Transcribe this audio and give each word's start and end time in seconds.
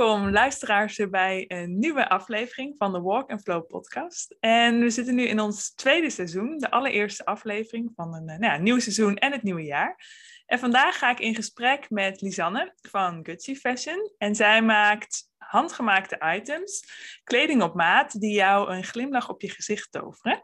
Welkom 0.00 0.30
luisteraars 0.30 1.00
bij 1.10 1.44
een 1.48 1.78
nieuwe 1.78 2.08
aflevering 2.08 2.74
van 2.76 2.92
de 2.92 3.00
Walk 3.00 3.30
and 3.30 3.42
Flow 3.42 3.66
podcast. 3.66 4.36
En 4.40 4.80
we 4.80 4.90
zitten 4.90 5.14
nu 5.14 5.22
in 5.22 5.40
ons 5.40 5.74
tweede 5.74 6.10
seizoen, 6.10 6.58
de 6.58 6.70
allereerste 6.70 7.24
aflevering 7.24 7.92
van 7.94 8.14
een, 8.14 8.28
eh, 8.28 8.38
nou 8.38 8.52
ja, 8.52 8.58
nieuw 8.58 8.78
seizoen 8.78 9.16
en 9.16 9.32
het 9.32 9.42
nieuwe 9.42 9.62
jaar. 9.62 10.06
En 10.46 10.58
vandaag 10.58 10.98
ga 10.98 11.10
ik 11.10 11.20
in 11.20 11.34
gesprek 11.34 11.90
met 11.90 12.20
Lisanne 12.20 12.74
van 12.90 13.20
Gutsy 13.22 13.54
Fashion. 13.54 14.12
En 14.18 14.34
zij 14.34 14.62
maakt 14.62 15.28
handgemaakte 15.36 16.34
items, 16.36 16.84
kleding 17.24 17.62
op 17.62 17.74
maat, 17.74 18.20
die 18.20 18.34
jou 18.34 18.70
een 18.72 18.84
glimlach 18.84 19.28
op 19.28 19.40
je 19.40 19.50
gezicht 19.50 19.92
toveren. 19.92 20.42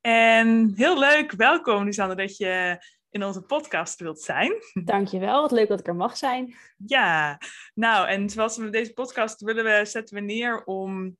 En 0.00 0.72
heel 0.76 0.98
leuk, 0.98 1.32
welkom 1.32 1.84
Lisanne, 1.84 2.14
dat 2.14 2.36
je 2.36 2.84
in 3.10 3.24
onze 3.24 3.40
podcast 3.40 4.00
wilt 4.00 4.20
zijn. 4.20 4.52
Dankjewel, 4.84 5.40
wat 5.40 5.52
leuk 5.52 5.68
dat 5.68 5.80
ik 5.80 5.86
er 5.86 5.96
mag 5.96 6.16
zijn. 6.16 6.54
Ja, 6.86 7.40
nou 7.74 8.08
en 8.08 8.30
zoals 8.30 8.56
we 8.56 8.70
deze 8.70 8.92
podcast 8.92 9.40
willen 9.40 9.64
we, 9.64 9.84
zetten 9.84 10.14
we 10.14 10.20
neer 10.20 10.64
om 10.64 11.16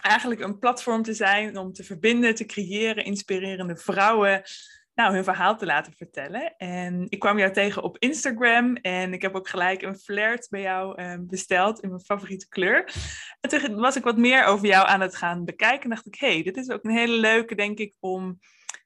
eigenlijk 0.00 0.40
een 0.40 0.58
platform 0.58 1.02
te 1.02 1.14
zijn 1.14 1.58
om 1.58 1.72
te 1.72 1.84
verbinden, 1.84 2.34
te 2.34 2.46
creëren, 2.46 3.04
inspirerende 3.04 3.76
vrouwen 3.76 4.42
nou, 4.94 5.14
hun 5.14 5.24
verhaal 5.24 5.56
te 5.56 5.66
laten 5.66 5.92
vertellen. 5.92 6.56
En 6.56 7.06
ik 7.08 7.18
kwam 7.18 7.38
jou 7.38 7.52
tegen 7.52 7.82
op 7.82 7.98
Instagram 7.98 8.76
en 8.76 9.12
ik 9.12 9.22
heb 9.22 9.34
ook 9.34 9.48
gelijk 9.48 9.82
een 9.82 9.98
flirt 9.98 10.46
bij 10.50 10.60
jou 10.60 11.02
uh, 11.02 11.14
besteld 11.20 11.80
in 11.80 11.88
mijn 11.88 12.00
favoriete 12.00 12.48
kleur. 12.48 12.92
En 13.40 13.50
toen 13.50 13.74
was 13.74 13.96
ik 13.96 14.04
wat 14.04 14.16
meer 14.16 14.44
over 14.44 14.66
jou 14.66 14.88
aan 14.88 15.00
het 15.00 15.16
gaan 15.16 15.44
bekijken 15.44 15.82
en 15.82 15.90
dacht 15.90 16.06
ik, 16.06 16.14
hé, 16.14 16.32
hey, 16.32 16.42
dit 16.42 16.56
is 16.56 16.70
ook 16.70 16.84
een 16.84 16.96
hele 16.96 17.16
leuke, 17.16 17.54
denk 17.54 17.78
ik, 17.78 17.96
om 18.00 18.38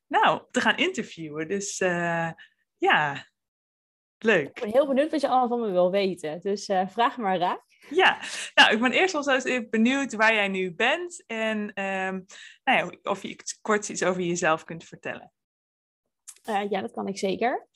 nou, 0.08 0.42
te 0.50 0.60
gaan 0.60 0.76
interviewen. 0.76 1.48
Dus 1.48 1.80
uh, 1.80 2.30
ja, 2.78 3.27
leuk. 4.19 4.48
Ik 4.48 4.60
ben 4.60 4.72
heel 4.72 4.86
benieuwd 4.86 5.10
wat 5.10 5.20
je 5.20 5.28
allemaal 5.28 5.48
van 5.48 5.60
me 5.60 5.70
wil 5.70 5.91
weten. 5.91 6.41
Dus 6.41 6.69
uh, 6.69 6.88
vraag 6.88 7.16
maar 7.16 7.38
raak. 7.38 7.62
Ja, 7.91 8.18
nou, 8.55 8.72
ik 8.72 8.80
ben 8.80 8.92
eerst 8.92 9.12
wel 9.12 9.22
zo 9.22 9.34
eens 9.34 9.68
benieuwd 9.68 10.14
waar 10.14 10.34
jij 10.34 10.48
nu 10.48 10.74
bent 10.74 11.24
en 11.27 11.58
um, 11.58 12.24
nou 12.64 12.78
ja, 12.78 12.91
of 13.02 13.22
je 13.22 13.36
kort 13.60 13.88
iets 13.88 14.02
over 14.02 14.22
jezelf 14.22 14.64
kunt 14.64 14.84
vertellen. 14.84 15.33
Uh, 16.48 16.70
ja, 16.70 16.80
dat 16.80 16.90
kan 16.90 17.06
ik 17.06 17.18
zeker. 17.18 17.68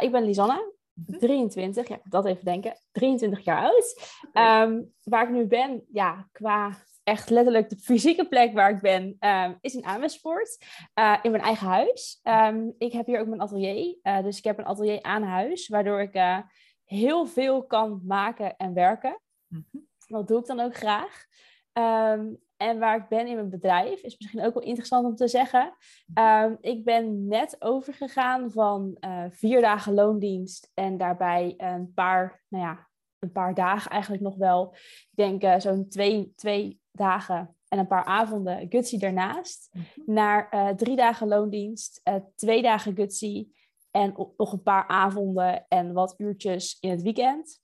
Ik 0.00 0.12
ben 0.12 0.24
Lisanne, 0.24 0.74
23, 1.04 1.84
mhm. 1.84 1.92
ja, 1.92 2.00
dat 2.04 2.26
even 2.26 2.44
denken, 2.44 2.78
23 2.92 3.44
jaar 3.44 3.62
oud. 3.62 4.16
Um, 4.32 4.92
waar 5.02 5.22
ik 5.22 5.34
nu 5.34 5.46
ben, 5.46 5.84
ja, 5.92 6.28
qua 6.32 6.76
echt 7.06 7.30
letterlijk 7.30 7.68
de 7.68 7.76
fysieke 7.76 8.28
plek 8.28 8.52
waar 8.52 8.70
ik 8.70 8.80
ben, 8.80 9.16
um, 9.20 9.58
is 9.60 9.74
in 9.74 9.84
Amersfoort, 9.84 10.64
uh, 10.98 11.18
in 11.22 11.30
mijn 11.30 11.42
eigen 11.42 11.66
huis. 11.66 12.20
Um, 12.22 12.74
ik 12.78 12.92
heb 12.92 13.06
hier 13.06 13.20
ook 13.20 13.26
mijn 13.26 13.40
atelier, 13.40 13.98
dus 14.22 14.38
ik 14.38 14.44
heb 14.44 14.58
een 14.58 14.64
atelier 14.64 15.02
aan 15.02 15.22
huis, 15.22 15.68
waardoor 15.68 16.00
ik 16.00 16.44
heel 16.84 17.26
veel 17.26 17.66
kan 17.66 18.00
maken 18.04 18.56
en 18.56 18.74
werken. 18.74 19.20
Mm 19.46 19.66
-hmm. 19.70 19.88
Dat 20.06 20.28
doe 20.28 20.38
ik 20.38 20.46
dan 20.46 20.60
ook 20.60 20.76
graag. 20.76 21.24
Um, 21.72 22.38
en 22.56 22.78
waar 22.78 22.96
ik 22.96 23.08
ben 23.08 23.26
in 23.26 23.34
mijn 23.34 23.50
bedrijf 23.50 24.00
is 24.00 24.18
misschien 24.18 24.44
ook 24.44 24.54
wel 24.54 24.62
interessant 24.62 25.06
om 25.06 25.16
te 25.16 25.28
zeggen. 25.28 25.76
Um, 26.14 26.56
ik 26.60 26.84
ben 26.84 27.26
net 27.26 27.56
overgegaan 27.58 28.50
van 28.50 28.98
vier 29.30 29.60
dagen 29.60 29.94
loondienst 29.94 30.70
en 30.74 30.96
daarbij 30.96 31.54
een 31.56 31.92
paar, 31.94 32.42
nou 32.48 32.64
ja, 32.64 32.88
een 33.18 33.32
paar 33.32 33.54
dagen 33.54 33.90
eigenlijk 33.90 34.22
nog 34.22 34.36
wel. 34.36 34.74
Ik 34.74 35.12
denk 35.14 35.42
uh, 35.44 35.58
zo'n 35.58 35.88
twee, 35.88 36.32
twee 36.36 36.80
dagen 36.96 37.56
en 37.68 37.78
een 37.78 37.86
paar 37.86 38.04
avonden 38.04 38.66
Gutsy 38.68 38.98
daarnaast. 38.98 39.68
Mm 39.72 39.82
-hmm. 39.94 40.14
Naar 40.14 40.48
uh, 40.54 40.68
drie 40.68 40.96
dagen 40.96 41.28
loondienst, 41.28 42.02
twee 42.34 42.62
dagen 42.62 42.96
Gutsy 42.96 43.48
en 43.90 44.14
nog 44.36 44.52
een 44.52 44.62
paar 44.62 44.86
avonden 44.86 45.64
en 45.68 45.92
wat 45.92 46.14
uurtjes 46.18 46.76
in 46.80 46.90
het 46.90 47.02
weekend. 47.02 47.60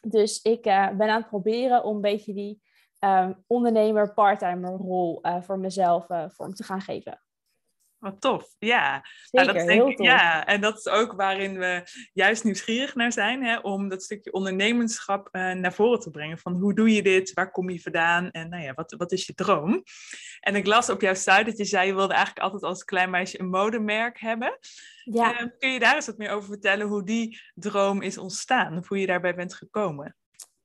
Dus 0.00 0.42
ik 0.42 0.62
ben 0.62 1.00
aan 1.00 1.20
het 1.20 1.28
proberen 1.28 1.84
om 1.84 1.94
een 1.94 2.00
beetje 2.00 2.34
die 2.34 2.62
um, 3.00 3.44
ondernemer, 3.46 4.14
parttimer 4.14 4.70
rol 4.70 5.20
voor 5.40 5.58
mezelf 5.58 6.06
vorm 6.28 6.54
te 6.54 6.62
gaan 6.62 6.80
geven. 6.80 7.20
Wat 7.98 8.20
tof, 8.20 8.54
ja. 8.58 9.04
Zeker, 9.04 9.46
nou, 9.46 9.46
dat 9.46 9.66
denk 9.66 9.82
heel 9.82 9.94
tof. 9.94 10.06
Ja, 10.06 10.46
en 10.46 10.60
dat 10.60 10.78
is 10.78 10.88
ook 10.88 11.12
waarin 11.12 11.58
we 11.58 11.82
juist 12.12 12.44
nieuwsgierig 12.44 12.94
naar 12.94 13.12
zijn, 13.12 13.44
hè, 13.44 13.58
om 13.58 13.88
dat 13.88 14.02
stukje 14.02 14.32
ondernemerschap 14.32 15.28
uh, 15.32 15.52
naar 15.52 15.72
voren 15.72 16.00
te 16.00 16.10
brengen. 16.10 16.38
Van 16.38 16.54
hoe 16.54 16.74
doe 16.74 16.94
je 16.94 17.02
dit, 17.02 17.32
waar 17.32 17.50
kom 17.50 17.70
je 17.70 17.80
vandaan 17.80 18.30
en 18.30 18.48
nou 18.48 18.62
ja, 18.62 18.74
wat, 18.74 18.94
wat 18.96 19.12
is 19.12 19.26
je 19.26 19.34
droom? 19.34 19.82
En 20.40 20.56
ik 20.56 20.66
las 20.66 20.90
op 20.90 21.00
jouw 21.00 21.14
site 21.14 21.44
dat 21.44 21.58
je 21.58 21.64
zei, 21.64 21.86
je 21.86 21.94
wilde 21.94 22.14
eigenlijk 22.14 22.44
altijd 22.44 22.62
als 22.62 22.84
klein 22.84 23.10
meisje 23.10 23.40
een 23.40 23.48
modemerk 23.48 24.20
hebben. 24.20 24.58
Ja. 25.04 25.40
Uh, 25.40 25.48
kun 25.58 25.72
je 25.72 25.78
daar 25.78 25.94
eens 25.94 26.06
wat 26.06 26.18
meer 26.18 26.30
over 26.30 26.48
vertellen 26.48 26.86
hoe 26.86 27.04
die 27.04 27.40
droom 27.54 28.02
is 28.02 28.18
ontstaan, 28.18 28.78
of 28.78 28.88
hoe 28.88 29.00
je 29.00 29.06
daarbij 29.06 29.34
bent 29.34 29.54
gekomen? 29.54 30.16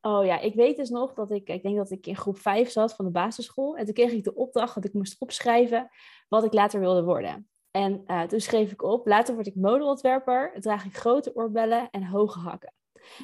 Oh 0.06 0.26
ja, 0.26 0.40
ik 0.40 0.54
weet 0.54 0.78
dus 0.78 0.90
nog 0.90 1.14
dat 1.14 1.32
ik, 1.32 1.50
ik 1.50 1.64
denk 1.64 1.76
dat 1.76 1.92
ik 1.92 2.08
in 2.08 2.16
groep 2.16 2.40
5 2.40 2.70
zat 2.70 2.96
van 2.96 3.06
de 3.06 3.12
basisschool. 3.12 3.78
En 3.78 3.86
toen 3.86 3.94
kreeg 3.94 4.12
ik 4.12 4.24
de 4.24 4.36
opdracht 4.36 4.76
dat 4.76 4.86
ik 4.86 4.94
moest 4.94 5.16
opschrijven 5.20 5.90
wat 6.34 6.44
ik 6.44 6.54
later 6.54 6.80
wilde 6.80 7.04
worden. 7.04 7.48
En 7.72 8.04
uh, 8.08 8.22
toen 8.22 8.40
schreef 8.40 8.72
ik 8.72 8.84
op, 8.84 9.08
later 9.08 9.34
word 9.34 9.48
ik 9.48 9.56
modeontwerper, 9.56 10.52
draag 10.60 10.86
ik 10.86 10.98
grote 10.98 11.36
oorbellen 11.36 11.90
en 11.90 12.04
hoge 12.04 12.40
hakken. 12.40 12.74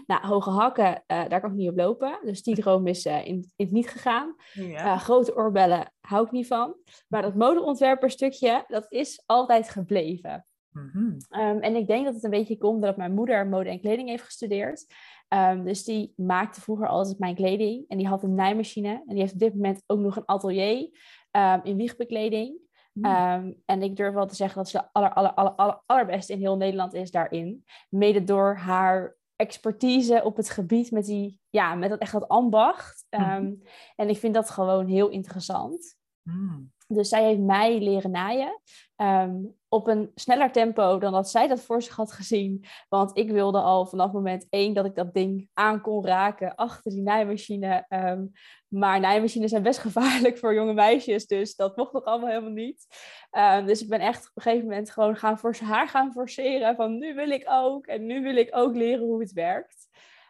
Nou, 0.06 0.25
hoge 0.25 0.50
hakken, 0.50 1.03
uh, 1.08 1.28
daar 1.28 1.42
kan 1.42 1.52
ik 1.52 1.56
niet 1.56 1.69
op 1.69 1.78
lopen. 1.78 2.19
Dus 2.24 2.44
die 2.44 2.56
droom 2.56 2.88
is 2.88 3.06
uh, 3.06 3.25
in, 3.25 3.52
in 3.56 3.66
het 3.66 3.72
niet 3.72 3.90
gegaan. 3.90 4.36
Ja. 4.53 4.98
grote 4.98 5.36
oorbellen 5.36 5.94
hou 6.02 6.25
ik 6.25 6.31
niet 6.31 6.48
van. 6.48 6.75
Maar 7.08 7.22
dat 7.22 7.36
modeontwerperstukje, 7.36 8.64
dat 8.68 8.86
is 8.90 9.24
altijd 9.25 9.69
gebleven. 9.69 10.46
Mm 10.72 10.90
-hmm. 10.94 11.18
um, 11.42 11.59
en 11.59 11.75
ik 11.75 11.88
denk 11.88 12.06
dat 12.06 12.14
het 12.14 12.24
een 12.24 12.30
beetje 12.30 12.58
komt 12.58 12.81
dat 12.81 12.98
mijn 12.98 13.14
moeder 13.14 13.48
mode 13.48 13.69
en 13.69 13.81
kleding 13.81 14.09
heeft 14.09 14.24
gestudeerd. 14.24 14.86
Um, 15.34 15.64
dus 15.64 15.84
die 15.84 16.14
maakte 16.16 16.62
vroeger 16.62 16.88
altijd 16.88 17.19
mijn 17.19 17.36
kleding. 17.36 17.86
En 17.88 17.98
die 17.98 18.08
had 18.08 18.24
een 18.24 18.36
naaimachine. 18.36 18.90
En 18.90 19.03
die 19.08 19.19
heeft 19.19 19.34
op 19.34 19.40
dit 19.40 19.53
moment 19.53 19.84
ook 19.88 20.00
nog 20.00 20.16
een 20.16 20.25
atelier 20.25 20.90
um, 21.31 21.59
in 21.64 21.78
wiegbekleding. 21.78 22.68
Mm. 23.02 23.06
Um, 23.06 23.62
en 23.66 23.82
ik 23.82 23.96
durf 23.96 24.14
wel 24.14 24.28
te 24.28 24.36
zeggen 24.36 24.58
dat 24.58 24.70
ze 24.70 24.78
de 24.78 24.84
aller, 24.92 25.14
aller, 25.14 25.34
aller, 25.34 25.52
aller, 25.52 25.82
allerbeste 25.86 26.34
in 26.34 26.40
heel 26.40 26.58
Nederland 26.58 26.94
is 26.94 27.12
daarin. 27.12 27.66
Mede 27.90 28.24
door 28.24 28.56
haar 28.56 29.18
expertise 29.36 30.22
op 30.24 30.36
het 30.36 30.50
gebied 30.50 30.92
met 30.92 31.06
die, 31.06 31.40
ja, 31.50 31.76
met 31.76 31.90
dat 31.90 32.00
echt 32.00 32.12
dat 32.12 32.28
ambacht. 32.28 33.06
Mm. 33.10 33.62
En 33.96 34.10
ik 34.10 34.18
vind 34.18 34.34
dat 34.34 34.50
gewoon 34.50 34.88
heel 34.88 35.10
interessant. 35.10 35.98
Mm. 36.24 36.72
Dus 36.92 37.10
zij 37.10 37.24
heeft 37.24 37.40
mij 37.40 37.80
leren 37.80 38.12
naaien. 38.12 38.62
Um, 38.98 39.58
op 39.68 39.88
een 39.88 40.12
sneller 40.16 40.52
tempo 40.52 40.98
dan 40.98 41.12
dat 41.12 41.30
zij 41.30 41.48
dat 41.48 41.62
voor 41.62 41.82
zich 41.82 41.96
had 41.96 42.12
gezien. 42.12 42.66
Want 42.88 43.18
ik 43.18 43.32
wilde 43.32 43.62
al 43.62 43.86
vanaf 43.86 44.12
moment 44.12 44.48
één 44.50 44.74
dat 44.74 44.86
ik 44.86 44.96
dat 44.96 45.14
ding 45.14 45.50
aan 45.54 45.82
kon 45.82 46.06
raken 46.06 46.56
achter 46.56 46.92
die 46.92 47.02
naaimachine. 47.02 47.86
Um, 47.90 48.32
maar 48.68 49.00
naaimachines 49.00 49.50
zijn 49.50 49.64
best 49.64 49.80
gevaarlijk 49.88 50.38
voor 50.38 50.54
jonge 50.54 50.74
meisjes. 50.74 51.28
Dus 51.28 51.56
dat 51.56 51.78
mocht 51.78 51.94
nog 51.94 52.04
allemaal 52.04 52.30
helemaal 52.30 52.52
niet. 52.52 52.88
Um, 53.32 53.66
dus 53.66 53.82
ik 53.82 53.90
ben 53.90 54.00
echt 54.00 54.30
op 54.30 54.32
een 54.36 54.42
gegeven 54.42 54.68
moment 54.68 54.92
gewoon 54.92 55.16
gaan 55.16 55.40
voor 55.40 55.56
haar 55.56 55.88
gaan 55.88 56.12
forceren. 56.12 56.76
Van 56.76 56.98
nu 56.98 57.14
wil 57.14 57.30
ik 57.30 57.46
ook. 57.50 57.88
En 57.88 58.06
nu 58.06 58.22
wil 58.22 58.36
ik 58.36 58.50
ook 58.52 58.76
leren 58.76 59.06
hoe 59.06 59.22
het 59.22 59.32
werkt. 59.32 59.88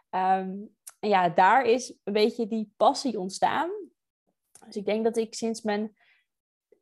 en 0.09 0.75
ja, 1.00 1.30
daar 1.30 1.66
is 1.66 1.98
een 2.03 2.14
beetje 2.14 2.48
die 2.48 2.74
passie 2.78 3.19
ontstaan. 3.19 3.69
Dus 4.66 4.75
ik 4.75 4.86
denk 4.86 5.03
dat 5.03 5.18
ik 5.18 5.34
sinds 5.34 5.62
mijn 5.62 5.96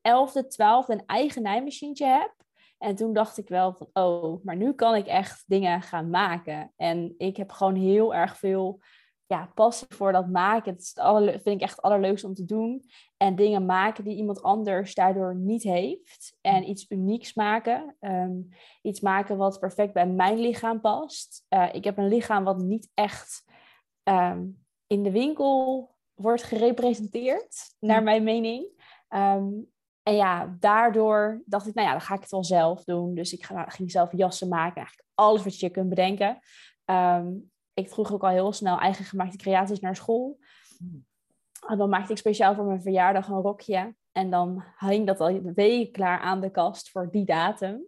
elfde, 0.07 0.47
twaalfde 0.47 0.93
een 0.93 1.05
eigen 1.05 1.41
naaimachientje 1.41 2.05
heb. 2.05 2.33
En 2.77 2.95
toen 2.95 3.13
dacht 3.13 3.37
ik 3.37 3.49
wel 3.49 3.73
van, 3.73 3.89
oh, 3.93 4.43
maar 4.43 4.55
nu 4.55 4.73
kan 4.73 4.95
ik 4.95 5.07
echt 5.07 5.43
dingen 5.47 5.81
gaan 5.81 6.09
maken. 6.09 6.73
En 6.75 7.13
ik 7.17 7.37
heb 7.37 7.51
gewoon 7.51 7.75
heel 7.75 8.15
erg 8.15 8.37
veel 8.37 8.79
ja, 9.25 9.51
passie 9.53 9.87
voor 9.89 10.11
dat 10.11 10.27
maken. 10.27 10.71
Het 10.71 10.81
is 10.81 10.89
het 10.89 10.99
aller, 10.99 11.31
vind 11.31 11.55
ik 11.55 11.61
echt 11.61 11.75
het 11.75 11.81
allerleukste 11.81 12.27
om 12.27 12.33
te 12.33 12.45
doen. 12.45 12.83
En 13.17 13.35
dingen 13.35 13.65
maken 13.65 14.03
die 14.03 14.15
iemand 14.15 14.41
anders 14.41 14.93
daardoor 14.93 15.35
niet 15.35 15.63
heeft. 15.63 16.37
En 16.41 16.69
iets 16.69 16.85
unieks 16.89 17.33
maken. 17.33 17.95
Um, 17.99 18.49
iets 18.81 18.99
maken 18.99 19.37
wat 19.37 19.59
perfect 19.59 19.93
bij 19.93 20.07
mijn 20.07 20.39
lichaam 20.39 20.81
past. 20.81 21.45
Uh, 21.49 21.73
ik 21.73 21.83
heb 21.83 21.97
een 21.97 22.07
lichaam 22.07 22.43
wat 22.43 22.57
niet 22.57 22.89
echt 22.93 23.45
um, 24.03 24.65
in 24.87 25.03
de 25.03 25.11
winkel 25.11 25.89
wordt 26.13 26.43
gerepresenteerd, 26.43 27.75
naar 27.79 28.03
mijn 28.03 28.23
mening. 28.23 28.65
Um, 29.09 29.71
en 30.07 30.15
ja, 30.15 30.55
daardoor 30.59 31.41
dacht 31.45 31.67
ik, 31.67 31.73
nou 31.73 31.87
ja, 31.87 31.93
dan 31.93 32.01
ga 32.01 32.13
ik 32.13 32.21
het 32.21 32.31
wel 32.31 32.43
zelf 32.43 32.83
doen. 32.83 33.15
Dus 33.15 33.33
ik 33.33 33.49
ging 33.67 33.91
zelf 33.91 34.11
jassen 34.11 34.47
maken, 34.47 34.75
eigenlijk 34.75 35.07
alles 35.13 35.43
wat 35.43 35.59
je 35.59 35.69
kunt 35.69 35.89
bedenken. 35.89 36.39
Um, 36.85 37.51
ik 37.73 37.87
droeg 37.87 38.13
ook 38.13 38.23
al 38.23 38.29
heel 38.29 38.53
snel 38.53 38.79
eigen 38.79 39.05
gemaakte 39.05 39.37
creaties 39.37 39.79
naar 39.79 39.95
school. 39.95 40.39
En 41.67 41.77
dan 41.77 41.89
maakte 41.89 42.11
ik 42.11 42.17
speciaal 42.17 42.55
voor 42.55 42.65
mijn 42.65 42.81
verjaardag 42.81 43.27
een 43.27 43.41
rokje. 43.41 43.95
En 44.11 44.29
dan 44.29 44.63
hing 44.77 45.07
dat 45.07 45.19
al 45.19 45.41
weken 45.41 45.91
klaar 45.91 46.19
aan 46.19 46.41
de 46.41 46.51
kast 46.51 46.89
voor 46.89 47.11
die 47.11 47.25
datum. 47.25 47.85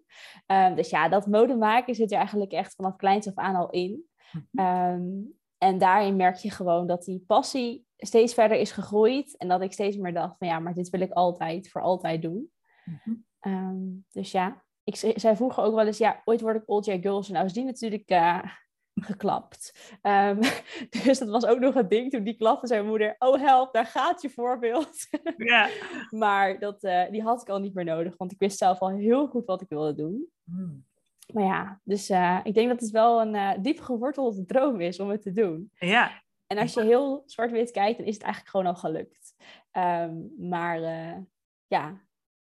Um, 0.48 0.76
dus 0.76 0.90
ja, 0.90 1.10
dat 1.10 1.28
mode 1.28 1.56
maken 1.56 1.96
zit 1.96 2.12
er 2.12 2.18
eigenlijk 2.18 2.52
echt 2.52 2.76
vanaf 2.76 2.96
kleins 2.96 3.28
af 3.28 3.36
aan 3.36 3.56
al 3.56 3.70
in. 3.70 4.04
Um, 4.52 5.38
en 5.58 5.78
daarin 5.78 6.16
merk 6.16 6.36
je 6.36 6.52
gewoon 6.52 6.88
dat 6.88 7.04
die 7.04 7.24
passie 7.28 7.88
steeds 8.00 8.34
verder 8.34 8.58
is 8.58 8.72
gegroeid. 8.72 9.38
En 9.38 9.48
dat 9.48 9.62
ik 9.62 9.74
steeds 9.74 9.98
meer 9.98 10.14
dacht 10.14 10.38
van 10.38 10.48
ja, 10.48 10.60
maar 10.60 10.74
dit 10.74 10.90
wil 10.90 11.02
ik 11.02 11.12
altijd, 11.12 11.70
voor 11.70 11.82
altijd 11.82 12.22
doen. 12.22 12.52
Mm-hmm. 12.86 13.26
um, 13.42 14.06
dus 14.12 14.32
ja, 14.32 14.64
ik 14.84 14.96
zei 14.96 15.36
vroeger 15.36 15.64
ook 15.64 15.76
wel 15.76 15.86
eens, 15.86 15.98
ja, 15.98 16.22
ooit 16.26 16.42
word 16.42 16.56
ik 16.56 16.64
Old 16.66 16.86
J 16.86 17.00
Girls. 17.02 17.30
Nou 17.30 17.46
is 17.46 17.54
die 17.54 17.64
natuurlijk 17.64 18.12
uh, 18.12 18.44
geklapt. 19.10 19.90
Ehm, 20.02 20.42
dus 21.04 21.20
dat 21.20 21.30
was 21.30 21.46
ook 21.46 21.60
nog 21.60 21.76
een 21.76 21.88
ding 21.88 22.12
toen 22.12 22.24
die 22.24 22.38
klapte 22.38 22.68
zijn 22.68 22.86
moeder. 22.86 23.16
Oh 23.20 23.42
help, 23.42 23.74
daar 23.74 23.86
gaat 23.86 24.22
je 24.22 24.30
voorbeeld. 24.30 24.98
Ja. 25.38 25.70
maar 26.10 26.60
dat, 26.60 26.84
eh, 26.84 27.12
die 27.12 27.22
had 27.22 27.42
ik 27.42 27.50
al 27.50 27.60
niet 27.60 27.74
meer 27.74 27.86
nodig, 27.86 28.18
want 28.18 28.32
ik 28.32 28.40
wist 28.40 28.58
zelf 28.58 28.80
al 28.80 28.90
heel 28.90 29.28
goed 29.28 29.46
wat 29.46 29.62
ik 29.62 29.70
wilde 29.70 29.96
doen. 29.96 30.28
Hmm. 30.44 30.88
Maar 31.34 31.44
ja, 31.44 31.82
dus 31.84 32.10
uh, 32.10 32.40
ik 32.44 32.54
denk 32.54 32.70
dat 32.70 32.80
het 32.80 32.90
wel 32.90 33.22
een 33.22 33.62
diep 33.62 33.80
gewortelde 33.80 34.46
droom 34.46 34.82
is 34.82 35.00
om 35.00 35.10
het 35.10 35.22
te 35.22 35.32
doen. 35.32 35.72
Ja. 35.74 36.22
En 36.50 36.58
als 36.58 36.74
je 36.74 36.84
heel 36.84 37.24
zwart-wit 37.26 37.72
kijkt, 37.72 37.98
dan 37.98 38.08
is 38.08 38.14
het 38.14 38.24
eigenlijk 38.24 38.56
gewoon 38.56 38.74
al 38.74 38.80
gelukt. 38.80 39.36
Um, 39.74 40.34
maar 40.50 40.80
ja, 41.68 42.02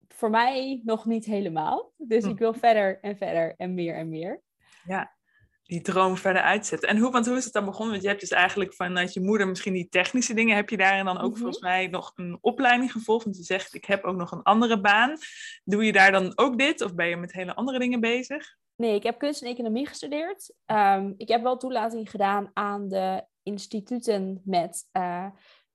voor 0.07 0.29
mij 0.29 0.81
nog 0.83 1.05
niet 1.05 1.25
helemaal. 1.25 1.93
Dus 1.97 2.23
ik 2.25 2.37
wil 2.37 2.53
verder 2.53 2.99
en 3.01 3.17
verder 3.17 3.53
en 3.57 3.73
meer 3.73 3.95
en 3.95 4.09
meer. 4.09 4.41
Ja, 4.83 5.15
die 5.63 5.81
droom 5.81 6.17
verder 6.17 6.41
uitzetten. 6.41 6.89
En 6.89 6.97
hoe, 6.97 7.11
want 7.11 7.25
hoe 7.25 7.37
is 7.37 7.43
het 7.43 7.53
dan 7.53 7.65
begonnen? 7.65 7.89
Want 7.91 8.01
je 8.01 8.07
hebt 8.07 8.21
dus 8.21 8.31
eigenlijk 8.31 8.73
vanuit 8.73 9.13
je 9.13 9.21
moeder 9.21 9.47
misschien 9.47 9.73
die 9.73 9.89
technische 9.89 10.33
dingen. 10.33 10.55
Heb 10.55 10.69
je 10.69 10.77
daarin 10.77 11.05
dan 11.05 11.17
ook 11.17 11.31
Mhm. 11.31 11.39
volgens 11.39 11.59
mij 11.59 11.87
nog 11.87 12.11
een 12.15 12.37
opleiding 12.41 12.91
gevolgd? 12.91 13.23
Want 13.23 13.37
je 13.37 13.43
zegt, 13.43 13.73
ik 13.73 13.85
heb 13.85 14.03
ook 14.03 14.15
nog 14.15 14.31
een 14.31 14.43
andere 14.43 14.81
baan. 14.81 15.17
Doe 15.63 15.85
je 15.85 15.91
daar 15.91 16.11
dan 16.11 16.31
ook 16.35 16.57
dit? 16.57 16.81
Of 16.81 16.95
ben 16.95 17.07
je 17.07 17.17
met 17.17 17.33
hele 17.33 17.55
andere 17.55 17.79
dingen 17.79 17.99
bezig? 17.99 18.59
Nee, 18.75 18.95
ik 18.95 19.03
heb 19.03 19.17
kunst 19.17 19.41
en 19.41 19.49
economie 19.49 19.87
gestudeerd. 19.87 20.53
Ehm, 20.65 21.13
ik 21.17 21.27
heb 21.27 21.41
wel 21.41 21.57
toelating 21.57 22.09
gedaan 22.09 22.51
aan 22.53 22.87
de 22.87 23.25
instituten 23.43 24.41
met, 24.43 24.87
eh, 24.91 25.25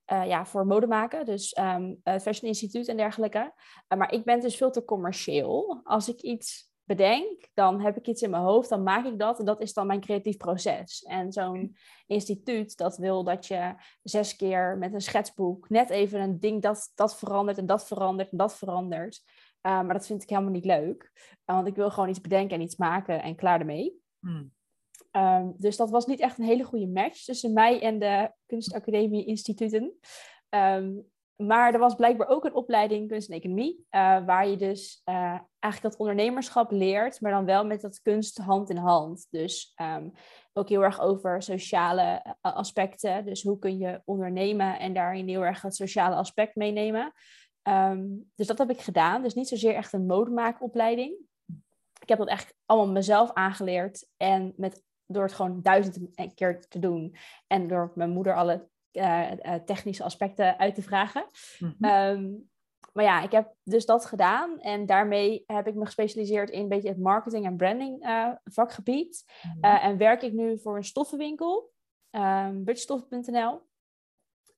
eh, 0.04 0.26
ja, 0.26 0.46
voor 0.46 0.66
mode 0.66 0.86
maken. 0.86 1.26
Dus 1.26 1.52
ehm, 1.52 1.94
het 2.02 2.22
Fashion 2.22 2.48
Instituut 2.48 2.88
en 2.88 2.96
dergelijke. 2.96 3.54
Eh, 3.88 3.98
maar 3.98 4.12
ik 4.12 4.24
ben 4.24 4.40
dus 4.40 4.56
veel 4.56 4.70
te 4.70 4.84
commercieel. 4.84 5.80
Als 5.84 6.08
ik 6.08 6.20
iets 6.20 6.70
bedenk, 6.84 7.48
dan 7.54 7.80
heb 7.80 7.96
ik 7.96 8.06
iets 8.06 8.22
in 8.22 8.30
mijn 8.30 8.42
hoofd, 8.42 8.68
dan 8.68 8.82
maak 8.82 9.04
ik 9.04 9.18
dat. 9.18 9.38
En 9.38 9.44
dat 9.44 9.60
is 9.60 9.72
dan 9.72 9.86
mijn 9.86 10.00
creatief 10.00 10.36
proces. 10.36 11.02
En 11.02 11.32
zo'n 11.32 11.76
instituut, 12.06 12.76
dat 12.76 12.96
wil 12.96 13.24
dat 13.24 13.46
je 13.46 13.74
zes 14.02 14.36
keer 14.36 14.78
met 14.78 14.92
een 14.94 15.00
schetsboek 15.00 15.68
net 15.68 15.90
even 15.90 16.20
een 16.20 16.40
ding 16.40 16.62
dat, 16.62 16.92
dat 16.94 17.18
verandert 17.18 17.58
en 17.58 17.66
dat 17.66 17.86
verandert 17.86 18.30
en 18.30 18.38
dat 18.38 18.56
verandert. 18.56 19.22
Uh, 19.66 19.82
maar 19.82 19.92
dat 19.92 20.06
vind 20.06 20.22
ik 20.22 20.28
helemaal 20.28 20.50
niet 20.50 20.64
leuk. 20.64 21.10
Uh, 21.14 21.54
want 21.54 21.66
ik 21.66 21.74
wil 21.74 21.90
gewoon 21.90 22.08
iets 22.08 22.20
bedenken 22.20 22.56
en 22.56 22.62
iets 22.62 22.76
maken 22.76 23.22
en 23.22 23.36
klaar 23.36 23.60
ermee. 23.60 24.00
Hmm. 24.20 24.54
Um, 25.12 25.54
dus 25.56 25.76
dat 25.76 25.90
was 25.90 26.06
niet 26.06 26.20
echt 26.20 26.38
een 26.38 26.44
hele 26.44 26.64
goede 26.64 26.86
match 26.86 27.24
tussen 27.24 27.52
mij 27.52 27.82
en 27.82 27.98
de 27.98 28.32
kunstacademie 28.46 29.24
instituten. 29.24 29.98
Um, 30.50 31.04
maar 31.36 31.72
er 31.72 31.78
was 31.78 31.94
blijkbaar 31.94 32.28
ook 32.28 32.44
een 32.44 32.54
opleiding 32.54 33.08
kunst 33.08 33.28
en 33.28 33.36
economie, 33.36 33.86
uh, 33.90 34.24
waar 34.24 34.48
je 34.48 34.56
dus 34.56 35.02
uh, 35.04 35.38
eigenlijk 35.58 35.94
dat 35.94 35.96
ondernemerschap 35.96 36.70
leert, 36.70 37.20
maar 37.20 37.32
dan 37.32 37.44
wel 37.44 37.66
met 37.66 37.80
dat 37.80 38.00
kunst 38.00 38.38
hand 38.38 38.70
in 38.70 38.76
hand. 38.76 39.26
Dus 39.30 39.74
um, 39.82 40.12
ook 40.52 40.68
heel 40.68 40.82
erg 40.82 41.00
over 41.00 41.42
sociale 41.42 42.36
aspecten. 42.40 43.24
Dus 43.24 43.42
hoe 43.42 43.58
kun 43.58 43.78
je 43.78 44.00
ondernemen 44.04 44.78
en 44.78 44.94
daarin 44.94 45.28
heel 45.28 45.44
erg 45.44 45.62
het 45.62 45.76
sociale 45.76 46.14
aspect 46.14 46.54
meenemen. 46.54 47.12
Um, 47.68 48.30
dus 48.34 48.46
dat 48.46 48.58
heb 48.58 48.70
ik 48.70 48.80
gedaan. 48.80 49.22
Dus 49.22 49.34
niet 49.34 49.48
zozeer 49.48 49.74
echt 49.74 49.92
een 49.92 50.06
modemaakopleiding. 50.06 51.16
Ik 52.00 52.08
heb 52.08 52.18
dat 52.18 52.28
echt 52.28 52.54
allemaal 52.66 52.92
mezelf 52.92 53.32
aangeleerd 53.32 54.08
en 54.16 54.52
met, 54.56 54.82
door 55.06 55.22
het 55.22 55.32
gewoon 55.32 55.62
duizend 55.62 55.98
keer 56.34 56.68
te 56.68 56.78
doen 56.78 57.16
en 57.46 57.68
door 57.68 57.92
mijn 57.94 58.10
moeder 58.10 58.34
alle 58.34 58.68
uh, 58.92 59.30
uh, 59.30 59.54
technische 59.54 60.04
aspecten 60.04 60.58
uit 60.58 60.74
te 60.74 60.82
vragen. 60.82 61.26
Mhm. 61.58 61.84
Um, 61.84 62.48
maar 62.92 63.04
ja, 63.04 63.22
ik 63.22 63.32
heb 63.32 63.54
dus 63.62 63.86
dat 63.86 64.06
gedaan 64.06 64.60
en 64.60 64.86
daarmee 64.86 65.44
heb 65.46 65.66
ik 65.66 65.74
me 65.74 65.84
gespecialiseerd 65.84 66.50
in 66.50 66.60
een 66.60 66.68
beetje 66.68 66.88
het 66.88 66.98
marketing 66.98 67.44
en 67.44 67.56
branding 67.56 68.06
uh, 68.06 68.30
vakgebied. 68.44 69.24
Mhm. 69.42 69.64
en 69.64 69.96
werk 69.96 70.22
ik 70.22 70.32
nu 70.32 70.58
voor 70.58 70.76
een 70.76 70.84
stoffenwinkel, 70.84 71.72
um, 72.10 72.64
budgetstoffen.nl. 72.64 73.65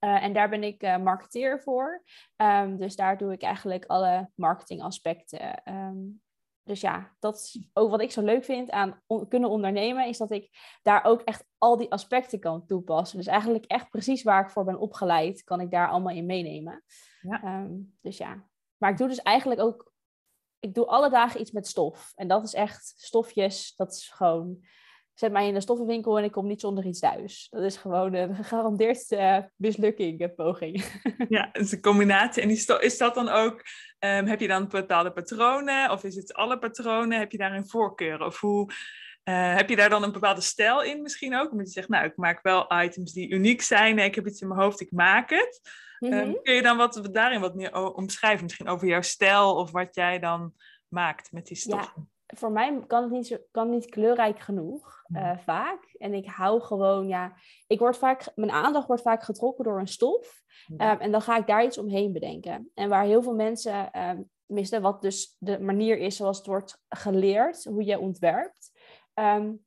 Uh, 0.05 0.23
en 0.23 0.33
daar 0.33 0.49
ben 0.49 0.62
ik 0.62 0.83
uh, 0.83 0.97
marketeer 0.97 1.61
voor. 1.61 2.03
Um, 2.37 2.77
dus 2.77 2.97
daar 2.97 3.19
doe 3.19 3.33
ik 3.33 3.43
eigenlijk 3.43 3.85
alle 3.87 4.31
marketingaspecten. 4.35 5.62
Um, 5.65 6.23
dus 6.62 6.81
ja, 6.81 7.15
dat 7.19 7.35
is 7.35 7.69
ook 7.73 7.91
wat 7.91 8.00
ik 8.00 8.11
zo 8.11 8.23
leuk 8.23 8.45
vind 8.45 8.71
aan 8.71 9.03
on 9.06 9.29
kunnen 9.29 9.50
ondernemen, 9.50 10.06
is 10.06 10.19
dat 10.19 10.31
ik 10.31 10.50
daar 10.83 11.05
ook 11.05 11.23
echt 11.23 11.45
al 11.59 11.77
die 11.77 11.91
aspecten 11.91 12.41
kan 12.41 12.67
toepassen. 12.67 13.19
Dus 13.19 13.27
eigenlijk 13.27 13.65
echt 13.65 13.91
precies 13.91 14.23
waar 14.23 14.43
ik 14.43 14.50
voor 14.50 14.65
ben 14.65 14.79
opgeleid, 14.79 15.45
kan 15.45 15.61
ik 15.61 15.71
daar 15.71 15.89
allemaal 15.89 16.15
in 16.15 16.27
meenemen. 16.27 16.85
Ja. 17.21 17.61
Um, 17.62 17.99
dus 18.01 18.17
ja, 18.17 18.49
maar 18.77 18.91
ik 18.91 18.97
doe 18.97 19.09
dus 19.09 19.23
eigenlijk 19.23 19.61
ook, 19.61 19.93
ik 20.59 20.75
doe 20.75 20.87
alle 20.87 21.11
dagen 21.11 21.41
iets 21.41 21.51
met 21.51 21.67
stof. 21.67 22.12
En 22.15 22.29
dat 22.29 22.44
is 22.44 22.55
echt 22.55 22.94
stofjes, 22.97 23.75
dat 23.77 23.93
is 23.93 24.09
gewoon, 24.09 24.67
zet 25.19 25.32
mij 25.32 25.47
in 25.47 25.55
de 25.55 25.61
stoffenwinkel 25.61 26.19
en 26.19 26.25
ik 26.25 26.32
kom 26.32 26.47
niet 26.47 26.61
zonder 26.61 26.87
iets 26.87 27.00
thuis. 27.00 27.47
Dat 27.50 27.62
is 27.62 27.76
gewoon 27.76 28.15
een 28.15 28.35
gegarandeerd 28.44 29.11
uh, 29.11 29.38
mislukking, 29.56 30.20
uh, 30.20 30.29
poging. 30.37 30.85
Ja, 31.29 31.49
het 31.53 31.65
is 31.65 31.73
een 31.73 31.81
combinatie. 31.81 32.43
En 32.43 32.50
is 32.81 32.99
dat 32.99 33.15
dan 33.15 33.29
ook, 33.29 33.62
um, 33.99 34.26
heb 34.26 34.41
je 34.41 34.49
dan 34.49 34.69
bepaalde 34.69 35.12
patronen? 35.12 35.91
Of 35.91 36.05
is 36.05 36.15
het 36.15 36.35
alle 36.35 36.59
patronen? 36.59 37.19
Heb 37.19 37.32
je 37.32 37.38
daar 37.38 37.53
een 37.53 37.69
voorkeur? 37.69 38.25
Of 38.25 38.41
hoe, 38.41 38.73
uh, 39.25 39.55
heb 39.55 39.69
je 39.69 39.76
daar 39.76 39.88
dan 39.88 40.03
een 40.03 40.12
bepaalde 40.12 40.41
stijl 40.41 40.82
in 40.82 41.03
misschien 41.03 41.37
ook? 41.37 41.50
Omdat 41.50 41.67
je 41.67 41.73
zegt, 41.73 41.88
nou, 41.88 42.05
ik 42.05 42.17
maak 42.17 42.43
wel 42.43 42.82
items 42.82 43.12
die 43.12 43.31
uniek 43.31 43.62
zijn. 43.62 43.99
Ik 43.99 44.15
heb 44.15 44.26
iets 44.26 44.41
in 44.41 44.49
mijn 44.49 44.61
hoofd, 44.61 44.81
ik 44.81 44.93
maak 44.93 45.31
het. 45.31 45.61
Mm 45.99 46.11
-hmm. 46.11 46.19
um, 46.19 46.43
kun 46.43 46.55
je 46.55 46.62
dan 46.62 46.76
wat, 46.76 47.09
daarin 47.12 47.41
wat 47.41 47.55
meer 47.55 47.94
omschrijven? 47.94 48.44
Misschien 48.44 48.69
over 48.69 48.88
jouw 48.88 49.03
stijl 49.03 49.55
of 49.55 49.70
wat 49.70 49.94
jij 49.94 50.19
dan 50.19 50.53
maakt 50.88 51.32
met 51.32 51.47
die 51.47 51.56
stof? 51.56 51.93
Ja 51.97 52.06
voor 52.37 52.53
mij 52.53 52.81
kan 52.87 53.03
het 53.03 53.13
niet, 53.13 53.27
zo, 53.27 53.37
kan 53.51 53.71
niet 53.71 53.87
kleurrijk 53.87 54.39
genoeg, 54.39 55.05
uh, 55.09 55.39
vaak. 55.39 55.95
En 55.99 56.15
ik 56.15 56.27
hou 56.27 56.61
gewoon, 56.61 57.09
ja, 57.09 57.33
ik 57.67 57.79
word 57.79 57.97
vaak, 57.97 58.33
mijn 58.35 58.51
aandacht 58.51 58.87
wordt 58.87 59.03
vaak 59.03 59.23
getrokken 59.23 59.65
door 59.65 59.81
een 59.81 59.89
stof. 59.89 60.43
Ja. 60.77 60.93
Um, 60.93 60.99
en 61.01 61.11
dan 61.13 61.23
ga 61.23 61.37
ik 61.37 61.47
daar 61.47 61.65
iets 61.65 61.79
omheen 61.79 62.13
bedenken. 62.13 62.71
En 62.75 62.89
waar 62.89 63.05
heel 63.05 63.23
veel 63.23 63.35
mensen 63.35 64.09
um, 64.09 64.31
missen, 64.47 64.83
wat 64.83 65.03
dus 65.03 65.37
de 65.39 65.61
manier 65.61 65.99
is 65.99 66.17
zoals 66.17 66.37
het 66.37 66.47
wordt 66.47 66.83
geleerd, 66.89 67.65
hoe 67.65 67.85
je 67.85 67.99
ontwerpt. 67.99 68.71
Um, 69.15 69.67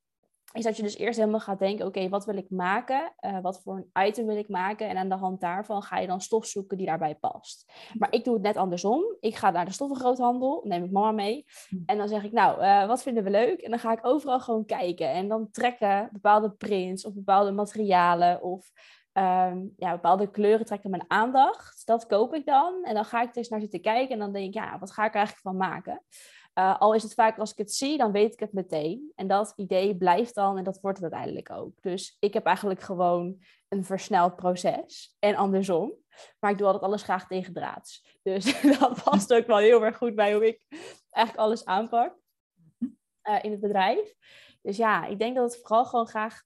is 0.53 0.63
dat 0.63 0.77
je 0.77 0.83
dus 0.83 0.98
eerst 0.98 1.19
helemaal 1.19 1.39
gaat 1.39 1.59
denken, 1.59 1.86
oké, 1.86 1.98
okay, 1.98 2.09
wat 2.09 2.25
wil 2.25 2.38
ik 2.38 2.50
maken? 2.50 3.13
Uh, 3.21 3.42
wat 3.42 3.62
voor 3.62 3.75
een 3.75 4.07
item 4.07 4.25
wil 4.25 4.38
ik 4.38 4.50
maken? 4.50 4.89
En 4.89 4.98
aan 4.98 5.09
de 5.09 5.15
hand 5.15 5.42
daarvan 5.42 5.81
ga 5.81 6.00
je 6.00 6.07
dan 6.07 6.21
stof 6.21 6.45
zoeken 6.45 6.77
die 6.77 6.86
daarbij 6.86 7.15
past. 7.15 7.71
Maar 7.98 8.13
ik 8.13 8.24
doe 8.24 8.33
het 8.33 8.44
net 8.44 8.57
andersom. 8.57 9.03
Ik 9.19 9.36
ga 9.36 9.51
naar 9.51 9.65
de 9.65 9.71
stoffengroothandel, 9.71 10.62
neem 10.63 10.83
ik 10.83 10.92
mama 10.92 11.12
mee. 11.12 11.45
En 11.86 11.98
dan 11.98 12.08
zeg 12.08 12.24
ik, 12.24 12.31
nou, 12.31 12.62
uh, 12.62 12.88
wat 12.88 13.01
vinden 13.01 13.24
we 13.24 13.29
leuk? 13.29 13.60
En 13.60 13.70
dan 13.70 13.79
ga 13.79 13.91
ik 13.91 14.05
overal 14.05 14.39
gewoon 14.39 14.65
kijken. 14.65 15.10
En 15.10 15.27
dan 15.27 15.51
trekken 15.51 16.10
bepaalde 16.12 16.51
prints 16.51 17.05
of 17.05 17.13
bepaalde 17.13 17.51
materialen 17.51 18.41
of 18.41 18.72
um, 19.13 19.74
ja, 19.77 19.91
bepaalde 19.91 20.31
kleuren 20.31 20.65
trekken 20.65 20.89
mijn 20.89 21.05
aandacht. 21.08 21.86
Dat 21.86 22.05
koop 22.05 22.34
ik 22.34 22.46
dan. 22.46 22.84
En 22.84 22.93
dan 22.93 23.05
ga 23.05 23.22
ik 23.22 23.29
er 23.29 23.38
eens 23.38 23.50
naar 23.50 23.60
zitten 23.60 23.81
kijken. 23.81 24.13
En 24.13 24.20
dan 24.20 24.34
denk 24.34 24.48
ik, 24.48 24.53
ja, 24.53 24.79
wat 24.79 24.91
ga 24.91 25.05
ik 25.05 25.10
er 25.10 25.15
eigenlijk 25.15 25.48
van 25.48 25.58
maken? 25.58 26.03
Uh, 26.60 26.79
al 26.79 26.93
is 26.93 27.03
het 27.03 27.13
vaak 27.13 27.38
als 27.38 27.51
ik 27.51 27.58
het 27.58 27.74
zie, 27.74 27.98
dan 27.98 28.12
weet 28.12 28.34
ik 28.34 28.39
het 28.39 28.53
meteen. 28.53 29.12
En 29.15 29.27
dat 29.27 29.53
idee 29.55 29.98
blijft 29.98 30.36
dan 30.36 30.58
en 30.58 30.63
dat 30.63 30.79
wordt 30.81 30.98
het 30.98 31.12
uiteindelijk 31.12 31.51
ook. 31.51 31.81
Dus 31.81 32.17
ik 32.20 32.34
heb 32.34 32.46
eigenlijk 32.46 32.81
gewoon 32.81 33.43
een 33.70 33.86
versneld 33.86 34.36
proces. 34.36 35.15
En 35.20 35.36
andersom. 35.36 35.93
Maar 36.39 36.51
ik 36.51 36.58
doe 36.58 36.65
altijd 36.65 36.84
alles 36.84 37.03
graag 37.03 37.27
tegen 37.27 37.53
draads. 37.53 38.20
Dus 38.22 38.62
dat 38.79 39.03
past 39.03 39.34
ook 39.34 39.48
wel 39.48 39.58
heel 39.58 39.86
erg 39.86 39.98
goed 39.98 40.15
bij 40.15 40.34
hoe 40.34 40.48
ik 40.48 40.65
eigenlijk 41.10 41.48
alles 41.48 41.65
aanpak 41.65 42.15
uh, 42.79 43.39
in 43.41 43.51
het 43.51 43.60
bedrijf. 43.60 44.15
Dus 44.62 44.77
ja, 44.77 45.05
ik 45.05 45.20
denk 45.20 45.36
dat 45.36 45.51
het 45.51 45.62
vooral 45.62 45.86
gewoon 45.86 46.08
graag 46.08 46.43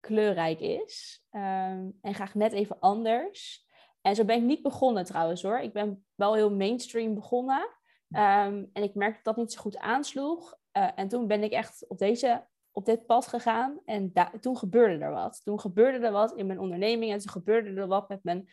kleurrijk 0.00 0.60
is. 0.60 1.24
Um, 1.30 1.98
en 2.00 2.14
graag 2.14 2.34
net 2.34 2.52
even 2.52 2.76
anders. 2.80 3.66
En 4.00 4.14
zo 4.14 4.24
ben 4.24 4.36
ik 4.36 4.42
niet 4.42 4.62
begonnen 4.62 5.04
trouwens 5.04 5.42
hoor. 5.42 5.58
Ik 5.58 5.72
ben 5.72 6.06
wel 6.14 6.34
heel 6.34 6.50
mainstream 6.50 7.14
begonnen. 7.14 7.75
Um, 8.10 8.70
en 8.72 8.82
ik 8.82 8.94
merkte 8.94 9.20
dat 9.22 9.34
dat 9.34 9.36
niet 9.36 9.52
zo 9.52 9.60
goed 9.60 9.78
aansloeg. 9.78 10.56
Uh, 10.72 10.88
en 10.94 11.08
toen 11.08 11.26
ben 11.26 11.42
ik 11.42 11.52
echt 11.52 11.84
op, 11.88 11.98
deze, 11.98 12.46
op 12.72 12.84
dit 12.84 13.06
pad 13.06 13.26
gegaan. 13.26 13.80
En 13.84 14.12
toen 14.40 14.56
gebeurde 14.56 15.04
er 15.04 15.10
wat. 15.10 15.40
Toen 15.44 15.60
gebeurde 15.60 16.06
er 16.06 16.12
wat 16.12 16.32
in 16.32 16.46
mijn 16.46 16.60
onderneming. 16.60 17.12
En 17.12 17.18
toen 17.18 17.30
gebeurde 17.30 17.80
er 17.80 17.86
wat 17.86 18.08
met 18.08 18.24
mijn 18.24 18.48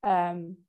um, 0.00 0.66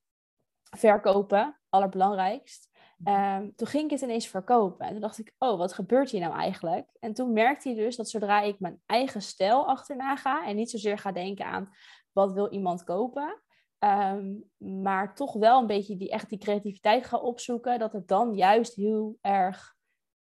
verkopen. 0.77 1.59
Allerbelangrijkst. 1.69 2.73
Um, 3.03 3.55
toen 3.55 3.67
ging 3.67 3.83
ik 3.83 3.91
het 3.91 4.01
ineens 4.01 4.27
verkopen. 4.27 4.85
En 4.85 4.91
toen 4.91 5.01
dacht 5.01 5.19
ik, 5.19 5.33
oh, 5.37 5.57
wat 5.57 5.73
gebeurt 5.73 6.09
hier 6.09 6.21
nou 6.21 6.33
eigenlijk? 6.33 6.89
En 6.99 7.13
toen 7.13 7.33
merkte 7.33 7.69
hij 7.69 7.77
dus 7.77 7.95
dat 7.95 8.09
zodra 8.09 8.41
ik 8.41 8.59
mijn 8.59 8.81
eigen 8.85 9.21
stijl 9.21 9.67
achterna 9.67 10.15
ga... 10.15 10.45
en 10.45 10.55
niet 10.55 10.69
zozeer 10.69 10.97
ga 10.97 11.11
denken 11.11 11.45
aan 11.45 11.69
wat 12.11 12.33
wil 12.33 12.51
iemand 12.51 12.83
kopen... 12.83 13.43
Um, 13.85 14.43
maar 14.57 15.15
toch 15.15 15.33
wel 15.33 15.61
een 15.61 15.67
beetje 15.67 15.97
die, 15.97 16.09
echt 16.09 16.29
die 16.29 16.39
creativiteit 16.39 17.05
ga 17.05 17.17
opzoeken, 17.17 17.79
dat 17.79 17.93
het 17.93 18.07
dan 18.07 18.33
juist 18.33 18.75
heel 18.75 19.17
erg 19.21 19.75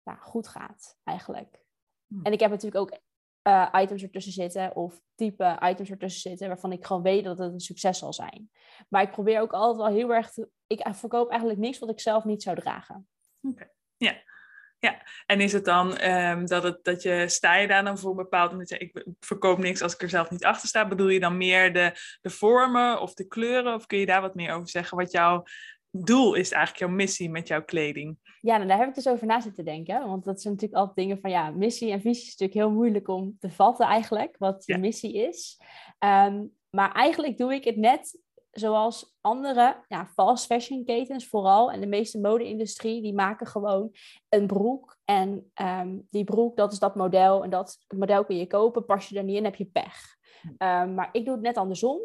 nou, 0.04 0.20
goed 0.20 0.48
gaat, 0.48 0.98
eigenlijk. 1.04 1.64
Hmm. 2.08 2.24
En 2.24 2.32
ik 2.32 2.40
heb 2.40 2.50
natuurlijk 2.50 2.82
ook 2.82 3.00
uh, 3.48 3.74
items 3.82 4.04
ertussen 4.04 4.34
zitten, 4.34 4.76
of 4.76 5.02
type 5.16 5.58
items 5.64 5.90
ertussen 5.90 6.22
zitten, 6.22 6.48
waarvan 6.48 6.72
ik 6.72 6.86
gewoon 6.86 7.02
weet 7.02 7.24
dat 7.24 7.38
het 7.38 7.54
een 7.54 7.60
succes 7.60 8.00
zal 8.00 8.14
zijn. 8.14 8.52
Maar 8.90 9.02
ik 9.02 9.12
probeer 9.12 9.42
ook 9.42 9.54
altijd 9.54 9.78
wel 9.78 9.98
heel 9.98 10.14
erg 10.14 10.32
te. 10.32 10.50
Ik 10.68 10.88
verkoop 10.90 11.30
eigenlijk 11.30 11.60
niks 11.60 11.80
wat 11.80 11.90
ik 11.90 12.00
zelf 12.00 12.24
niet 12.24 12.44
zou 12.44 12.56
dragen. 12.56 13.08
Oké, 13.42 13.54
okay. 13.54 13.74
ja. 13.98 14.16
Ja, 14.80 15.02
en 15.26 15.42
is 15.42 15.54
het 15.54 15.66
dan 15.66 15.98
ehm, 15.98 16.46
dat, 16.46 16.64
het, 16.64 16.84
dat 16.84 17.02
je, 17.02 17.24
sta 17.28 17.56
je 17.56 17.68
daar 17.68 17.84
dan 17.84 17.98
voor 17.98 18.10
een 18.10 18.16
bepaald 18.16 18.52
moment, 18.52 18.72
ik 18.72 19.06
verkoop 19.20 19.58
niks 19.58 19.82
als 19.82 19.94
ik 19.94 20.02
er 20.02 20.10
zelf 20.10 20.32
niet 20.32 20.46
achter 20.46 20.68
sta, 20.68 20.88
bedoel 20.88 21.10
je 21.10 21.20
dan 21.20 21.38
meer 21.38 21.74
de, 21.74 21.92
de 22.22 22.30
vormen 22.30 23.02
of 23.02 23.14
de 23.14 23.28
kleuren, 23.28 23.74
of 23.74 23.86
kun 23.86 23.98
je 23.98 24.06
daar 24.06 24.22
wat 24.22 24.36
meer 24.36 24.54
over 24.54 24.70
zeggen, 24.70 24.98
wat 24.98 25.12
jouw 25.12 25.44
doel 25.92 26.34
is, 26.34 26.52
eigenlijk 26.52 26.84
jouw 26.86 26.96
missie 26.98 27.30
met 27.30 27.48
jouw 27.48 27.64
kleding? 27.64 28.18
Ja, 28.42 28.56
nou, 28.56 28.68
daar 28.68 28.78
heb 28.78 28.90
ik 28.90 28.96
dus 28.96 29.08
over 29.08 29.28
na 29.28 29.42
zitten 29.42 29.66
denken, 29.66 30.08
want 30.08 30.26
dat 30.26 30.42
zijn 30.42 30.54
natuurlijk 30.54 30.80
altijd 30.80 31.08
dingen 31.08 31.22
van, 31.22 31.30
ja, 31.30 31.50
missie 31.52 31.92
en 31.92 32.02
visie 32.02 32.24
is 32.24 32.38
natuurlijk 32.38 32.60
heel 32.60 32.72
moeilijk 32.72 33.08
om 33.08 33.36
te 33.40 33.50
vatten 33.50 33.86
eigenlijk, 33.86 34.36
wat 34.38 34.64
je 34.66 34.78
missie 34.78 35.28
is. 35.28 35.62
Ehm, 36.00 36.44
maar 36.70 36.92
eigenlijk 36.92 37.38
doe 37.38 37.54
ik 37.54 37.64
het 37.64 37.78
net 37.78 38.20
zoals 38.52 39.18
andere 39.22 39.84
ja, 39.88 40.06
fast 40.06 40.46
fashion 40.46 40.86
ketens 40.86 41.28
vooral 41.28 41.72
en 41.72 41.80
de 41.80 41.88
meeste 41.88 42.20
mode-industrie, 42.20 43.02
die 43.02 43.14
maken 43.14 43.48
gewoon 43.48 43.92
een 44.30 44.48
broek. 44.48 44.98
En 45.06 45.52
um, 45.62 46.08
die 46.10 46.24
broek, 46.24 46.58
dat 46.58 46.72
is 46.72 46.80
dat 46.80 46.96
model. 46.96 47.44
En 47.44 47.50
dat 47.50 47.78
model 47.96 48.26
kun 48.26 48.38
je 48.38 48.48
kopen, 48.48 48.86
pas 48.86 49.10
je 49.10 49.18
er 49.18 49.24
niet 49.24 49.38
in, 49.38 49.44
heb 49.44 49.56
je 49.56 49.66
pech. 49.66 50.16
Um, 50.44 50.94
maar 50.94 51.10
ik 51.12 51.26
doe 51.26 51.34
het 51.34 51.44
net 51.44 51.58
andersom. 51.58 52.00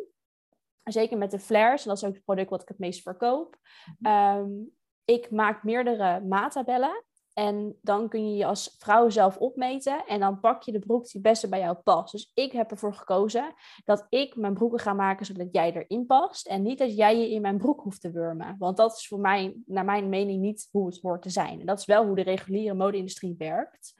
Zeker 0.82 1.18
met 1.18 1.30
de 1.30 1.38
flares, 1.38 1.82
en 1.82 1.88
dat 1.88 1.96
is 1.96 2.04
ook 2.04 2.14
het 2.14 2.24
product 2.24 2.50
wat 2.50 2.62
ik 2.62 2.68
het 2.68 2.78
meest 2.78 3.02
verkoop. 3.02 3.56
Um, 4.00 4.74
ik 5.04 5.30
maak 5.30 5.62
meerdere 5.62 6.20
maattabellen. 6.20 7.04
En 7.34 7.78
dan 7.80 8.08
kun 8.08 8.30
je 8.30 8.36
je 8.36 8.46
als 8.46 8.76
vrouw 8.78 9.08
zelf 9.08 9.36
opmeten. 9.36 10.06
En 10.06 10.20
dan 10.20 10.40
pak 10.40 10.62
je 10.62 10.72
de 10.72 10.78
broek 10.78 11.02
die 11.02 11.12
het 11.12 11.22
beste 11.22 11.48
bij 11.48 11.58
jou 11.58 11.76
past. 11.76 12.12
Dus 12.12 12.30
ik 12.34 12.52
heb 12.52 12.70
ervoor 12.70 12.94
gekozen 12.94 13.54
dat 13.84 14.06
ik 14.08 14.36
mijn 14.36 14.54
broeken 14.54 14.78
ga 14.78 14.92
maken 14.92 15.26
zodat 15.26 15.48
jij 15.52 15.72
erin 15.72 16.06
past. 16.06 16.46
En 16.46 16.62
niet 16.62 16.78
dat 16.78 16.96
jij 16.96 17.18
je 17.18 17.30
in 17.30 17.40
mijn 17.40 17.58
broek 17.58 17.80
hoeft 17.80 18.00
te 18.00 18.10
wurmen. 18.10 18.56
Want 18.58 18.76
dat 18.76 18.96
is 18.96 19.08
voor 19.08 19.20
mij, 19.20 19.56
naar 19.66 19.84
mijn 19.84 20.08
mening, 20.08 20.40
niet 20.40 20.68
hoe 20.70 20.86
het 20.86 21.00
hoort 21.00 21.22
te 21.22 21.30
zijn. 21.30 21.60
En 21.60 21.66
dat 21.66 21.78
is 21.78 21.84
wel 21.84 22.06
hoe 22.06 22.16
de 22.16 22.22
reguliere 22.22 22.74
mode-industrie 22.74 23.34
werkt. 23.38 23.94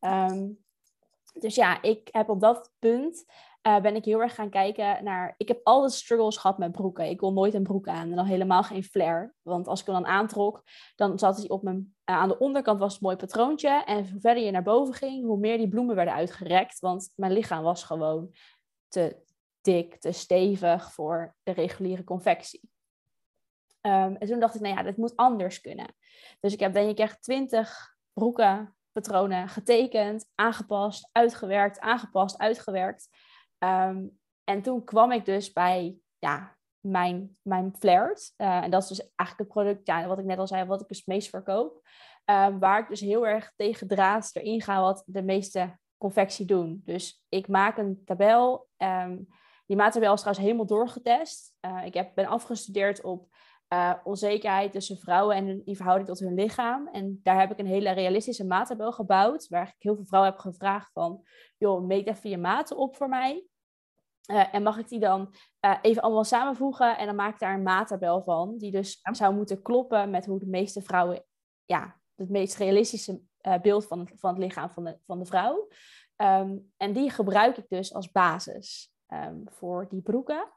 Ehm, 0.00 0.48
dus 1.40 1.54
ja, 1.54 1.82
ik 1.82 2.08
heb 2.10 2.28
op 2.28 2.40
dat 2.40 2.72
punt 2.78 3.24
uh, 3.66 3.80
ben 3.80 3.96
ik 3.96 4.04
heel 4.04 4.20
erg 4.20 4.34
gaan 4.34 4.50
kijken 4.50 5.04
naar. 5.04 5.34
Ik 5.36 5.48
heb 5.48 5.60
altijd 5.62 5.92
struggles 5.92 6.36
gehad 6.36 6.58
met 6.58 6.72
broeken. 6.72 7.08
Ik 7.08 7.20
wil 7.20 7.32
nooit 7.32 7.54
een 7.54 7.62
broek 7.62 7.88
aan 7.88 8.10
en 8.10 8.16
dan 8.16 8.24
helemaal 8.24 8.62
geen 8.62 8.84
flare. 8.84 9.32
Want 9.42 9.68
als 9.68 9.80
ik 9.80 9.86
hem 9.86 9.94
dan 9.94 10.06
aantrok, 10.06 10.62
dan 10.96 11.18
zat 11.18 11.36
hij 11.36 11.48
op 11.48 11.62
mijn. 11.62 11.76
Uh, 11.76 12.16
aan 12.16 12.28
de 12.28 12.38
onderkant 12.38 12.78
was 12.78 12.92
het 12.92 13.02
mooi 13.02 13.16
patroontje. 13.16 13.84
En 13.84 14.10
hoe 14.10 14.20
verder 14.20 14.42
je 14.42 14.50
naar 14.50 14.62
boven 14.62 14.94
ging, 14.94 15.24
hoe 15.24 15.38
meer 15.38 15.58
die 15.58 15.68
bloemen 15.68 15.94
werden 15.94 16.14
uitgerekt. 16.14 16.78
Want 16.78 17.12
mijn 17.14 17.32
lichaam 17.32 17.62
was 17.62 17.84
gewoon 17.84 18.34
te 18.88 19.22
dik, 19.60 20.00
te 20.00 20.12
stevig 20.12 20.92
voor 20.92 21.34
de 21.42 21.52
reguliere 21.52 22.04
confectie. 22.04 22.70
Um, 23.86 24.16
en 24.16 24.28
toen 24.28 24.40
dacht 24.40 24.54
ik, 24.54 24.60
nou 24.60 24.74
ja, 24.74 24.82
dit 24.82 24.96
moet 24.96 25.16
anders 25.16 25.60
kunnen. 25.60 25.94
Dus 26.40 26.52
ik 26.52 26.60
heb 26.60 26.72
denk 26.72 26.90
ik 26.90 26.98
echt 26.98 27.22
twintig 27.22 27.96
broeken, 28.12 28.76
patronen 28.92 29.48
getekend, 29.48 30.30
aangepast, 30.34 31.08
uitgewerkt, 31.12 31.80
aangepast, 31.80 32.38
uitgewerkt. 32.38 33.08
Um, 33.64 34.18
en 34.44 34.62
toen 34.62 34.84
kwam 34.84 35.12
ik 35.12 35.24
dus 35.24 35.52
bij 35.52 35.98
ja, 36.18 36.56
mijn, 36.80 37.36
mijn 37.42 37.74
flared. 37.78 38.34
Uh, 38.36 38.62
en 38.62 38.70
dat 38.70 38.82
is 38.82 38.88
dus 38.88 39.12
eigenlijk 39.14 39.38
het 39.38 39.48
product, 39.48 39.86
ja, 39.86 40.06
wat 40.06 40.18
ik 40.18 40.24
net 40.24 40.38
al 40.38 40.46
zei, 40.46 40.64
wat 40.64 40.80
ik 40.80 40.88
dus 40.88 40.96
het 40.96 41.06
meest 41.06 41.28
verkoop. 41.28 41.80
Uh, 42.30 42.48
waar 42.58 42.78
ik 42.78 42.88
dus 42.88 43.00
heel 43.00 43.26
erg 43.26 43.52
tegen 43.56 43.88
draad 43.88 44.30
erin 44.32 44.62
ga 44.62 44.80
wat 44.80 45.02
de 45.06 45.22
meeste 45.22 45.78
confectie 45.98 46.46
doen. 46.46 46.82
Dus 46.84 47.24
ik 47.28 47.48
maak 47.48 47.78
een 47.78 48.02
tabel. 48.04 48.68
Um, 48.76 49.28
die 49.66 49.76
maattabel 49.76 50.12
is 50.12 50.20
trouwens 50.20 50.46
helemaal 50.46 50.66
doorgetest. 50.66 51.54
Uh, 51.60 51.84
ik 51.84 51.94
heb, 51.94 52.14
ben 52.14 52.26
afgestudeerd 52.26 53.02
op 53.02 53.28
uh, 53.72 53.94
onzekerheid 54.04 54.72
tussen 54.72 54.98
vrouwen 54.98 55.36
en 55.36 55.62
die 55.64 55.76
verhouding 55.76 56.08
tot 56.08 56.18
hun 56.18 56.34
lichaam. 56.34 56.88
En 56.88 57.20
daar 57.22 57.40
heb 57.40 57.50
ik 57.50 57.58
een 57.58 57.66
hele 57.66 57.90
realistische 57.90 58.46
maattabel 58.46 58.92
gebouwd. 58.92 59.48
Waar 59.48 59.66
ik 59.66 59.74
heel 59.78 59.94
veel 59.94 60.04
vrouwen 60.04 60.32
heb 60.32 60.40
gevraagd 60.40 60.90
van... 60.92 61.22
joh, 61.56 61.86
meet 61.86 62.06
even 62.06 62.30
je 62.30 62.38
maten 62.38 62.76
op 62.76 62.96
voor 62.96 63.08
mij. 63.08 63.46
Uh, 64.30 64.54
en 64.54 64.62
mag 64.62 64.78
ik 64.78 64.88
die 64.88 65.00
dan 65.00 65.34
uh, 65.60 65.78
even 65.82 66.02
allemaal 66.02 66.24
samenvoegen 66.24 66.98
en 66.98 67.06
dan 67.06 67.14
maak 67.14 67.32
ik 67.32 67.38
daar 67.38 67.54
een 67.54 67.62
maattabel 67.62 68.22
van, 68.22 68.58
die 68.58 68.70
dus 68.70 69.00
zou 69.12 69.34
moeten 69.34 69.62
kloppen 69.62 70.10
met 70.10 70.26
hoe 70.26 70.38
de 70.38 70.46
meeste 70.46 70.82
vrouwen, 70.82 71.24
ja, 71.64 72.00
het 72.14 72.28
meest 72.28 72.56
realistische 72.56 73.20
uh, 73.42 73.60
beeld 73.60 73.86
van 73.86 73.98
het, 73.98 74.12
van 74.16 74.30
het 74.30 74.38
lichaam 74.38 74.70
van 74.70 74.84
de, 74.84 74.98
van 75.06 75.18
de 75.18 75.24
vrouw. 75.24 75.68
Um, 76.16 76.72
en 76.76 76.92
die 76.92 77.10
gebruik 77.10 77.56
ik 77.56 77.68
dus 77.68 77.94
als 77.94 78.10
basis 78.10 78.92
um, 79.08 79.42
voor 79.44 79.88
die 79.88 80.02
broeken. 80.02 80.52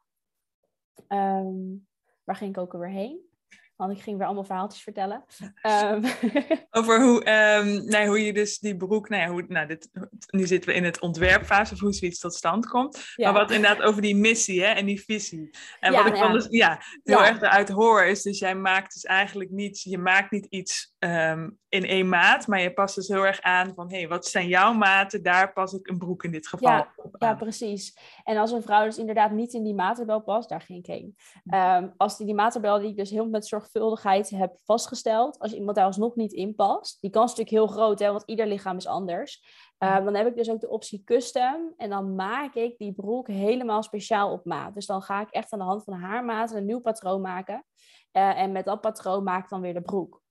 Um, 1.07 1.87
waar 2.23 2.35
ging 2.35 2.49
ik 2.49 2.57
ook 2.57 2.73
alweer 2.73 2.89
heen? 2.89 3.34
Want 3.75 3.91
ik 3.91 4.01
ging 4.01 4.17
weer 4.17 4.25
allemaal 4.25 4.43
verhaaltjes 4.43 4.83
vertellen. 4.83 5.25
Um. 5.63 6.03
Over 6.79 7.01
hoe, 7.01 7.29
um, 7.59 7.85
nee, 7.85 8.07
hoe 8.07 8.25
je 8.25 8.33
dus 8.33 8.59
die 8.59 8.77
broek, 8.77 9.09
nou 9.09 9.21
ja, 9.21 9.29
hoe, 9.29 9.45
nou, 9.47 9.67
dit, 9.67 9.89
nu 10.29 10.47
zitten 10.47 10.69
we 10.69 10.75
in 10.75 10.83
het 10.83 10.99
ontwerpfase 10.99 11.73
of 11.73 11.79
hoe 11.79 11.93
zoiets 11.93 12.19
tot 12.19 12.33
stand 12.33 12.67
komt. 12.67 13.13
Ja. 13.15 13.31
Maar 13.31 13.41
wat 13.41 13.51
inderdaad 13.51 13.81
over 13.81 14.01
die 14.01 14.15
missie 14.15 14.63
hè, 14.63 14.67
en 14.67 14.85
die 14.85 15.01
visie. 15.01 15.49
En 15.79 15.91
ja, 15.91 16.03
wat 16.03 16.13
ik 16.13 16.17
van 16.17 16.31
dus, 16.31 16.47
ja, 16.49 16.81
heel 17.03 17.25
erg 17.25 17.41
eruit 17.41 17.69
hoor 17.69 18.05
is, 18.05 18.21
dus 18.21 18.39
jij 18.39 18.55
maakt 18.55 18.93
dus 18.93 19.03
eigenlijk 19.03 19.49
niet, 19.49 19.81
je 19.81 19.97
maakt 19.97 20.31
niet 20.31 20.45
iets 20.45 20.94
um, 21.05 21.59
in 21.69 21.85
één 21.85 22.09
maat, 22.09 22.47
maar 22.47 22.61
je 22.61 22.73
past 22.73 22.95
dus 22.95 23.07
heel 23.07 23.25
erg 23.25 23.41
aan 23.41 23.73
van, 23.73 23.89
hé, 23.89 23.97
hey, 23.97 24.07
wat 24.07 24.25
zijn 24.25 24.47
jouw 24.47 24.73
maten? 24.73 25.23
Daar 25.23 25.53
pas 25.53 25.73
ik 25.73 25.87
een 25.87 25.97
broek 25.97 26.23
in 26.23 26.31
dit 26.31 26.47
geval 26.47 26.69
ja, 26.69 26.93
op 26.95 27.15
Ja, 27.19 27.35
precies. 27.35 27.97
En 28.23 28.37
als 28.37 28.51
een 28.51 28.61
vrouw 28.61 28.83
dus 28.83 28.97
inderdaad 28.97 29.31
niet 29.31 29.53
in 29.53 29.63
die 29.63 29.73
maattabel 29.73 30.21
past, 30.21 30.49
daar 30.49 30.61
ging 30.61 30.79
ik 30.79 30.85
heen. 30.85 31.15
Um, 31.53 31.93
als 31.97 32.17
die, 32.17 32.25
die 32.25 32.35
maattabel 32.35 32.79
die 32.79 32.89
ik 32.89 32.97
dus 32.97 33.09
heel 33.09 33.29
met 33.29 33.47
zorgvuldigheid 33.47 34.29
heb 34.29 34.57
vastgesteld, 34.63 35.39
als 35.39 35.53
iemand 35.53 35.75
daar 35.75 35.85
alsnog 35.85 36.15
niet 36.15 36.33
in 36.33 36.55
past, 36.55 37.01
die 37.01 37.11
kans 37.11 37.31
is 37.31 37.37
natuurlijk 37.37 37.67
heel 37.67 37.77
groot, 37.77 37.99
hè, 37.99 38.11
want 38.11 38.23
ieder 38.25 38.47
lichaam 38.47 38.77
is 38.77 38.87
anders. 38.87 39.43
Um, 39.77 40.05
dan 40.05 40.15
heb 40.15 40.27
ik 40.27 40.35
dus 40.35 40.49
ook 40.49 40.59
de 40.59 40.69
optie 40.69 41.03
custom 41.03 41.73
en 41.77 41.89
dan 41.89 42.15
maak 42.15 42.53
ik 42.53 42.77
die 42.77 42.93
broek 42.93 43.27
helemaal 43.27 43.83
speciaal 43.83 44.31
op 44.31 44.45
maat. 44.45 44.73
Dus 44.73 44.85
dan 44.85 45.01
ga 45.01 45.21
ik 45.21 45.29
echt 45.29 45.53
aan 45.53 45.59
de 45.59 45.65
hand 45.65 45.83
van 45.83 45.93
haar 45.93 46.25
maat 46.25 46.51
een 46.51 46.65
nieuw 46.65 46.79
patroon 46.79 47.21
maken. 47.21 47.65
Uh, 48.11 48.39
en 48.39 48.51
met 48.51 48.65
dat 48.65 48.81
patroon 48.81 49.23
maak 49.23 49.43
ik 49.43 49.49
dan 49.49 49.61
weer 49.61 49.73
de 49.73 49.81
broek. 49.81 50.23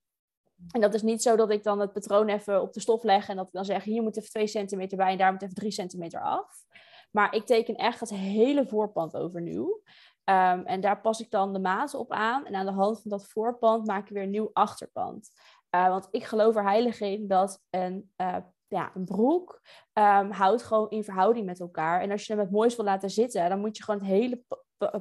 En 0.71 0.81
dat 0.81 0.95
is 0.95 1.03
niet 1.03 1.23
zo 1.23 1.37
dat 1.37 1.51
ik 1.51 1.63
dan 1.63 1.81
het 1.81 1.93
patroon 1.93 2.29
even 2.29 2.63
op 2.63 2.73
de 2.73 2.81
stof 2.81 3.03
leg 3.03 3.29
en 3.29 3.37
dat 3.37 3.47
ik 3.47 3.53
dan 3.53 3.65
zeg, 3.65 3.85
hier 3.85 4.03
moet 4.03 4.17
even 4.17 4.31
2 4.31 4.47
centimeter 4.47 4.97
bij 4.97 5.11
en 5.11 5.19
daar 5.19 5.33
moet 5.33 5.43
even 5.43 5.55
3 5.55 5.71
centimeter 5.71 6.21
af. 6.21 6.65
Maar 7.11 7.35
ik 7.35 7.47
teken 7.47 7.75
echt 7.75 8.01
het 8.01 8.11
hele 8.11 8.67
voorpand 8.67 9.17
overnieuw. 9.17 9.83
Um, 10.31 10.67
en 10.67 10.81
daar 10.81 11.01
pas 11.01 11.21
ik 11.21 11.31
dan 11.31 11.53
de 11.53 11.59
maat 11.59 11.95
op 11.95 12.13
aan. 12.13 12.47
En 12.47 12.55
aan 12.55 12.67
de 12.67 12.73
hand 12.73 13.01
van 13.01 13.11
dat 13.11 13.27
voorpand 13.27 13.87
maak 13.87 14.09
ik 14.09 14.15
weer 14.15 14.23
een 14.23 14.31
nieuw 14.31 14.51
achterpand. 14.53 15.31
Uh, 15.75 15.89
want 15.89 16.09
ik 16.11 16.25
geloof 16.25 16.57
er 16.57 16.63
heilig 16.63 17.01
in 17.01 17.29
dat 17.29 17.63
een, 17.71 18.13
uh, 18.17 18.37
ja, 18.69 18.91
een 18.95 19.05
broek 19.05 19.61
um, 19.93 20.31
houdt 20.31 20.63
gewoon 20.63 20.91
in 20.91 21.05
verhouding 21.05 21.47
met 21.47 21.61
elkaar. 21.61 22.01
En 22.01 22.11
als 22.11 22.27
je 22.27 22.33
hem 22.33 22.43
het 22.43 22.51
mooist 22.51 22.77
wil 22.77 22.85
laten 22.85 23.11
zitten, 23.11 23.49
dan 23.49 23.61
moet 23.61 23.77
je 23.77 23.83
gewoon 23.83 24.01
het 24.01 24.09
hele 24.09 24.45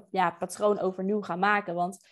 ja, 0.10 0.32
patroon 0.32 0.80
overnieuw 0.80 1.22
gaan 1.22 1.40
maken. 1.40 1.76
Want 1.76 2.08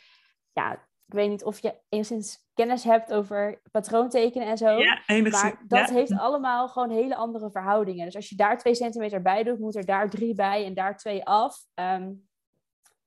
ja, 0.51 0.87
ik 1.11 1.17
weet 1.17 1.29
niet 1.29 1.43
of 1.43 1.59
je 1.59 1.75
enigszins 1.89 2.45
kennis 2.53 2.83
hebt 2.83 3.13
over 3.13 3.61
patroontekenen 3.71 4.47
en 4.47 4.57
zo. 4.57 4.77
Ja, 4.77 5.01
maar 5.07 5.63
dat 5.67 5.89
heeft 5.89 6.17
allemaal 6.17 6.69
gewoon 6.69 6.89
hele 6.89 7.15
andere 7.15 7.51
verhoudingen. 7.51 8.05
Dus 8.05 8.15
als 8.15 8.29
je 8.29 8.35
daar 8.35 8.57
twee 8.57 8.75
centimeter 8.75 9.21
bij 9.21 9.43
doet, 9.43 9.59
moet 9.59 9.75
er 9.75 9.85
daar 9.85 10.09
drie 10.09 10.35
bij 10.35 10.65
en 10.65 10.73
daar 10.73 10.97
twee 10.97 11.25
af. 11.25 11.65
Um, 11.73 12.29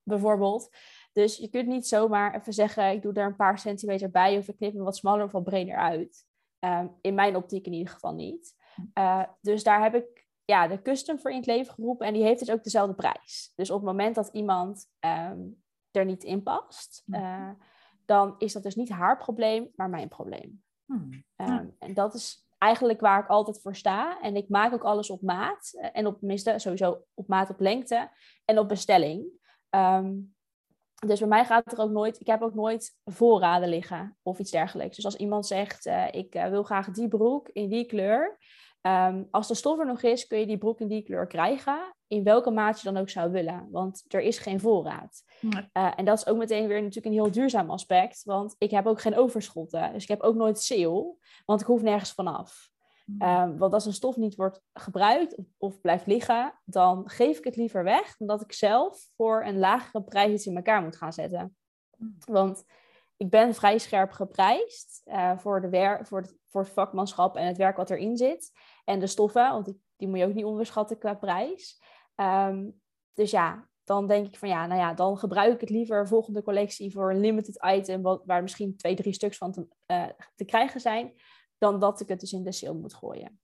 bijvoorbeeld. 0.02 0.76
Dus 1.12 1.36
je 1.36 1.48
kunt 1.48 1.66
niet 1.66 1.86
zomaar 1.86 2.34
even 2.34 2.52
zeggen, 2.52 2.90
ik 2.90 3.02
doe 3.02 3.12
er 3.12 3.26
een 3.26 3.36
paar 3.36 3.58
centimeter 3.58 4.10
bij 4.10 4.38
of 4.38 4.48
ik 4.48 4.56
knip 4.56 4.72
hem 4.72 4.84
wat 4.84 4.96
smaller 4.96 5.24
of 5.24 5.32
wat 5.32 5.44
breder 5.44 5.76
uit. 5.76 6.26
Um, 6.60 6.96
in 7.00 7.14
mijn 7.14 7.36
optiek 7.36 7.66
in 7.66 7.72
ieder 7.72 7.92
geval 7.92 8.14
niet. 8.14 8.54
Uh, 8.98 9.22
dus 9.40 9.62
daar 9.62 9.82
heb 9.82 9.94
ik 9.94 10.26
ja, 10.44 10.68
de 10.68 10.82
custom 10.82 11.18
voor 11.18 11.30
in 11.30 11.36
het 11.36 11.46
leven 11.46 11.74
geroepen 11.74 12.06
en 12.06 12.12
die 12.12 12.22
heeft 12.22 12.38
dus 12.38 12.50
ook 12.50 12.64
dezelfde 12.64 12.94
prijs. 12.94 13.52
Dus 13.54 13.70
op 13.70 13.76
het 13.76 13.86
moment 13.86 14.14
dat 14.14 14.28
iemand 14.28 14.86
um, 15.30 15.62
er 15.90 16.04
niet 16.04 16.24
in 16.24 16.42
past, 16.42 17.02
uh, 17.06 17.50
dan 18.06 18.34
is 18.38 18.52
dat 18.52 18.62
dus 18.62 18.74
niet 18.74 18.90
haar 18.90 19.18
probleem, 19.18 19.70
maar 19.74 19.90
mijn 19.90 20.08
probleem. 20.08 20.62
Hmm. 20.84 21.24
Um, 21.36 21.76
en 21.78 21.94
dat 21.94 22.14
is 22.14 22.48
eigenlijk 22.58 23.00
waar 23.00 23.22
ik 23.22 23.28
altijd 23.28 23.60
voor 23.60 23.76
sta. 23.76 24.20
En 24.20 24.36
ik 24.36 24.48
maak 24.48 24.72
ook 24.72 24.84
alles 24.84 25.10
op 25.10 25.22
maat. 25.22 25.70
Eh, 25.72 25.88
en 25.92 26.06
op 26.06 26.18
tenminste 26.18 26.54
sowieso 26.56 27.04
op 27.14 27.28
maat 27.28 27.50
op 27.50 27.60
lengte 27.60 28.10
en 28.44 28.58
op 28.58 28.68
bestelling. 28.68 29.24
Um, 29.70 30.34
dus 31.06 31.18
bij 31.18 31.28
mij 31.28 31.44
gaat 31.44 31.72
er 31.72 31.78
ook 31.78 31.90
nooit, 31.90 32.20
ik 32.20 32.26
heb 32.26 32.42
ook 32.42 32.54
nooit 32.54 32.96
voorraden 33.04 33.68
liggen 33.68 34.16
of 34.22 34.38
iets 34.38 34.50
dergelijks. 34.50 34.96
Dus 34.96 35.04
als 35.04 35.16
iemand 35.16 35.46
zegt, 35.46 35.86
uh, 35.86 36.06
ik 36.10 36.34
uh, 36.34 36.46
wil 36.46 36.62
graag 36.62 36.90
die 36.90 37.08
broek 37.08 37.48
in 37.48 37.68
die 37.68 37.86
kleur. 37.86 38.38
Um, 38.82 39.28
als 39.30 39.48
de 39.48 39.54
stof 39.54 39.78
er 39.78 39.86
nog 39.86 40.02
is, 40.02 40.26
kun 40.26 40.38
je 40.38 40.46
die 40.46 40.58
broek 40.58 40.80
in 40.80 40.88
die 40.88 41.02
kleur 41.02 41.26
krijgen. 41.26 41.93
In 42.06 42.24
welke 42.24 42.50
maat 42.50 42.80
je 42.80 42.92
dan 42.92 43.00
ook 43.02 43.08
zou 43.08 43.30
willen. 43.30 43.68
Want 43.70 44.04
er 44.08 44.20
is 44.20 44.38
geen 44.38 44.60
voorraad. 44.60 45.22
Nee. 45.40 45.70
Uh, 45.72 45.92
en 45.96 46.04
dat 46.04 46.18
is 46.18 46.26
ook 46.26 46.36
meteen 46.36 46.68
weer 46.68 46.80
natuurlijk 46.80 47.06
een 47.06 47.22
heel 47.22 47.30
duurzaam 47.30 47.70
aspect. 47.70 48.24
Want 48.24 48.54
ik 48.58 48.70
heb 48.70 48.86
ook 48.86 49.00
geen 49.00 49.16
overschotten. 49.16 49.92
Dus 49.92 50.02
ik 50.02 50.08
heb 50.08 50.20
ook 50.20 50.34
nooit 50.34 50.60
sale. 50.60 51.14
Want 51.44 51.60
ik 51.60 51.66
hoef 51.66 51.82
nergens 51.82 52.12
vanaf. 52.12 52.72
Um, 53.18 53.58
want 53.58 53.72
als 53.72 53.86
een 53.86 53.92
stof 53.92 54.16
niet 54.16 54.34
wordt 54.34 54.60
gebruikt 54.72 55.36
of, 55.36 55.46
of, 55.58 55.80
blijft 55.80 56.06
liggen, 56.06 56.60
dan 56.64 57.08
geef 57.08 57.38
ik 57.38 57.44
het 57.44 57.56
liever 57.56 57.84
weg 57.84 58.16
dan 58.16 58.26
dat 58.26 58.40
ik 58.40 58.52
zelf 58.52 59.08
voor 59.16 59.44
een 59.44 59.58
lagere 59.58 60.02
prijs 60.02 60.32
iets 60.32 60.46
in 60.46 60.56
elkaar 60.56 60.82
moet 60.82 60.96
gaan 60.96 61.12
zetten. 61.12 61.56
Want 62.24 62.64
ik 63.16 63.30
ben 63.30 63.54
vrij 63.54 63.78
scherp 63.78 64.10
geprijsd 64.10 65.02
uh, 65.04 65.38
voor, 65.38 65.60
de 65.60 65.68
wer 65.68 66.06
voor, 66.06 66.20
het, 66.20 66.36
voor 66.46 66.60
het 66.60 66.70
vakmanschap 66.70 67.36
en 67.36 67.46
het 67.46 67.56
werk 67.56 67.76
wat 67.76 67.90
erin 67.90 68.16
zit. 68.16 68.52
En 68.84 68.98
de 68.98 69.06
stoffen, 69.06 69.50
want 69.50 69.64
die, 69.64 69.82
die 69.96 70.08
moet 70.08 70.18
je 70.18 70.24
ook 70.26 70.34
niet 70.34 70.44
onderschatten 70.44 70.98
qua 70.98 71.14
prijs. 71.14 71.82
Um, 72.16 72.80
dus 73.12 73.30
ja, 73.30 73.68
dan 73.84 74.06
denk 74.06 74.26
ik 74.26 74.38
van 74.38 74.48
ja, 74.48 74.66
nou 74.66 74.80
ja, 74.80 74.94
dan 74.94 75.18
gebruik 75.18 75.54
ik 75.54 75.60
het 75.60 75.70
liever 75.70 76.08
volgende 76.08 76.42
collectie 76.42 76.92
voor 76.92 77.10
een 77.10 77.20
limited 77.20 77.64
item, 77.66 78.02
wat, 78.02 78.22
waar 78.26 78.42
misschien 78.42 78.76
twee, 78.76 78.94
drie 78.94 79.12
stuks 79.12 79.36
van 79.36 79.52
te, 79.52 79.66
uh, 79.86 80.04
te 80.34 80.44
krijgen 80.44 80.80
zijn, 80.80 81.12
dan 81.58 81.80
dat 81.80 82.00
ik 82.00 82.08
het 82.08 82.20
dus 82.20 82.32
in 82.32 82.44
de 82.44 82.52
sale 82.52 82.78
moet 82.78 82.94
gooien. 82.94 83.38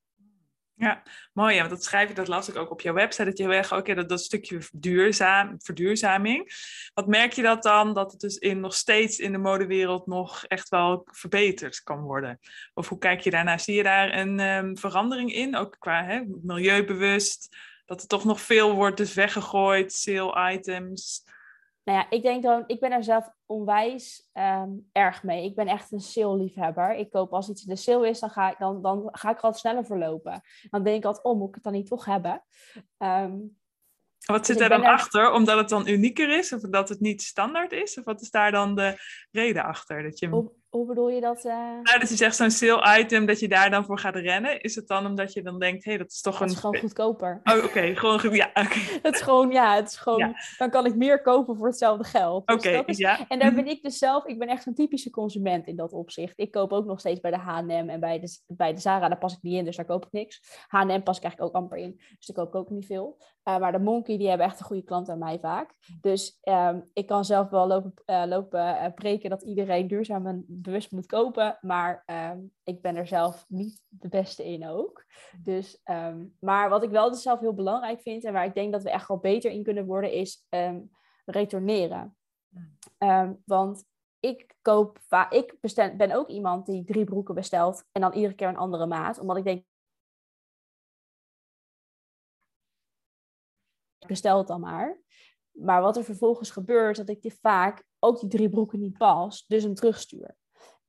Ja, 0.80 1.02
mooi. 1.32 1.54
Ja, 1.54 1.60
want 1.60 1.70
dat 1.70 1.84
schrijf 1.84 2.08
je, 2.08 2.14
dat 2.14 2.28
las 2.28 2.48
ik 2.48 2.56
ook 2.56 2.70
op 2.70 2.80
jouw 2.80 2.94
website, 2.94 3.24
dat 3.24 3.38
je 3.38 3.44
heel 3.44 3.52
erg, 3.52 3.72
oké, 3.72 3.94
dat, 3.94 4.08
dat 4.08 4.20
stukje 4.20 4.60
duurzaam, 4.72 5.54
verduurzaming. 5.58 6.52
Wat 6.94 7.06
merk 7.06 7.32
je 7.32 7.42
dat 7.42 7.62
dan, 7.62 7.94
dat 7.94 8.12
het 8.12 8.20
dus 8.20 8.36
in, 8.36 8.60
nog 8.60 8.74
steeds 8.74 9.18
in 9.18 9.32
de 9.32 9.38
modewereld 9.38 10.06
nog 10.06 10.44
echt 10.44 10.68
wel 10.68 11.02
verbeterd 11.04 11.82
kan 11.82 12.00
worden? 12.00 12.38
Of 12.74 12.88
hoe 12.88 12.98
kijk 12.98 13.20
je 13.20 13.30
daarnaar? 13.30 13.60
Zie 13.60 13.74
je 13.74 13.82
daar 13.82 14.18
een 14.18 14.40
um, 14.40 14.78
verandering 14.78 15.32
in, 15.32 15.56
ook 15.56 15.76
qua 15.78 16.04
hè, 16.04 16.22
milieubewust, 16.42 17.56
dat 17.90 18.02
er 18.02 18.09
toch 18.09 18.25
nog 18.25 18.40
veel 18.40 18.75
wordt 18.75 18.97
dus 18.97 19.14
weggegooid, 19.14 19.92
sale 19.92 20.52
items? 20.52 21.25
Nou 21.85 21.99
ja, 21.99 22.11
ik 22.11 22.23
denk 22.23 22.42
dan, 22.42 22.64
ik 22.66 22.80
ben 22.80 22.92
er 22.92 23.04
zelf 23.04 23.30
onwijs 23.47 24.28
ehm, 24.32 24.68
erg 24.92 25.23
mee. 25.23 25.44
Ik 25.44 25.54
ben 25.54 25.66
echt 25.66 25.92
een 25.92 26.00
sale-liefhebber. 26.00 26.94
Ik 26.94 27.11
koop 27.11 27.32
als 27.32 27.49
iets 27.49 27.62
in 27.62 27.68
de 27.68 27.80
sale 27.80 28.09
is, 28.09 28.20
dan 28.20 28.30
ga 28.30 28.50
ik, 28.50 28.59
dan, 28.59 28.82
dan 28.82 29.09
ga 29.12 29.30
ik 29.30 29.37
er 29.37 29.42
altijd 29.42 29.62
sneller 29.62 29.85
verlopen. 29.85 30.40
Dan 30.70 30.82
denk 30.82 30.97
ik 30.97 31.04
altijd, 31.04 31.25
oh, 31.25 31.38
moet 31.38 31.49
ik 31.49 31.54
het 31.54 31.64
dan 31.64 31.73
niet 31.73 31.87
toch 31.87 32.04
hebben? 32.04 32.44
Um, 32.99 33.59
wat 34.26 34.47
zit 34.47 34.59
dus 34.59 34.64
er 34.64 34.70
dan 34.70 34.85
achter? 34.85 35.32
Omdat 35.32 35.59
het 35.59 35.68
dan 35.68 35.88
unieker 35.88 36.38
is? 36.38 36.52
Of 36.52 36.61
dat 36.61 36.88
het 36.88 37.00
niet 37.00 37.23
standaard 37.23 37.73
is? 37.73 37.99
Of 37.99 38.04
wat 38.04 38.20
is 38.20 38.30
daar 38.30 38.50
dan 38.50 38.75
de 38.75 38.97
reden 39.30 39.64
achter? 39.64 40.02
Dat 40.02 40.18
je... 40.18 40.50
Hoe 40.70 40.86
bedoel 40.86 41.08
je 41.08 41.20
dat? 41.20 41.44
Uh... 41.44 41.52
Nou, 41.82 41.98
dat 41.98 42.08
je 42.08 42.16
zegt 42.16 42.36
zo'n 42.36 42.50
sale 42.50 42.98
item, 42.98 43.26
dat 43.26 43.40
je 43.40 43.48
daar 43.48 43.70
dan 43.70 43.84
voor 43.84 43.98
gaat 43.98 44.14
rennen. 44.14 44.60
Is 44.60 44.74
het 44.74 44.88
dan 44.88 45.06
omdat 45.06 45.32
je 45.32 45.42
dan 45.42 45.58
denkt, 45.58 45.84
hé, 45.84 45.90
hey, 45.90 46.00
dat 46.00 46.10
is 46.10 46.20
toch 46.20 46.40
een... 46.40 46.46
Dat 46.46 46.56
is 46.56 46.60
gewoon 46.60 46.78
goedkoper. 46.78 47.40
Oh, 47.44 47.64
oké. 47.64 47.94
Gewoon, 47.96 48.34
ja, 48.34 48.48
okay. 48.48 48.82
het 49.02 49.14
is 49.14 49.20
gewoon, 49.20 49.50
ja, 49.50 49.74
het 49.74 49.88
is 49.88 49.96
gewoon... 49.96 50.34
Dan 50.58 50.70
kan 50.70 50.86
ik 50.86 50.94
meer 50.94 51.22
kopen 51.22 51.56
voor 51.56 51.66
hetzelfde 51.66 52.04
geld. 52.04 52.46
Dus 52.46 52.56
oké, 52.56 52.82
ja. 52.86 53.28
En 53.28 53.38
daar 53.38 53.54
ben 53.54 53.66
ik 53.66 53.82
dus 53.82 53.98
zelf... 53.98 54.24
Ik 54.24 54.38
ben 54.38 54.48
echt 54.48 54.62
zo'n 54.62 54.74
typische 54.74 55.10
consument 55.10 55.66
in 55.66 55.76
dat 55.76 55.92
opzicht. 55.92 56.32
Ik 56.36 56.50
koop 56.50 56.72
ook 56.72 56.84
nog 56.84 57.00
steeds 57.00 57.20
bij 57.20 57.30
de 57.30 57.38
H&M 57.38 57.88
en 57.88 58.00
bij 58.00 58.20
de, 58.20 58.40
bij 58.46 58.74
de 58.74 58.80
Zara. 58.80 59.08
Daar 59.08 59.18
pas 59.18 59.32
ik 59.32 59.42
niet 59.42 59.54
in, 59.54 59.64
dus 59.64 59.76
daar 59.76 59.86
koop 59.86 60.04
ik 60.04 60.12
niks. 60.12 60.64
H&M 60.68 61.02
pas 61.02 61.16
ik 61.16 61.22
eigenlijk 61.22 61.40
ook 61.40 61.62
amper 61.62 61.78
in. 61.78 61.94
Dus 61.96 62.26
daar 62.26 62.36
koop 62.36 62.48
ik 62.48 62.60
ook 62.60 62.70
niet 62.70 62.86
veel. 62.86 63.18
Uh, 63.44 63.58
maar 63.58 63.72
de 63.72 63.78
Monkey, 63.78 64.18
die 64.18 64.28
hebben 64.28 64.46
echt 64.46 64.60
een 64.60 64.66
goede 64.66 64.84
klant 64.84 65.08
aan 65.08 65.18
mij 65.18 65.38
vaak. 65.38 65.74
Dus 66.00 66.38
um, 66.42 66.90
ik 66.92 67.06
kan 67.06 67.24
zelf 67.24 67.50
wel 67.50 67.66
lopen, 67.66 67.92
uh, 68.06 68.22
lopen 68.26 68.60
uh, 68.60 68.86
preken 68.94 69.30
dat 69.30 69.42
iedereen 69.42 69.88
duurzaam 69.88 70.26
en 70.26 70.44
bewust 70.62 70.90
moet 70.90 71.07
kopen. 71.07 71.59
Maar 71.61 72.02
um, 72.07 72.52
ik 72.62 72.83
ben 72.83 72.97
er 72.97 73.07
zelf 73.07 73.45
niet 73.49 73.83
de 73.88 74.09
beste 74.09 74.45
in 74.45 74.67
ook. 74.67 75.05
Dus, 75.43 75.81
um, 75.85 76.37
maar 76.40 76.69
wat 76.69 76.83
ik 76.83 76.90
wel 76.90 77.11
dus 77.11 77.23
zelf 77.23 77.40
heel 77.40 77.55
belangrijk 77.55 78.00
vind 78.00 78.25
en 78.25 78.33
waar 78.33 78.45
ik 78.45 78.55
denk 78.55 78.73
dat 78.73 78.83
we 78.83 78.90
echt 78.90 79.09
wel 79.09 79.19
beter 79.19 79.50
in 79.50 79.62
kunnen 79.62 79.87
worden, 79.87 80.12
is 80.12 80.47
retourneren. 81.25 82.17
want 83.45 83.85
ik 84.21 84.57
koop, 84.62 84.99
ik 85.31 85.57
bestel, 85.61 85.97
ben 85.97 86.12
ook 86.12 86.29
iemand 86.29 86.67
die 86.67 86.85
drie 86.85 87.05
broeken 87.05 87.35
bestelt 87.35 87.85
en 87.93 88.00
dan 88.00 88.12
iedere 88.12 88.35
keer 88.35 88.49
een 88.49 88.57
andere 88.57 88.87
maat. 88.87 89.19
Omdat 89.19 89.37
ik 89.37 89.45
denk, 89.45 89.64
bestel 94.07 94.38
het 94.38 94.47
dan 94.47 94.61
maar. 94.61 95.00
Maar 95.50 95.83
wat 95.83 95.97
er 95.97 96.05
vervolgens 96.05 96.50
gebeurt, 96.50 96.97
dat 96.97 97.09
ik 97.09 97.23
die 97.23 97.38
vaak 97.40 97.85
ook 97.99 98.21
die 98.21 98.29
drie 98.29 98.49
broeken 98.49 98.81
niet 98.81 98.99
pas, 98.99 99.45
dus 99.47 99.62
hem 99.62 99.75
terugstuur. 99.75 100.37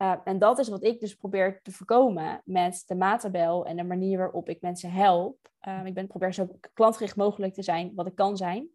Uh, 0.01 0.13
en 0.24 0.39
dat 0.39 0.60
is 0.60 0.67
wat 0.67 0.84
ik 0.84 1.00
dus 1.00 1.15
probeer 1.15 1.62
te 1.62 1.72
voorkomen 1.72 2.41
met 2.46 2.84
de 2.88 2.96
maattabel 2.96 3.65
en 3.65 3.75
de 3.75 3.84
manier 3.84 4.17
waarop 4.17 4.50
ik 4.50 4.61
mensen 4.61 4.92
help. 4.92 5.50
Uh, 5.68 5.85
ik 5.85 5.94
ben 5.94 6.07
probeer 6.07 6.33
zo 6.33 6.59
klantgericht 6.74 7.16
mogelijk 7.16 7.53
te 7.53 7.64
zijn, 7.64 7.92
wat 7.96 8.07
ik 8.07 8.16
kan 8.16 8.37
zijn. 8.37 8.70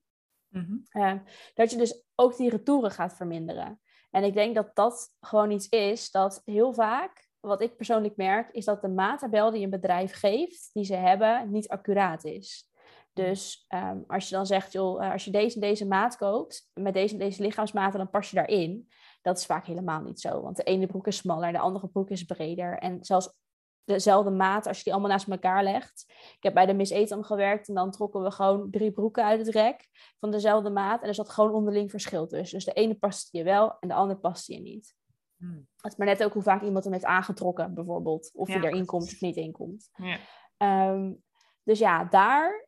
Mm-hmm. 0.49 0.87
Uh, 0.93 1.13
dat 1.55 1.71
je 1.71 1.77
dus 1.77 2.03
ook 2.15 2.37
die 2.37 2.51
retouren 2.51 2.91
gaat 2.91 3.17
verminderen. 3.17 3.81
En 4.11 4.25
ik 4.25 4.35
denk 4.35 4.55
dat 4.55 4.71
dat 4.75 5.15
gewoon 5.21 5.51
iets 5.51 5.69
is 5.69 6.11
dat 6.11 6.43
heel 6.45 6.73
vaak, 6.73 7.29
wat 7.41 7.61
ik 7.61 7.77
persoonlijk 7.77 8.17
merk, 8.17 8.51
is 8.51 8.65
dat 8.65 8.81
de 8.81 8.89
maattabel 8.89 9.51
die 9.51 9.65
een 9.65 9.71
bedrijf 9.71 10.13
geeft, 10.13 10.71
die 10.73 10.85
ze 10.85 10.95
hebben, 10.95 11.51
niet 11.51 11.69
accuraat 11.69 12.25
is. 12.25 12.71
Dus 13.13 13.67
um, 13.75 14.05
als 14.07 14.29
je 14.29 14.35
dan 14.35 14.47
zegt, 14.47 14.73
joh, 14.73 15.05
eh, 15.05 15.13
als 15.13 15.25
je 15.25 15.31
deze 15.31 15.55
en 15.55 15.61
deze 15.61 15.87
maat 15.87 16.17
koopt, 16.17 16.71
met 16.75 16.95
deze 16.95 17.13
en 17.13 17.19
deze 17.19 17.43
lichaamsmaten, 17.43 17.99
dan 17.99 18.11
pas 18.11 18.31
je 18.31 18.37
daarin. 18.37 18.89
Dat 19.27 19.39
is 19.39 19.47
vaak 19.47 19.67
helemaal 19.67 20.01
niet 20.01 20.21
zo. 20.21 20.43
Want 20.43 20.57
de 20.57 20.63
ene 20.63 20.87
broek 20.87 21.07
is 21.07 21.17
smaller, 21.17 21.53
de 21.53 21.59
andere 21.59 21.89
broek 21.89 22.11
is 22.11 22.25
breder. 22.25 22.79
En 22.79 23.05
zelfs 23.05 23.35
dezelfde 23.85 24.31
maat, 24.31 24.67
als 24.67 24.77
je 24.77 24.85
die 24.85 24.93
allemaal 24.93 25.11
naast 25.11 25.29
elkaar 25.29 25.63
legt. 25.63 26.05
Ik 26.09 26.43
heb 26.43 26.55
bij 26.55 26.67
de 26.67 26.75
Miss 26.75 26.91
Etam 26.91 27.23
gewerkt 27.23 27.69
en 27.69 27.75
dan 27.75 27.91
trokken 27.91 28.23
we 28.23 28.31
gewoon 28.31 28.71
drie 28.71 28.93
broeken 28.93 29.25
uit 29.25 29.47
het 29.47 29.55
rek 29.55 29.89
van 30.19 30.31
dezelfde 30.31 30.71
maat. 30.71 31.03
En 31.03 31.09
er 31.09 31.15
zat 31.15 31.29
gewoon 31.29 31.53
onderling 31.53 31.91
verschil 31.91 32.27
tussen. 32.27 32.57
Dus 32.57 32.67
de 32.67 32.73
ene 32.73 32.95
paste 32.95 33.39
je 33.39 33.45
wel 33.45 33.77
en 33.81 33.89
de 33.89 33.95
andere 33.95 34.21
paste 34.21 34.55
je 34.55 34.61
niet. 34.61 34.95
Hmm. 35.37 35.69
Het 35.77 35.93
is 35.93 35.99
maar 35.99 36.07
net 36.07 36.25
ook 36.25 36.33
hoe 36.33 36.43
vaak 36.43 36.63
iemand 36.63 36.85
hem 36.85 36.93
heeft 36.93 37.05
aangetrokken, 37.05 37.75
bijvoorbeeld. 37.75 38.31
Of 38.35 38.49
ja, 38.49 38.55
je 38.55 38.67
erin 38.67 38.87
komt 38.87 39.03
of 39.03 39.21
niet 39.21 39.37
inkomt. 39.37 39.91
Ja. 39.95 40.93
Um, 40.93 41.23
dus 41.63 41.79
ja, 41.79 42.05
daar 42.05 42.67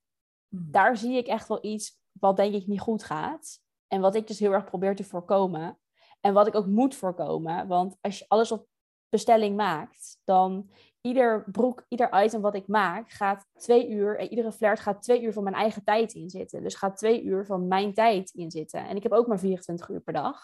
Hmm. 0.49 0.71
Daar 0.71 0.97
zie 0.97 1.17
ik 1.17 1.27
echt 1.27 1.49
wel 1.49 1.65
iets 1.65 2.01
wat 2.13 2.37
denk 2.37 2.55
ik 2.55 2.67
niet 2.67 2.81
goed 2.81 3.05
gaat. 3.05 3.61
En 3.87 4.01
wat 4.01 4.15
ik 4.15 4.27
dus 4.27 4.39
heel 4.39 4.53
erg 4.53 4.65
probeer 4.65 4.97
te 4.97 5.05
voorkomen. 5.05 5.79
En 6.21 6.33
wat 6.33 6.47
ik 6.47 6.55
ook 6.55 6.67
moet 6.67 6.95
voorkomen. 6.95 7.67
Want 7.67 7.97
als 8.01 8.19
je 8.19 8.25
alles 8.29 8.53
op 8.53 8.67
bestelling 9.09 9.57
maakt, 9.57 10.21
dan 10.25 10.71
ieder 11.01 11.45
broek, 11.51 11.85
ieder 11.89 12.25
item 12.25 12.41
wat 12.41 12.55
ik 12.55 12.67
maak, 12.67 13.11
gaat 13.11 13.47
twee 13.55 13.89
uur, 13.89 14.19
en 14.19 14.29
iedere 14.29 14.53
flirt 14.53 14.81
gaat 14.81 15.03
twee 15.03 15.23
uur 15.23 15.33
van 15.33 15.43
mijn 15.43 15.55
eigen 15.55 15.85
tijd 15.85 16.13
inzitten. 16.13 16.63
Dus 16.63 16.75
gaat 16.75 16.97
twee 16.97 17.23
uur 17.23 17.47
van 17.47 17.69
mijn 17.69 17.95
tijd 17.95 18.31
inzitten. 18.31 18.87
En 18.87 18.97
ik 18.97 19.03
heb 19.03 19.13
ook 19.13 19.27
maar 19.27 19.39
24 19.39 19.89
uur 19.89 20.01
per 20.01 20.13
dag. 20.13 20.41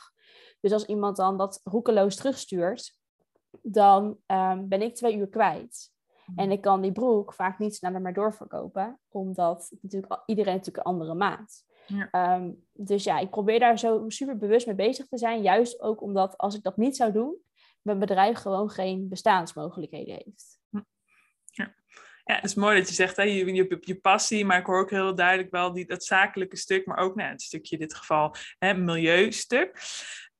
Dus 0.61 0.73
als 0.73 0.85
iemand 0.85 1.17
dan 1.17 1.39
dat 1.39 1.61
roekeloos 1.65 2.17
terugstuurt, 2.17 2.99
dan 3.63 4.19
um, 4.27 4.69
ben 4.69 4.83
ik 4.83 4.95
twee 4.95 5.17
uur 5.17 5.29
kwijt. 5.29 5.93
En 6.37 6.51
ik 6.51 6.61
kan 6.61 6.81
die 6.81 6.93
broek 6.93 7.33
vaak 7.33 7.59
niet 7.59 7.75
sneller 7.75 8.01
meer 8.01 8.13
doorverkopen, 8.13 9.01
omdat 9.09 9.73
natuurlijk 9.81 10.23
iedereen 10.27 10.55
natuurlijk 10.55 10.87
een 10.87 10.93
andere 10.93 11.15
maat. 11.15 11.65
Ja. 11.87 12.35
Um, 12.37 12.65
dus 12.73 13.05
ja, 13.05 13.19
ik 13.19 13.31
probeer 13.31 13.59
daar 13.59 13.79
zo 13.79 14.05
super 14.09 14.37
bewust 14.37 14.67
mee 14.67 14.75
bezig 14.75 15.07
te 15.07 15.19
zijn. 15.19 15.43
Juist 15.43 15.81
ook 15.81 16.03
omdat 16.03 16.39
als 16.39 16.55
ik 16.55 16.63
dat 16.63 16.77
niet 16.77 16.97
zou 16.97 17.13
doen, 17.13 17.37
mijn 17.83 17.99
bedrijf 17.99 18.39
gewoon 18.39 18.71
geen 18.71 19.09
bestaansmogelijkheden 19.09 20.15
heeft. 20.15 20.59
Ja. 20.71 21.75
Ja, 22.25 22.35
het 22.35 22.45
is 22.45 22.55
mooi 22.55 22.79
dat 22.79 22.89
je 22.89 22.95
zegt, 22.95 23.17
hè, 23.17 23.23
je, 23.23 23.55
je, 23.55 23.79
je 23.81 24.01
passie, 24.01 24.45
maar 24.45 24.59
ik 24.59 24.67
hoor 24.67 24.81
ook 24.81 24.91
heel 24.91 25.15
duidelijk 25.15 25.51
wel 25.51 25.73
die, 25.73 25.87
dat 25.87 26.05
zakelijke 26.05 26.57
stuk, 26.57 26.87
maar 26.87 26.97
ook 26.97 27.15
nou, 27.15 27.31
het 27.31 27.43
stukje 27.43 27.75
in 27.75 27.81
dit 27.81 27.95
geval, 27.95 28.35
hè, 28.59 28.75
milieustuk. 28.75 29.83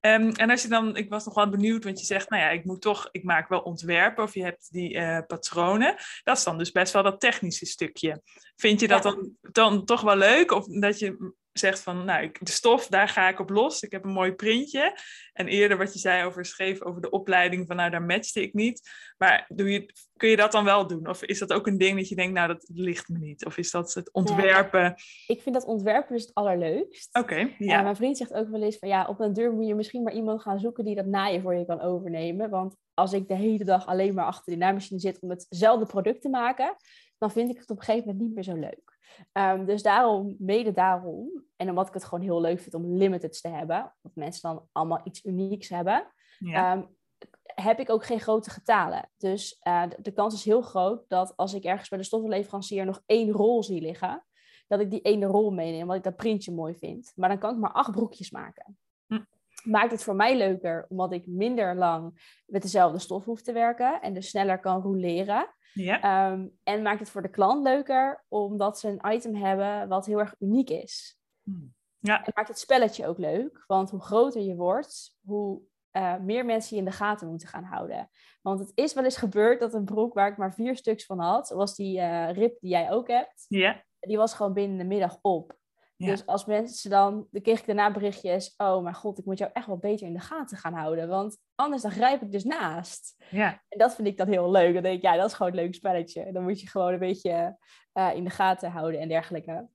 Um, 0.07 0.31
en 0.31 0.51
als 0.51 0.63
je 0.63 0.69
dan, 0.69 0.97
ik 0.97 1.09
was 1.09 1.25
nog 1.25 1.35
wel 1.35 1.49
benieuwd, 1.49 1.85
want 1.85 2.01
je 2.01 2.07
zegt, 2.07 2.31
nou 2.31 2.43
ja, 2.43 2.51
ik 2.51 2.65
moet 2.65 2.81
toch, 2.81 3.09
ik 3.11 3.25
maak 3.25 3.49
wel 3.49 3.61
ontwerpen 3.61 4.25
of 4.25 4.35
je 4.35 4.43
hebt 4.43 4.73
die 4.73 4.95
uh, 4.95 5.19
patronen. 5.27 5.95
Dat 6.23 6.37
is 6.37 6.45
dan 6.45 6.59
dus 6.59 6.73
best 6.73 6.93
wel 6.93 7.03
dat 7.03 7.21
technische 7.21 7.67
stukje. 7.67 8.23
Vind 8.57 8.81
je 8.81 8.89
dat 8.89 9.03
dan, 9.03 9.37
dan 9.41 9.85
toch 9.85 10.01
wel 10.01 10.17
leuk? 10.17 10.51
Of 10.51 10.67
dat 10.67 10.99
je 10.99 11.33
zegt 11.59 11.81
van, 11.81 12.05
nou, 12.05 12.31
de 12.41 12.51
stof, 12.51 12.87
daar 12.87 13.09
ga 13.09 13.29
ik 13.29 13.41
op 13.41 13.51
los. 13.51 13.83
Ik 13.83 13.93
heb 13.93 14.05
een 14.05 14.13
mooi 14.13 14.33
printje. 14.33 14.99
En 15.33 15.49
eerder 15.49 15.79
wat 15.79 15.93
je 15.93 15.99
zei 15.99 16.25
over 16.25 16.45
schreef 16.45 16.83
over 16.83 17.01
de 17.01 17.11
opleiding, 17.11 17.67
van 17.67 17.77
nou, 17.77 17.91
daar 17.91 18.03
matchte 18.03 18.43
ik 18.43 18.55
niet. 18.55 18.91
Maar 19.19 19.45
doe 19.49 19.71
je, 19.71 19.93
kun 20.17 20.29
je 20.29 20.37
dat 20.37 20.53
dan 20.53 20.65
wel 20.65 20.87
doen? 20.87 21.09
Of 21.09 21.23
is 21.23 21.39
dat 21.39 21.53
ook 21.53 21.67
een 21.67 21.79
ding 21.79 21.97
dat 21.97 22.09
je 22.09 22.15
denkt, 22.15 22.35
nou, 22.35 22.49
dat 22.49 22.71
ligt 22.73 23.09
me 23.09 23.19
niet? 23.19 23.45
Of 23.45 23.57
is 23.57 23.71
dat 23.71 23.95
het 23.95 24.13
ontwerpen? 24.13 24.95
ik 25.27 25.43
vind 25.43 25.55
dat 25.55 25.65
ontwerpen 25.65 26.15
dus 26.15 26.23
het 26.23 26.35
allerleukst. 26.35 27.19
Oké, 27.19 27.55
ja. 27.59 27.83
mijn 27.83 27.97
vriend 27.97 28.17
zegt 28.17 28.33
ook 28.33 28.49
wel 28.49 28.63
eens 28.63 28.79
van, 28.79 28.89
ja, 28.89 29.07
op 29.07 29.21
een 29.21 29.33
deur 29.33 29.53
moet 29.53 29.67
je 29.67 29.75
misschien 29.75 30.03
maar 30.03 30.15
iemand 30.15 30.43
gaan 30.43 30.59
zoeken 30.59 30.85
die 30.85 30.95
dat 30.95 31.07
naaien 31.07 31.43
voor 31.43 31.55
je 31.55 31.67
kan 31.67 31.81
overnemen. 31.81 32.51
Want 32.51 32.77
als 32.95 33.13
ik 33.13 33.29
de 33.29 33.35
hele 33.35 33.65
dag 33.65 33.87
alleen 33.87 34.15
maar 34.15 34.25
achter 34.25 34.53
die 34.53 34.57
naaimachine 34.57 35.01
zit 35.01 35.21
om 35.21 35.31
hetzelfde 35.31 35.87
product 35.87 36.23
te 36.23 36.29
maken, 36.29 36.77
dan 37.19 37.31
vind 37.31 37.51
ik 37.51 37.59
het 37.59 37.71
op 37.71 37.77
een 37.77 37.85
gegeven 37.85 38.07
moment 38.07 38.25
niet 38.25 38.35
meer 38.35 38.45
zo 38.45 38.55
leuk. 38.55 38.94
Um, 39.33 39.65
dus 39.65 39.83
daarom, 39.83 40.37
mede 40.39 40.73
daarom, 40.73 41.45
en 41.57 41.69
omdat 41.69 41.89
ik 41.89 41.95
het 41.95 42.05
gewoon 42.05 42.25
heel 42.25 42.41
leuk 42.41 42.61
vind 42.61 42.75
om 42.75 42.97
limiteds 42.97 43.41
te 43.41 43.49
hebben, 43.49 43.95
dat 44.03 44.15
mensen 44.15 44.43
dan 44.43 44.69
allemaal 44.73 45.01
iets 45.05 45.25
unieks 45.25 45.69
hebben, 45.69 46.13
ja. 46.39 46.73
um, 46.73 46.97
heb 47.45 47.81
ik 47.81 47.91
ook 47.91 48.05
geen 48.05 48.21
grote 48.21 48.51
getalen. 48.51 49.11
Dus 49.17 49.61
uh, 49.63 49.83
de, 49.99 50.13
kans 50.13 50.35
is 50.35 50.45
heel 50.45 50.63
groot 50.63 51.09
dat 51.09 51.37
als 51.37 51.55
ik 51.55 51.65
ergens 51.65 51.89
bij 51.89 51.99
de 51.99 52.05
stoffenleverancier 52.05 52.85
nog 52.85 53.03
één 53.07 53.31
rol 53.31 53.63
zie 53.63 53.81
liggen, 53.81 54.25
dat 54.67 54.81
ik 54.81 54.91
die 54.91 55.01
ene 55.01 55.27
rol 55.27 55.51
meeneem, 55.51 55.81
omdat 55.81 55.97
ik 55.97 56.03
dat 56.03 56.17
printje 56.17 56.53
mooi 56.53 56.75
vind. 56.75 57.13
Maar 57.17 57.29
dan 57.29 57.39
kan 57.39 57.55
ik 57.55 57.61
maar 57.61 57.73
acht 57.73 57.91
broekjes 57.91 58.31
maken. 58.31 58.79
Hm. 59.07 59.23
Maakt 59.65 59.91
het 59.91 60.03
voor 60.03 60.15
mij 60.15 60.37
leuker, 60.37 60.87
omdat 60.89 61.13
ik 61.13 61.27
minder 61.27 61.77
lang 61.77 62.33
met 62.47 62.63
dezelfde 62.63 62.99
stof 62.99 63.25
hoef 63.25 63.43
te 63.43 63.53
werken 63.53 64.01
en 64.01 64.15
dus 64.15 64.29
sneller 64.29 64.61
kan 64.61 64.83
roleren. 64.83 65.55
Ja. 65.73 66.31
Um, 66.33 66.59
en 66.63 66.83
maakt 66.83 67.01
het 67.01 67.11
voor 67.11 67.23
de 67.23 67.31
klant 67.31 67.63
leuker, 67.63 68.25
omdat 68.29 68.79
ze 68.79 68.89
een 68.89 69.13
item 69.13 69.35
hebben 69.35 69.89
wat 69.89 70.07
heel 70.07 70.19
erg 70.19 70.35
uniek 70.39 70.71
is. 70.71 71.19
Hmm. 71.43 71.75
Ja. 71.99 72.25
En 72.25 72.33
maakt 72.35 72.49
het 72.49 72.59
spelletje 72.59 73.07
ook 73.07 73.19
leuk, 73.19 73.65
want 73.67 73.91
hoe 73.91 74.01
groter 74.01 74.43
je 74.43 74.55
wordt, 74.55 75.17
hoe 75.27 75.61
uh, 75.93 76.17
meer 76.17 76.45
mensen 76.45 76.77
in 76.77 76.85
de 76.85 76.91
gaten 76.91 77.29
moeten 77.29 77.49
gaan 77.49 77.65
houden. 77.65 78.11
Want 78.43 78.61
het 78.61 78.73
is 78.75 78.95
wel 78.95 79.05
eens 79.05 79.17
gebeurd 79.17 79.61
dat 79.61 79.75
een 79.75 79.85
broek 79.85 80.15
waar 80.15 80.31
ik 80.31 80.37
maar 80.37 80.55
vier 80.55 80.77
stuks 80.77 81.05
van 81.05 81.19
had, 81.19 81.47
zoals 81.47 81.75
die 81.75 81.99
uh, 81.99 82.33
rib 82.33 82.61
die 82.61 82.71
jij 82.71 82.91
ook 82.91 83.09
hebt, 83.09 83.45
ja. 83.49 83.85
die 84.01 84.17
was 84.17 84.35
gewoon 84.35 84.53
binnen 84.53 84.79
de 84.79 84.85
middag 84.85 85.19
op. 85.23 85.57
Dus 85.97 86.27
als 86.27 86.45
mensen 86.45 86.91
dan, 86.91 87.27
dan 87.31 87.43
kreeg 87.43 87.61
ik 87.61 87.67
daarna 87.67 87.93
berichtjes, 87.93 88.55
oh 88.57 88.83
mijn 88.83 88.95
god, 88.95 89.19
ik 89.19 89.25
moet 89.25 89.39
jou 89.39 89.51
echt 89.55 89.67
wel 89.67 89.77
beter 89.77 90.07
in 90.07 90.13
de 90.13 90.21
gaten 90.21 90.57
gaan 90.57 90.75
houden, 90.75 91.09
want 91.09 91.39
anders 91.55 91.83
dan 91.83 91.91
grijp 91.91 92.23
ik 92.23 92.33
dus 92.33 92.45
naast. 92.45 93.25
Ja. 93.31 93.63
En 93.69 93.79
dat 93.79 93.95
vind 93.95 94.09
ik 94.09 94.17
dan 94.17 94.29
heel 94.29 94.51
leuk. 94.51 94.75
Dan 94.75 94.83
denk 94.83 94.97
ik, 94.97 95.03
ja, 95.03 95.17
dat 95.17 95.27
is 95.27 95.35
gewoon 95.35 95.53
een 95.53 95.59
leuk 95.59 95.75
spelletje. 95.75 96.33
Dan 96.33 96.43
moet 96.43 96.61
je 96.61 96.69
gewoon 96.69 96.93
een 96.93 96.99
beetje 96.99 97.59
uh, 97.95 98.15
in 98.15 98.25
de 98.25 98.31
gaten 98.31 98.71
houden 98.71 99.01
en 99.01 99.09
dergelijke. 99.09 99.69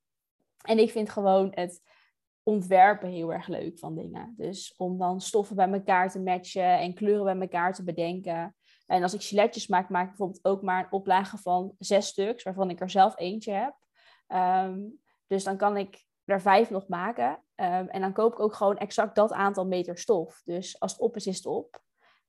En 0.66 0.80
ik 0.80 0.92
vind 0.92 1.10
gewoon 1.10 1.52
het 1.54 1.82
ontwerpen 2.44 3.10
heel 3.10 3.34
erg 3.34 3.48
leuk 3.48 3.80
van 3.80 3.96
dingen. 3.96 4.34
Dus 4.38 4.74
om 4.78 4.98
dan 4.98 5.22
stoffen 5.22 5.56
bij 5.56 5.72
elkaar 5.72 6.12
te 6.12 6.20
matchen 6.20 6.80
en 6.80 6.94
kleuren 6.94 7.24
bij 7.24 7.48
elkaar 7.48 7.74
te 7.74 7.84
bedenken. 7.84 8.56
En 8.86 9.04
als 9.04 9.14
ik 9.14 9.22
giletjes 9.22 9.68
maak, 9.68 9.90
maak 9.90 10.04
ik 10.04 10.10
bijvoorbeeld 10.10 10.46
ook 10.46 10.62
maar 10.62 10.84
een 10.84 10.92
oplage 10.92 11.38
van 11.38 11.76
zes 11.80 12.08
stuks, 12.08 12.44
waarvan 12.44 12.70
ik 12.70 12.80
er 12.80 12.90
zelf 12.90 13.18
eentje 13.18 13.52
heb. 13.52 13.76
Um, 14.66 15.00
dus 15.28 15.44
dan 15.44 15.58
kan 15.58 15.78
ik 15.78 16.08
er 16.30 16.42
vijf 16.42 16.70
nog 16.70 16.88
maken. 16.88 17.30
Um, 17.32 17.88
en 17.88 18.02
dan 18.02 18.14
koop 18.14 18.32
ik 18.34 18.40
ook 18.40 18.54
gewoon 18.54 18.78
exact 18.78 19.16
dat 19.16 19.32
aantal 19.32 19.66
meter 19.66 19.98
stof. 19.98 20.42
Dus 20.46 20.80
als 20.80 20.92
het 20.92 21.02
op 21.02 21.16
is, 21.16 21.28
is 21.28 21.38
het 21.38 21.46
op. 21.46 21.82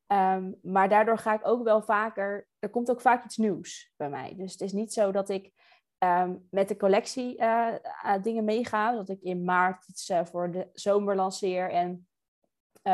Um, 0.06 0.58
maar 0.62 0.88
daardoor 0.88 1.18
ga 1.18 1.34
ik 1.34 1.46
ook 1.46 1.64
wel 1.64 1.82
vaker, 1.82 2.48
er 2.58 2.70
komt 2.70 2.90
ook 2.90 3.00
vaak 3.00 3.24
iets 3.24 3.36
nieuws 3.36 3.92
bij 3.96 4.10
mij. 4.10 4.34
Dus 4.36 4.52
het 4.52 4.60
is 4.60 4.72
niet 4.72 4.92
zo 4.92 5.12
dat 5.12 5.28
ik 5.28 5.52
um, 5.98 6.46
met 6.50 6.68
de 6.68 6.76
collectie 6.76 7.40
uh, 7.40 7.74
dingen 8.22 8.44
meega. 8.44 8.92
Dat 8.92 9.08
ik 9.08 9.20
in 9.20 9.44
maart 9.44 9.88
iets 9.88 10.10
uh, 10.10 10.24
voor 10.24 10.50
de 10.50 10.68
zomer 10.72 11.16
lanceer 11.16 11.70
en 11.70 12.08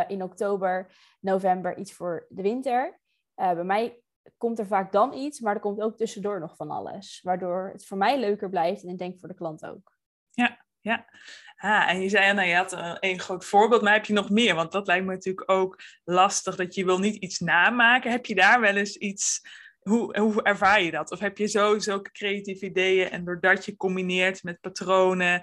in 0.09 0.23
oktober, 0.23 0.95
november 1.21 1.77
iets 1.77 1.93
voor 1.93 2.27
de 2.29 2.43
winter. 2.43 3.01
bij 3.35 3.65
mij 3.65 4.03
komt 4.37 4.59
er 4.59 4.67
vaak 4.67 4.93
dan 4.93 5.13
iets, 5.13 5.41
maar 5.41 5.55
er 5.55 5.61
komt 5.61 5.81
ook 5.81 5.97
tussendoor 5.97 6.41
nog 6.41 6.57
van 6.57 6.71
alles. 6.71 7.21
Waardoor 7.23 7.71
het 7.73 7.87
voor 7.87 7.97
mij 7.97 8.19
leuker 8.19 8.49
blijft 8.49 8.83
en 8.83 8.89
ik 8.89 8.99
denk 8.99 9.19
voor 9.19 9.29
de 9.29 9.35
klant 9.35 9.67
ook. 9.67 9.97
Ja, 10.31 10.66
ja. 10.87 11.07
Ah, 11.57 11.91
en 11.91 12.01
je 12.01 12.09
zei, 12.09 12.33
nou, 12.33 12.49
je 12.49 12.55
had 12.55 12.77
een 13.01 13.21
groot 13.21 13.45
voorbeeld, 13.45 13.83
maar 13.83 13.93
heb 13.93 14.05
je 14.05 14.13
nog 14.13 14.31
meer? 14.31 14.55
Want 14.55 14.73
dat 14.73 14.87
lijkt 14.87 15.05
me 15.07 15.13
natuurlijk 15.13 15.51
ook 15.51 15.83
lastig, 16.05 16.57
dat 16.57 16.75
je 16.75 16.85
wil 16.85 16.99
niet 16.99 17.17
iets 17.17 17.39
namaken. 17.39 18.11
Heb 18.11 18.27
je 18.27 18.35
daar 18.35 18.61
wel 18.61 18.77
eens 18.77 18.97
iets 18.97 19.41
hoe, 19.81 20.19
hoe 20.19 20.43
ervaar 20.43 20.83
je 20.83 20.91
dat? 20.91 21.11
Of 21.11 21.19
heb 21.19 21.39
je 21.39 21.47
zo 21.47 21.79
zulke 21.79 22.11
creatieve 22.11 22.65
ideeën 22.65 23.11
en 23.11 23.25
doordat 23.25 23.65
je 23.65 23.77
combineert 23.77 24.43
met 24.43 24.61
patronen, 24.61 25.43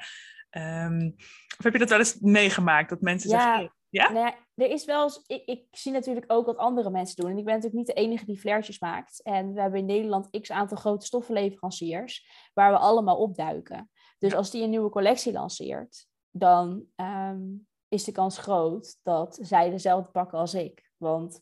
um, 0.51 1.15
of 1.57 1.63
heb 1.63 1.73
je 1.73 1.79
dat 1.79 1.89
wel 1.89 1.99
eens 1.99 2.19
meegemaakt 2.19 2.89
dat 2.89 3.01
mensen 3.01 3.29
ja, 3.29 3.55
zeggen, 3.55 3.73
ja? 3.89 4.11
Nou 4.11 4.25
ja, 4.25 4.35
er 4.55 4.69
is 4.69 4.85
wel 4.85 5.03
eens, 5.03 5.23
ik, 5.27 5.45
ik, 5.45 5.65
zie 5.71 5.91
natuurlijk 5.91 6.31
ook 6.31 6.45
wat 6.45 6.57
andere 6.57 6.89
mensen 6.89 7.15
doen. 7.15 7.31
En 7.31 7.37
ik 7.37 7.45
ben 7.45 7.53
natuurlijk 7.53 7.87
niet 7.87 7.95
de 7.95 8.01
enige 8.01 8.25
die 8.25 8.39
flairtjes 8.39 8.79
maakt. 8.79 9.21
En 9.23 9.53
we 9.53 9.61
hebben 9.61 9.79
in 9.79 9.85
Nederland 9.85 10.39
x 10.41 10.51
aantal 10.51 10.77
grote 10.77 11.05
stoffenleveranciers 11.05 12.27
waar 12.53 12.71
we 12.71 12.77
allemaal 12.77 13.17
opduiken. 13.17 13.89
Dus 14.23 14.35
als 14.35 14.51
die 14.51 14.63
een 14.63 14.69
nieuwe 14.69 14.89
collectie 14.89 15.31
lanceert, 15.31 16.07
dan 16.31 16.85
um, 16.95 17.67
is 17.87 18.03
de 18.03 18.11
kans 18.11 18.37
groot 18.37 18.99
dat 19.01 19.39
zij 19.41 19.69
dezelfde 19.69 20.11
pakken 20.11 20.37
als 20.37 20.53
ik. 20.53 20.91
Want 20.97 21.41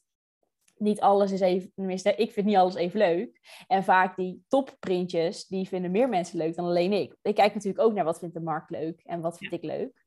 niet 0.78 1.02
alles 1.02 1.32
is 1.32 1.39
even, 1.39 1.72
tenminste, 1.76 2.15
ik 2.15 2.32
vind 2.32 2.46
niet 2.46 2.56
alles 2.56 2.76
even 2.76 3.00
leuk. 3.00 3.39
En 3.67 3.84
vaak 3.84 4.15
die 4.15 4.44
topprintjes, 4.48 5.48
die 5.48 5.67
vinden 5.67 5.91
meer 5.91 6.10
mensen 6.10 6.38
leuk 6.38 6.56
dan 6.56 6.65
alleen 6.65 6.94
ik. 6.94 7.15
Ik 7.22 7.36
kijk 7.36 7.54
natuurlijk 7.54 7.84
ook 7.84 7.94
naar 7.94 8.06
wat 8.06 8.20
vindt 8.20 8.34
de 8.34 8.41
markt 8.41 8.70
leuk 8.70 9.02
en 9.04 9.22
wat 9.22 9.38
vind 9.38 9.52
ik 9.52 9.63
leuk. 9.63 10.04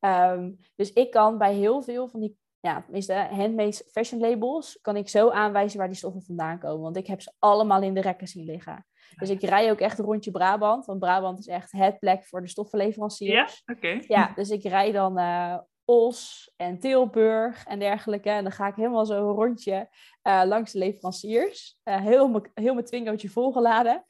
Um, 0.00 0.58
dus 0.74 0.92
ik 0.92 1.10
kan 1.10 1.38
bij 1.38 1.54
heel 1.54 1.82
veel 1.82 2.08
van 2.08 2.20
die, 2.20 2.38
ja, 2.60 2.82
tenminste, 2.82 3.14
handmade 3.14 3.84
fashion 3.90 4.20
labels, 4.20 4.78
kan 4.80 4.96
ik 4.96 5.08
zo 5.08 5.30
aanwijzen 5.30 5.78
waar 5.78 5.88
die 5.88 5.96
stoffen 5.96 6.22
vandaan 6.22 6.58
komen. 6.58 6.82
Want 6.82 6.96
ik 6.96 7.06
heb 7.06 7.20
ze 7.20 7.32
allemaal 7.38 7.82
in 7.82 7.94
de 7.94 8.00
rekken 8.00 8.28
zien 8.28 8.44
liggen. 8.44 8.86
Dus 9.16 9.30
ik 9.30 9.42
rij 9.42 9.70
ook 9.70 9.80
echt 9.80 9.98
een 9.98 10.04
rondje 10.04 10.30
Brabant, 10.30 10.86
want 10.86 10.98
Brabant 10.98 11.38
is 11.38 11.46
echt 11.46 11.72
het 11.72 11.98
plek 11.98 12.24
voor 12.24 12.40
de 12.40 12.48
stoffenleveranciers. 12.48 13.62
Ja, 13.64 13.74
oké. 13.74 14.00
Ja, 14.06 14.32
dus 14.34 14.50
ik 14.50 14.62
rij 14.62 14.92
dan 14.92 15.18
uh, 15.18 15.58
Os 15.90 16.52
en 16.56 16.78
Tilburg 16.78 17.64
en 17.66 17.78
dergelijke. 17.78 18.30
En 18.30 18.42
dan 18.42 18.52
ga 18.52 18.66
ik 18.66 18.74
helemaal 18.74 19.06
zo 19.06 19.28
een 19.28 19.34
rondje 19.34 19.88
uh, 20.22 20.42
langs 20.44 20.72
de 20.72 20.78
leveranciers. 20.78 21.78
Uh, 21.84 22.00
heel, 22.00 22.28
mijn, 22.28 22.50
heel 22.54 22.74
mijn 22.74 22.86
twingootje 22.86 23.28
volgeladen. 23.28 24.04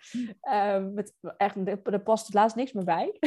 Um, 0.52 0.94
met, 0.94 1.14
echt, 1.36 1.56
er 1.84 2.00
past 2.00 2.26
het 2.26 2.34
laatst 2.34 2.56
niks 2.56 2.72
meer 2.72 2.84
bij. 2.84 3.18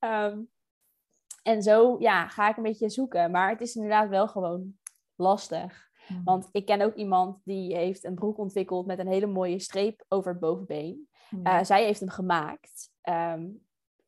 um, 0.00 0.50
en 1.52 1.62
zo 1.62 1.96
ja, 1.98 2.28
ga 2.28 2.48
ik 2.48 2.56
een 2.56 2.62
beetje 2.62 2.90
zoeken. 2.90 3.30
Maar 3.30 3.50
het 3.50 3.60
is 3.60 3.74
inderdaad 3.74 4.08
wel 4.08 4.28
gewoon 4.28 4.78
lastig. 5.16 5.88
Mm. 6.08 6.24
Want 6.24 6.48
ik 6.52 6.66
ken 6.66 6.80
ook 6.80 6.94
iemand 6.94 7.40
die 7.44 7.76
heeft 7.76 8.04
een 8.04 8.14
broek 8.14 8.38
ontwikkeld 8.38 8.86
met 8.86 8.98
een 8.98 9.08
hele 9.08 9.26
mooie 9.26 9.58
streep 9.58 10.04
over 10.08 10.30
het 10.30 10.40
bovenbeen. 10.40 11.08
Mm. 11.30 11.46
Uh, 11.46 11.62
zij 11.62 11.84
heeft 11.84 12.00
hem 12.00 12.08
gemaakt. 12.08 12.90
Um, 13.02 13.64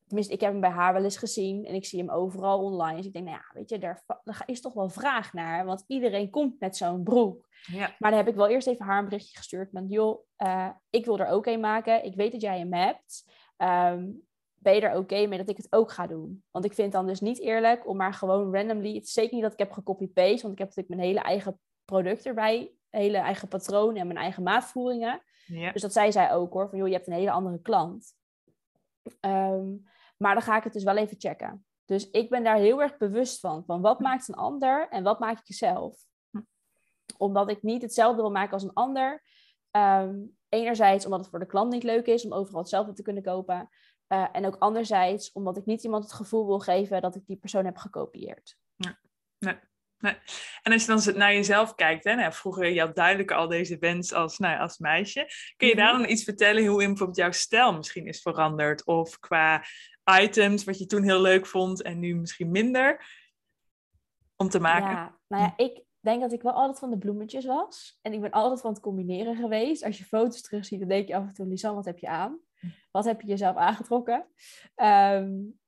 tenminste, 0.07 0.33
ik 0.33 0.41
heb 0.41 0.51
hem 0.51 0.61
bij 0.61 0.71
haar 0.71 0.93
wel 0.93 1.05
eens 1.05 1.17
gezien 1.17 1.65
en 1.65 1.75
ik 1.75 1.85
zie 1.85 1.99
hem 1.99 2.11
overal 2.11 2.63
online. 2.63 2.97
Dus 2.97 3.07
ik 3.07 3.13
denk, 3.13 3.25
nou 3.25 3.37
ja, 3.37 3.51
weet 3.53 3.71
je, 3.71 3.79
daar, 3.79 4.05
daar 4.25 4.43
is 4.47 4.61
toch 4.61 4.73
wel 4.73 4.89
vraag 4.89 5.33
naar. 5.33 5.65
Want 5.65 5.85
iedereen 5.87 6.31
komt 6.31 6.61
met 6.61 6.77
zo'n 6.77 7.03
broek. 7.03 7.49
Ja. 7.67 7.95
Maar 7.99 8.11
dan 8.11 8.21
heb 8.21 8.29
ik 8.29 8.35
wel 8.35 8.49
eerst 8.49 8.67
even 8.67 8.85
haar 8.85 8.99
een 8.99 9.05
berichtje 9.05 9.37
gestuurd. 9.37 9.73
Met, 9.73 9.85
joh, 9.89 10.25
uh, 10.39 10.69
ik 10.91 11.05
wil 11.05 11.19
er 11.19 11.27
ook 11.27 11.47
een 11.47 11.61
maken. 11.61 12.05
Ik 12.05 12.15
weet 12.15 12.33
dat 12.33 12.41
jij 12.41 12.59
hem 12.59 12.73
hebt. 12.73 13.25
Um, 13.57 14.27
ben 14.55 14.75
je 14.75 14.81
er 14.81 14.91
oké 14.91 14.99
okay 14.99 15.27
mee 15.27 15.39
dat 15.39 15.49
ik 15.49 15.57
het 15.57 15.73
ook 15.73 15.93
ga 15.93 16.07
doen? 16.07 16.43
Want 16.51 16.65
ik 16.65 16.73
vind 16.73 16.87
het 16.87 16.97
dan 16.97 17.07
dus 17.07 17.21
niet 17.21 17.41
eerlijk 17.41 17.89
om 17.89 17.97
maar 17.97 18.15
gewoon 18.15 18.55
randomly... 18.55 18.95
Het 18.95 19.05
is 19.05 19.13
zeker 19.13 19.35
niet 19.35 19.43
dat 19.43 19.53
ik 19.53 19.59
heb 19.59 19.73
gecopy-paste, 19.73 20.43
want 20.43 20.53
ik 20.53 20.59
heb 20.59 20.69
natuurlijk 20.69 20.89
mijn 20.89 21.01
hele 21.01 21.21
eigen 21.21 21.61
product 21.91 22.27
erbij. 22.27 22.73
Hele 22.89 23.17
eigen 23.17 23.49
patronen 23.49 23.97
en 23.97 24.07
mijn 24.07 24.19
eigen 24.19 24.43
maatvoeringen. 24.43 25.23
Ja. 25.47 25.73
Dus 25.73 25.83
dat 25.83 25.93
zei 25.93 26.13
zij 26.13 26.33
ook 26.33 26.53
hoor, 26.53 26.69
van 26.69 26.79
joh, 26.79 26.87
je 26.87 26.95
hebt 26.95 27.07
een 27.07 27.13
hele 27.13 27.31
andere 27.31 27.61
klant. 27.61 28.15
Um, 29.21 29.87
maar 30.17 30.35
dan 30.35 30.43
ga 30.43 30.57
ik 30.57 30.65
het 30.65 30.73
dus 30.73 30.85
wel 30.85 30.97
even 30.97 31.21
checken. 31.21 31.67
Dus 31.85 32.11
ik 32.11 32.31
ben 32.31 32.45
daar 32.45 32.57
heel 32.57 32.83
erg 32.83 32.97
bewust 32.97 33.41
van. 33.41 33.65
Van 33.65 33.81
wat 33.81 34.01
maakt 34.01 34.29
een 34.29 34.35
ander 34.35 34.89
en 34.89 35.03
wat 35.03 35.19
maak 35.19 35.39
ik 35.39 35.47
jezelf? 35.47 35.97
Hm. 36.31 36.41
Omdat 37.17 37.51
ik 37.51 37.63
niet 37.63 37.83
hetzelfde 37.83 38.23
wil 38.23 38.31
maken 38.31 38.53
als 38.53 38.63
een 38.63 38.73
ander. 38.73 39.23
Um, 39.71 40.37
enerzijds 40.49 41.05
omdat 41.05 41.21
het 41.21 41.29
voor 41.29 41.39
de 41.39 41.47
klant 41.47 41.73
niet 41.73 41.83
leuk 41.83 42.07
is 42.07 42.25
om 42.25 42.33
overal 42.33 42.61
hetzelfde 42.61 42.93
te 42.93 43.03
kunnen 43.03 43.23
kopen. 43.23 43.69
Uh, 44.09 44.29
en 44.33 44.47
ook 44.47 44.57
anderzijds 44.57 45.33
omdat 45.33 45.57
ik 45.57 45.67
niet 45.67 45.85
iemand 45.85 46.05
het 46.05 46.13
gevoel 46.13 46.47
wil 46.47 46.59
geven 46.59 47.03
dat 47.03 47.15
ik 47.15 47.27
die 47.27 47.37
persoon 47.37 47.65
heb 47.65 47.77
gekopieerd. 47.77 48.59
Ja. 48.77 48.99
Nee. 49.39 49.59
Nee. 49.99 50.17
En 50.63 50.73
als 50.73 50.85
je 50.85 50.89
dan 51.13 51.19
naar 51.19 51.33
jezelf 51.33 51.75
kijkt, 51.75 52.05
hè, 52.05 52.15
nou, 52.15 52.33
vroeger 52.33 52.69
je 52.69 52.81
had 52.81 52.95
duidelijk 52.97 53.31
al 53.31 53.49
deze 53.49 53.79
wens 53.79 54.13
als, 54.13 54.39
nou, 54.39 54.59
als 54.61 54.79
meisje. 54.79 55.27
Kun 55.57 55.69
je 55.69 55.77
daar 55.77 55.93
Mhm. 55.93 56.03
dan 56.03 56.11
iets 56.11 56.25
vertellen 56.25 56.67
hoe 56.67 56.83
in 56.83 56.89
bijvoorbeeld 56.89 57.19
jouw 57.19 57.33
stijl 57.33 57.73
misschien 57.77 58.07
is 58.07 58.21
veranderd? 58.23 58.85
Of 58.85 59.19
qua 59.19 59.65
items, 60.21 60.65
wat 60.65 60.79
je 60.79 60.87
toen 60.87 61.03
heel 61.03 61.21
leuk 61.21 61.47
vond 61.47 61.83
en 61.83 61.99
nu 61.99 62.15
misschien 62.15 62.51
minder 62.51 63.07
om 64.37 64.49
te 64.49 64.61
maken? 64.61 64.91
Ja, 64.91 65.19
nou 65.29 65.43
ja, 65.43 65.53
ik 65.57 65.83
denk 66.01 66.21
dat 66.21 66.33
ik 66.33 66.43
wel 66.43 66.53
altijd 66.53 66.79
van 66.79 66.91
de 66.91 66.99
bloemetjes 66.99 67.45
was. 67.45 67.99
En 68.03 68.13
ik 68.13 68.21
ben 68.21 68.31
altijd 68.31 68.61
van 68.61 68.71
het 68.71 68.81
combineren 68.81 69.37
geweest. 69.37 69.85
Als 69.85 69.99
je 69.99 70.05
foto's 70.05 70.43
terugziet, 70.43 70.79
dan 70.81 70.89
denk 70.89 71.09
je 71.09 71.17
af 71.17 71.27
en 71.27 71.33
toe, 71.35 71.47
Lisanne, 71.47 71.77
wat 71.77 71.85
heb 71.85 71.99
je 71.99 72.09
aan? 72.09 72.39
Wat 72.91 73.05
heb 73.05 73.21
je 73.21 73.27
jezelf 73.27 73.57
aangetrokken? 73.57 74.27
Um, 74.77 75.59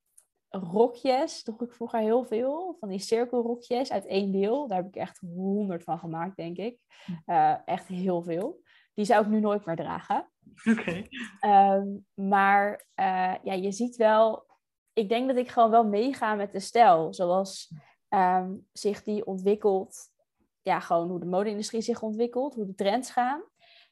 rokjes 0.50 1.42
droeg 1.42 1.62
ik 1.62 1.72
vroeger 1.72 2.00
heel 2.00 2.24
veel. 2.24 2.76
Van 2.80 2.88
die 2.88 2.98
cirkelrokjes 2.98 3.92
uit 3.92 4.06
één 4.06 4.32
deel. 4.32 4.68
Daar 4.68 4.78
heb 4.78 4.86
ik 4.86 4.96
echt 4.96 5.18
honderd 5.18 5.82
van 5.82 5.98
gemaakt, 5.98 6.36
denk 6.36 6.56
ik. 6.56 6.80
Uh, 7.26 7.56
echt 7.64 7.86
heel 7.86 8.22
veel. 8.22 8.62
Die 8.94 9.04
zou 9.04 9.24
ik 9.24 9.30
nu 9.30 9.40
nooit 9.40 9.64
meer 9.64 9.76
dragen. 9.76 10.30
Oké. 10.64 10.80
Okay. 10.80 11.76
Um, 11.76 12.06
maar 12.14 12.86
uh, 13.00 13.34
ja, 13.42 13.52
je 13.52 13.72
ziet 13.72 13.96
wel... 13.96 14.48
Ik 14.92 15.08
denk 15.08 15.28
dat 15.28 15.36
ik 15.36 15.48
gewoon 15.48 15.70
wel 15.70 15.84
meega 15.84 16.34
met 16.34 16.52
de 16.52 16.60
stijl. 16.60 17.14
Zoals 17.14 17.74
um, 18.08 18.68
zich 18.72 19.02
die 19.02 19.26
ontwikkelt. 19.26 19.96
Ja, 20.62 20.80
gewoon 20.80 21.08
hoe 21.08 21.20
de 21.20 21.26
mode-industrie 21.26 21.80
zich 21.80 22.02
ontwikkelt. 22.02 22.54
Hoe 22.54 22.66
de 22.66 22.74
trends 22.74 23.10
gaan. 23.10 23.42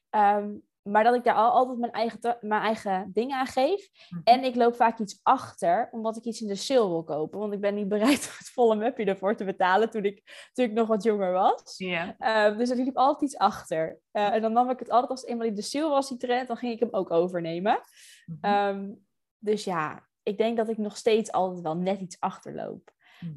Um, 0.09 0.67
maar 0.91 1.03
dat 1.03 1.15
ik 1.15 1.23
daar 1.23 1.35
al, 1.35 1.51
altijd 1.51 1.77
mijn 1.77 1.91
eigen, 1.91 2.37
mijn 2.41 2.61
eigen 2.61 3.11
ding 3.13 3.31
aan 3.31 3.45
geef. 3.45 3.89
Mhm. 4.09 4.21
En 4.23 4.43
ik 4.43 4.55
loop 4.55 4.75
vaak 4.75 4.99
iets 4.99 5.19
achter, 5.23 5.87
omdat 5.91 6.17
ik 6.17 6.23
iets 6.23 6.41
in 6.41 6.47
de 6.47 6.55
sale 6.55 6.87
wil 6.87 7.03
kopen. 7.03 7.39
Want 7.39 7.53
ik 7.53 7.61
ben 7.61 7.75
niet 7.75 7.87
bereid 7.87 8.25
om 8.29 8.33
het 8.37 8.49
volle 8.49 8.75
mapje 8.75 9.05
ervoor 9.05 9.35
te 9.35 9.45
betalen 9.45 9.89
toen 9.89 10.03
ik, 10.03 10.49
toen 10.53 10.65
ik 10.65 10.73
nog 10.73 10.87
wat 10.87 11.03
jonger 11.03 11.31
was. 11.31 11.77
Yeah. 11.77 12.51
Uh, 12.51 12.57
dus 12.57 12.69
er 12.69 12.75
liep 12.75 12.97
altijd 12.97 13.31
iets 13.31 13.37
achter. 13.37 13.99
Uh, 14.13 14.33
en 14.33 14.41
dan 14.41 14.53
nam 14.53 14.69
ik 14.69 14.79
het 14.79 14.89
altijd 14.89 15.11
als 15.11 15.25
eenmaal 15.25 15.47
in 15.47 15.55
de 15.55 15.61
sale 15.61 15.89
was, 15.89 16.09
die 16.09 16.17
trend, 16.17 16.47
dan 16.47 16.57
ging 16.57 16.73
ik 16.73 16.79
hem 16.79 16.89
ook 16.91 17.11
overnemen. 17.11 17.81
Mhm. 18.25 18.53
Um, 18.53 19.05
dus 19.37 19.63
ja, 19.63 20.07
ik 20.23 20.37
denk 20.37 20.57
dat 20.57 20.69
ik 20.69 20.77
nog 20.77 20.97
steeds 20.97 21.31
altijd 21.31 21.61
wel 21.61 21.77
net 21.77 21.99
iets 21.99 22.19
achterloop. 22.19 22.91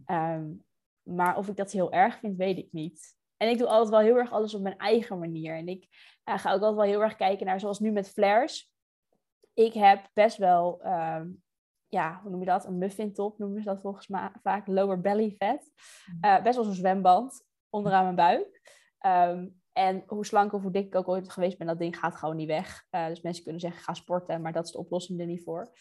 Um, 0.06 0.64
maar 1.02 1.36
of 1.36 1.48
ik 1.48 1.56
dat 1.56 1.72
heel 1.72 1.92
erg 1.92 2.18
vind, 2.18 2.36
weet 2.36 2.58
ik 2.58 2.68
niet. 2.72 3.16
En 3.42 3.48
ik 3.48 3.58
doe 3.58 3.66
altijd 3.66 3.88
wel 3.88 4.00
heel 4.00 4.16
erg 4.16 4.32
alles 4.32 4.54
op 4.54 4.62
mijn 4.62 4.78
eigen 4.78 5.18
manier. 5.18 5.56
En 5.56 5.68
ik 5.68 5.88
uh, 6.24 6.38
ga 6.38 6.52
ook 6.52 6.60
altijd 6.60 6.74
wel 6.74 6.84
heel 6.84 7.02
erg 7.02 7.16
kijken 7.16 7.46
naar, 7.46 7.60
zoals 7.60 7.80
nu 7.80 7.90
met 7.90 8.08
flares. 8.08 8.72
Ik 9.54 9.72
heb 9.72 10.10
best 10.12 10.36
wel, 10.36 10.86
um, 10.86 11.42
ja, 11.88 12.20
hoe 12.22 12.30
noem 12.30 12.40
je 12.40 12.46
dat? 12.46 12.64
Een 12.64 12.78
muffin 12.78 13.12
top 13.12 13.38
noemen 13.38 13.62
ze 13.62 13.68
dat 13.68 13.80
volgens 13.80 14.06
mij 14.06 14.30
vaak. 14.42 14.66
Lower 14.66 15.00
belly 15.00 15.34
fat. 15.38 15.70
Uh, 16.24 16.42
best 16.42 16.54
wel 16.54 16.64
zo'n 16.64 16.74
zwemband. 16.74 17.44
onderaan 17.70 18.02
mijn 18.02 18.14
buik. 18.14 18.60
Ehm, 18.98 19.48
en 19.72 20.02
hoe 20.06 20.26
slank 20.26 20.52
of 20.52 20.62
hoe 20.62 20.72
dik 20.72 20.86
ik 20.86 20.94
ook 20.94 21.08
ooit 21.08 21.30
geweest 21.30 21.58
ben, 21.58 21.66
dat 21.66 21.78
ding 21.78 21.98
gaat 21.98 22.16
gewoon 22.16 22.36
niet 22.36 22.48
weg. 22.48 22.86
Uh, 22.90 23.06
dus 23.06 23.20
mensen 23.20 23.42
kunnen 23.42 23.60
zeggen, 23.60 23.82
ga 23.82 23.94
sporten, 23.94 24.42
maar 24.42 24.52
dat 24.52 24.64
is 24.64 24.72
de 24.72 24.78
oplossing 24.78 25.20
er 25.20 25.26
niet 25.26 25.42
voor. 25.42 25.72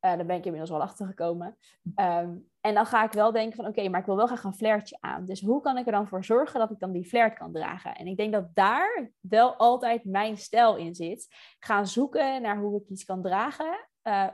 Uh, 0.00 0.16
daar 0.16 0.26
ben 0.26 0.36
ik 0.36 0.44
inmiddels 0.44 0.70
wel 0.70 0.82
achter 0.82 1.06
gekomen. 1.06 1.56
Um, 1.82 2.48
en 2.60 2.74
dan 2.74 2.86
ga 2.86 3.04
ik 3.04 3.12
wel 3.12 3.32
denken 3.32 3.56
van, 3.56 3.66
oké, 3.66 3.88
maar 3.88 4.00
ik 4.00 4.06
wil 4.06 4.16
wel 4.16 4.26
graag 4.26 4.44
een 4.44 4.54
flairtje 4.54 4.96
aan. 5.00 5.26
Dus 5.26 5.40
hoe 5.40 5.60
kan 5.60 5.78
ik 5.78 5.86
er 5.86 5.92
dan 5.92 6.08
voor 6.08 6.24
zorgen 6.24 6.60
dat 6.60 6.70
ik 6.70 6.78
dan 6.78 6.92
die 6.92 7.04
flair 7.04 7.32
kan 7.32 7.52
dragen? 7.52 7.94
En 7.94 8.06
ik 8.06 8.16
denk 8.16 8.32
dat 8.32 8.54
daar 8.54 9.10
wel 9.20 9.56
altijd 9.56 10.04
mijn 10.04 10.36
stijl 10.36 10.76
in 10.76 10.94
zit. 10.94 11.26
Gaan 11.58 11.86
zoeken 11.86 12.42
naar 12.42 12.58
hoe 12.58 12.80
ik 12.80 12.88
iets 12.88 13.04
kan 13.04 13.22
dragen 13.22 13.88
uh, 14.02 14.28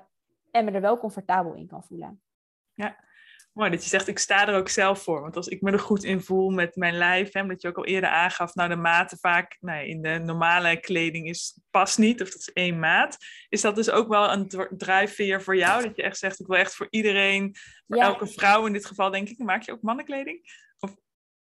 en 0.50 0.64
me 0.64 0.70
er 0.70 0.81
wel 0.81 0.98
comfortabel 0.98 1.55
in 1.55 1.66
kan 1.66 1.85
voelen. 1.85 2.22
Ja, 2.74 2.96
Mooi 3.57 3.71
dat 3.71 3.83
je 3.83 3.88
zegt, 3.88 4.09
ik 4.09 4.19
sta 4.19 4.49
er 4.49 4.55
ook 4.55 4.69
zelf 4.69 5.03
voor. 5.03 5.21
Want 5.21 5.37
als 5.37 5.49
ik 5.49 5.61
me 5.61 5.73
er 5.73 5.79
goed 5.79 6.05
in 6.05 6.21
voel 6.21 6.51
met 6.51 6.77
mijn 6.77 6.97
lijf, 6.97 7.33
hè, 7.33 7.47
dat 7.47 7.62
je 7.62 7.69
ook 7.69 7.77
al 7.77 7.85
eerder 7.85 8.11
aangaf, 8.11 8.55
nou 8.55 8.69
de 8.69 8.77
maten 8.77 9.19
vaak 9.19 9.57
nou, 9.61 9.87
in 9.87 10.03
de 10.03 10.19
normale 10.19 10.81
kleding 10.81 11.29
is 11.29 11.61
pas 11.71 11.97
niet, 11.97 12.23
of 12.23 12.31
dat 12.31 12.40
is 12.40 12.53
één 12.53 12.79
maat. 12.79 13.16
Is 13.49 13.61
dat 13.61 13.77
dus 13.77 13.90
ook 13.90 14.09
wel 14.09 14.33
een 14.33 14.69
drijfveer 14.77 15.42
voor 15.42 15.57
jou? 15.57 15.83
Dat 15.83 15.97
je 15.97 16.03
echt 16.03 16.19
zegt, 16.19 16.40
ik 16.40 16.47
wil 16.47 16.57
echt 16.57 16.75
voor 16.75 16.87
iedereen, 16.90 17.57
voor 17.87 17.97
elke 17.97 18.27
vrouw 18.27 18.66
in 18.66 18.73
dit 18.73 18.87
geval 18.87 19.11
denk 19.11 19.29
ik, 19.29 19.38
maak 19.38 19.62
je 19.62 19.73
ook 19.73 19.83
mannenkleding? 19.83 20.40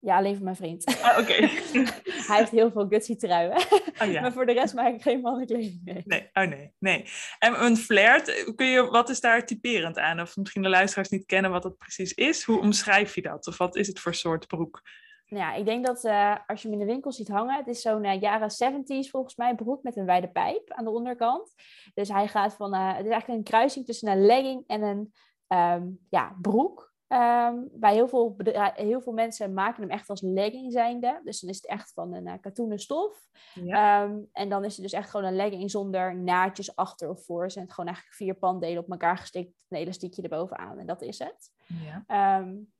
Ja, 0.00 0.16
alleen 0.16 0.34
voor 0.34 0.44
mijn 0.44 0.56
vriend. 0.56 1.00
Ah, 1.02 1.18
oké. 1.18 1.32
Hij 2.28 2.38
heeft 2.38 2.50
heel 2.50 2.70
veel 2.70 2.86
gutsy 2.88 3.16
truien. 3.16 3.56
Oh, 4.02 4.12
ja. 4.12 4.20
maar 4.20 4.32
voor 4.32 4.46
de 4.46 4.52
rest 4.52 4.74
maak 4.74 4.94
ik 4.94 5.02
geen 5.02 5.20
mannenkleding. 5.20 5.80
Nee. 5.84 6.02
nee. 6.04 6.30
Oh 6.32 6.44
nee, 6.44 6.72
nee. 6.78 7.04
En 7.38 7.64
een 7.64 7.76
flirt, 7.76 8.52
kun 8.54 8.66
je, 8.66 8.86
wat 8.90 9.08
is 9.08 9.20
daar 9.20 9.46
typerend 9.46 9.98
aan? 9.98 10.20
Of 10.20 10.36
misschien 10.36 10.62
de 10.62 10.68
luisteraars 10.68 11.08
niet 11.08 11.26
kennen 11.26 11.50
wat 11.50 11.62
dat 11.62 11.76
precies 11.76 12.14
is. 12.14 12.42
Hoe 12.42 12.60
omschrijf 12.60 13.14
je 13.14 13.22
dat? 13.22 13.46
Of 13.46 13.56
wat 13.56 13.76
is 13.76 13.86
het 13.86 14.00
voor 14.00 14.14
soort 14.14 14.46
broek? 14.46 14.82
Ja, 15.28 15.54
ik 15.54 15.64
denk 15.64 15.86
dat 15.86 16.04
uh, 16.04 16.36
als 16.46 16.62
je 16.62 16.68
hem 16.68 16.80
in 16.80 16.86
de 16.86 16.92
winkel 16.92 17.12
ziet 17.12 17.28
hangen, 17.28 17.56
het 17.56 17.66
is 17.66 17.80
zo'n 17.80 18.04
uh, 18.04 18.20
jaren 18.20 18.50
70s 18.50 19.10
volgens 19.10 19.36
mij 19.36 19.54
broek 19.54 19.82
met 19.82 19.96
een 19.96 20.06
wijde 20.06 20.28
pijp 20.28 20.72
aan 20.72 20.84
de 20.84 20.90
onderkant. 20.90 21.54
Dus 21.94 22.08
hij 22.08 22.28
gaat 22.28 22.54
van, 22.54 22.74
uh, 22.74 22.96
het 22.96 23.04
is 23.04 23.10
eigenlijk 23.10 23.38
een 23.38 23.44
kruising 23.44 23.86
tussen 23.86 24.08
een 24.08 24.26
legging 24.26 24.64
en 24.66 24.82
een 24.82 25.12
um, 25.58 25.98
ja, 26.10 26.36
broek. 26.40 26.94
Um, 27.08 27.68
bij 27.72 27.94
heel 27.94 28.08
veel, 28.08 28.36
heel 28.74 29.00
veel 29.00 29.12
mensen 29.12 29.54
maken 29.54 29.82
hem 29.82 29.90
echt 29.90 30.10
als 30.10 30.20
legging 30.20 30.72
zijnde. 30.72 31.20
Dus 31.24 31.40
dan 31.40 31.50
is 31.50 31.56
het 31.56 31.66
echt 31.66 31.92
van 31.92 32.14
een 32.14 32.26
uh, 32.26 32.34
katoenen 32.40 32.78
stof. 32.78 33.28
Ja. 33.54 34.02
Um, 34.02 34.28
en 34.32 34.48
dan 34.48 34.64
is 34.64 34.72
het 34.72 34.82
dus 34.82 34.92
echt 34.92 35.10
gewoon 35.10 35.26
een 35.26 35.36
legging 35.36 35.70
zonder 35.70 36.16
naadjes 36.16 36.76
achter 36.76 37.08
of 37.08 37.24
voor. 37.24 37.50
Zijn 37.50 37.64
het 37.64 37.74
gewoon 37.74 37.90
eigenlijk 37.90 38.18
vier 38.18 38.34
pandelen 38.34 38.82
op 38.82 38.90
elkaar 38.90 39.18
gestikt. 39.18 39.52
Een 39.68 39.78
elastiekje 39.78 40.22
erbovenaan 40.22 40.78
en 40.78 40.86
dat 40.86 41.02
is 41.02 41.18
het. 41.18 41.50
Ja. 41.66 42.38
Um, 42.40 42.72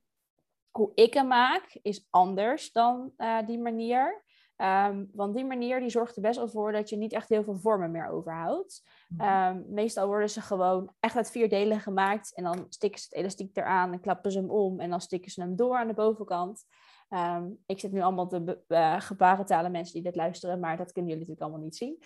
hoe 0.71 0.93
ik 0.95 1.15
hem 1.15 1.27
maak 1.27 1.79
is 1.83 2.07
anders 2.11 2.73
dan 2.73 3.13
uh, 3.17 3.47
die 3.47 3.59
manier. 3.59 4.25
Um, 4.57 5.11
want 5.13 5.35
die 5.35 5.45
manier 5.45 5.81
die 5.81 5.91
zorgt 5.91 6.17
er 6.17 6.23
best 6.23 6.37
wel 6.37 6.49
voor 6.49 6.73
dat 6.73 6.89
je 6.89 6.97
niet 6.97 7.13
echt 7.13 7.29
heel 7.29 7.45
veel 7.45 7.59
vormen 7.59 7.91
meer 7.91 8.09
overhoudt. 8.09 8.83
Um, 9.21 9.65
meestal 9.69 10.07
worden 10.07 10.31
ze 10.31 10.41
gewoon 10.41 10.93
echt 11.01 11.17
uit 11.17 11.31
vier 11.31 11.49
delen 11.49 11.81
gemaakt. 11.81 12.35
En 12.35 12.45
dan 12.45 12.67
stikken 12.69 13.01
ze 13.01 13.07
het 13.09 13.19
elastiek 13.19 13.57
eraan 13.57 13.93
en 13.93 14.01
klappen 14.01 14.33
ze 14.33 14.39
hem 14.39 14.51
om. 14.51 14.81
En 14.81 14.91
dan 14.91 15.01
stikken 15.01 15.31
ze 15.31 15.41
hem 15.41 15.57
door 15.57 15.77
aan 15.77 15.87
de 15.87 15.95
bovenkant. 15.95 16.65
Um, 17.11 17.59
ik 17.67 17.81
zit 17.81 17.93
nu 17.93 18.01
allemaal 18.01 18.27
te 18.27 18.63
uh, 18.69 19.01
gebarentalen 19.01 19.71
mensen 19.71 19.95
die 19.95 20.03
dit 20.03 20.17
luisteren, 20.17 20.61
maar 20.61 20.77
dat 20.77 20.93
kunnen 20.93 21.11
jullie 21.11 21.27
natuurlijk 21.27 21.41
allemaal 21.41 21.65
niet 21.65 21.77
zien. 21.77 22.03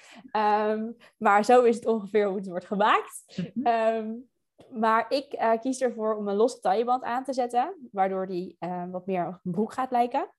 maar 1.16 1.44
zo 1.44 1.62
is 1.62 1.74
het 1.74 1.86
ongeveer 1.86 2.26
hoe 2.26 2.36
het 2.36 2.46
wordt 2.46 2.66
gemaakt. 2.66 3.24
Mhm. 3.54 4.14
maar 4.70 5.06
ik 5.08 5.34
uh, 5.34 5.52
kies 5.60 5.80
ervoor 5.80 6.16
om 6.16 6.28
een 6.28 6.36
losse 6.36 6.60
tailleband 6.60 7.02
aan 7.02 7.24
te 7.24 7.32
zetten, 7.32 7.88
waardoor 7.92 8.26
die 8.26 8.56
uh, 8.60 8.90
wat 8.90 9.06
meer 9.06 9.26
op 9.26 9.40
een 9.44 9.52
broek 9.52 9.72
gaat 9.72 9.90
lijken. 9.90 10.30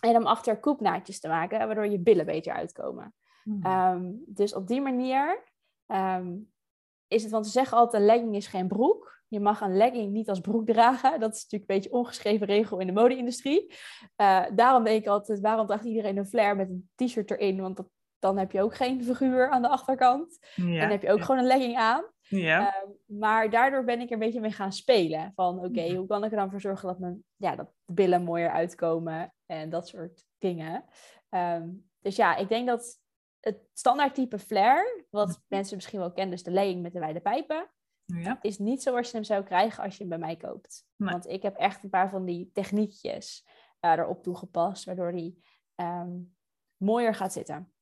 En 0.00 0.16
om 0.16 0.26
achter 0.26 0.60
koepnaadjes 0.60 1.20
te 1.20 1.28
maken, 1.28 1.58
waardoor 1.58 1.86
je 1.86 1.98
billen 1.98 2.26
beter 2.26 2.52
uitkomen. 2.52 3.14
Hmm. 3.42 3.62
Ehm, 3.62 4.12
dus 4.26 4.54
op 4.54 4.66
die 4.66 4.80
manier 4.80 5.44
um, 5.86 6.50
is 7.08 7.22
het, 7.22 7.32
want 7.32 7.46
ze 7.46 7.52
zeggen 7.52 7.76
altijd, 7.76 8.02
een 8.02 8.08
legging 8.08 8.36
is 8.36 8.46
geen 8.46 8.68
broek. 8.68 9.16
Je 9.28 9.40
mag 9.40 9.60
een 9.60 9.76
legging 9.76 10.12
niet 10.12 10.28
als 10.28 10.40
broek 10.40 10.66
dragen. 10.66 11.20
Dat 11.20 11.34
is 11.34 11.42
natuurlijk 11.42 11.70
een 11.70 11.76
beetje 11.76 11.92
ongeschreven 11.92 12.46
regel 12.46 12.78
in 12.78 12.86
de 12.86 12.92
mode-industrie. 12.92 13.74
Uh, 14.16 14.44
daarom 14.54 14.84
denk 14.84 15.00
ik 15.02 15.08
altijd, 15.08 15.40
waarom 15.40 15.66
draagt 15.66 15.84
iedereen 15.84 16.16
een 16.16 16.26
flare 16.26 16.54
met 16.54 16.68
een 16.68 16.90
t-shirt 16.94 17.30
erin? 17.30 17.60
Want 17.60 17.76
dat, 17.76 17.88
dan 18.18 18.38
heb 18.38 18.52
je 18.52 18.62
ook 18.62 18.74
geen 18.74 19.04
figuur 19.04 19.50
aan 19.50 19.62
de 19.62 19.68
achterkant. 19.68 20.38
Ja, 20.54 20.64
en 20.64 20.78
dan 20.78 20.90
heb 20.90 21.02
je 21.02 21.12
ook 21.12 21.20
gewoon 21.20 21.40
een 21.40 21.46
legging 21.46 21.76
aan. 21.76 22.04
Ja. 22.28 22.74
Ehm, 22.74 22.90
maar 23.18 23.50
daardoor 23.50 23.84
ben 23.84 24.00
ik 24.00 24.06
er 24.06 24.12
een 24.12 24.18
beetje 24.18 24.40
mee 24.40 24.52
gaan 24.52 24.72
spelen. 24.72 25.32
Van 25.34 25.64
oké, 25.64 25.94
hoe 25.94 26.06
kan 26.06 26.24
ik 26.24 26.30
er 26.30 26.36
dan 26.36 26.50
voor 26.50 26.60
zorgen 26.60 26.88
dat, 26.88 26.98
mijn, 26.98 27.24
ja, 27.36 27.56
dat 27.56 27.72
de 27.84 27.92
billen 27.92 28.22
mooier 28.22 28.50
uitkomen 28.50 29.34
en 29.46 29.70
dat 29.70 29.88
soort 29.88 30.26
dingen. 30.38 30.84
Ehm, 31.28 31.68
dus 32.00 32.16
ja, 32.16 32.36
ik 32.36 32.48
denk 32.48 32.66
dat 32.66 33.00
het 33.40 33.58
standaard 33.72 34.14
type 34.14 34.38
flare, 34.38 35.04
wat 35.10 35.28
mhm. 35.28 35.38
mensen 35.48 35.76
misschien 35.76 35.98
wel 35.98 36.12
kennen, 36.12 36.34
dus 36.34 36.44
de 36.44 36.50
legging 36.50 36.82
met 36.82 36.92
de 36.92 36.98
wijde 36.98 37.20
pijpen, 37.20 37.70
ja. 38.04 38.38
is 38.42 38.58
niet 38.58 38.82
zoals 38.82 39.10
je 39.10 39.16
hem 39.16 39.24
zou 39.24 39.44
krijgen 39.44 39.82
als 39.82 39.92
je 39.92 40.00
hem 40.00 40.08
bij 40.08 40.18
mij 40.18 40.36
koopt. 40.36 40.86
Want 40.96 41.26
ik 41.26 41.42
heb 41.42 41.56
echt 41.56 41.82
een 41.82 41.90
paar 41.90 42.10
van 42.10 42.24
die 42.24 42.50
techniekjes 42.52 43.46
uh, 43.80 43.92
erop 43.92 44.22
toegepast, 44.22 44.84
waardoor 44.84 45.12
die 45.12 45.42
ehm, 45.74 46.16
mooier 46.76 47.14
gaat 47.14 47.32
zitten. 47.32 47.72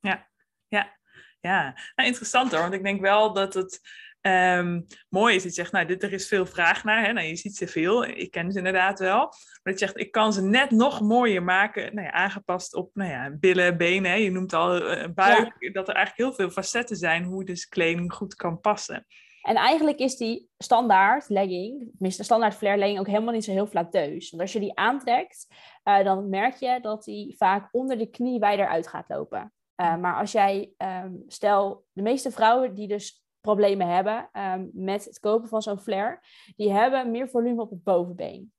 Ja, 0.00 0.28
ja. 0.66 0.97
Ja, 1.40 1.62
nou, 1.94 2.08
interessant 2.08 2.52
hoor. 2.52 2.60
Want 2.60 2.74
ik 2.74 2.82
denk 2.82 3.00
wel 3.00 3.32
dat 3.32 3.54
het 3.54 3.80
um, 4.20 4.86
mooi 5.08 5.34
is. 5.34 5.42
Dat 5.42 5.54
je 5.54 5.60
zegt, 5.60 5.72
nou, 5.72 5.86
dit, 5.86 6.02
er 6.02 6.12
is 6.12 6.28
veel 6.28 6.46
vraag 6.46 6.84
naar. 6.84 7.04
Hè? 7.04 7.12
Nou, 7.12 7.26
je 7.26 7.36
ziet 7.36 7.56
ze 7.56 7.66
veel. 7.66 8.04
Ik 8.04 8.30
ken 8.30 8.52
ze 8.52 8.58
inderdaad 8.58 8.98
wel. 8.98 9.18
Maar 9.18 9.60
dat 9.62 9.78
je 9.78 9.86
zegt, 9.86 9.98
ik 9.98 10.12
kan 10.12 10.32
ze 10.32 10.42
net 10.42 10.70
nog 10.70 11.00
mooier 11.00 11.42
maken. 11.42 11.94
Nou 11.94 12.06
ja, 12.06 12.12
aangepast 12.12 12.74
op 12.74 12.90
nou 12.94 13.10
ja, 13.10 13.30
billen, 13.30 13.76
benen. 13.76 14.10
Hè? 14.10 14.16
Je 14.16 14.30
noemt 14.30 14.52
al 14.52 14.76
uh, 14.76 15.04
buik. 15.14 15.72
Dat 15.72 15.88
er 15.88 15.94
eigenlijk 15.94 16.16
heel 16.16 16.32
veel 16.32 16.50
facetten 16.50 16.96
zijn 16.96 17.24
hoe 17.24 17.44
dus 17.44 17.68
kleding 17.68 18.12
goed 18.12 18.34
kan 18.34 18.60
passen. 18.60 19.06
En 19.42 19.56
eigenlijk 19.56 19.98
is 19.98 20.16
die 20.16 20.48
standaard 20.58 21.28
legging, 21.28 21.90
tenminste 21.90 22.24
standaard 22.24 22.54
flare 22.54 22.76
legging, 22.76 22.98
ook 22.98 23.06
helemaal 23.06 23.32
niet 23.32 23.44
zo 23.44 23.52
heel 23.52 23.66
flateus. 23.66 24.30
Want 24.30 24.42
als 24.42 24.52
je 24.52 24.60
die 24.60 24.76
aantrekt, 24.76 25.46
uh, 25.84 26.04
dan 26.04 26.28
merk 26.28 26.56
je 26.56 26.78
dat 26.80 27.04
die 27.04 27.36
vaak 27.36 27.68
onder 27.72 27.98
de 27.98 28.10
knie 28.10 28.38
wijder 28.38 28.68
uit 28.68 28.88
gaat 28.88 29.08
lopen. 29.08 29.52
Uh, 29.80 29.96
maar 29.96 30.16
als 30.16 30.32
jij, 30.32 30.72
um, 31.04 31.24
stel, 31.26 31.84
de 31.92 32.02
meeste 32.02 32.30
vrouwen 32.30 32.74
die 32.74 32.88
dus 32.88 33.24
problemen 33.40 33.88
hebben 33.88 34.30
um, 34.32 34.70
met 34.72 35.04
het 35.04 35.20
kopen 35.20 35.48
van 35.48 35.62
zo'n 35.62 35.78
flare, 35.78 36.20
die 36.56 36.72
hebben 36.72 37.10
meer 37.10 37.28
volume 37.28 37.62
op 37.62 37.70
het 37.70 37.82
bovenbeen. 37.82 38.52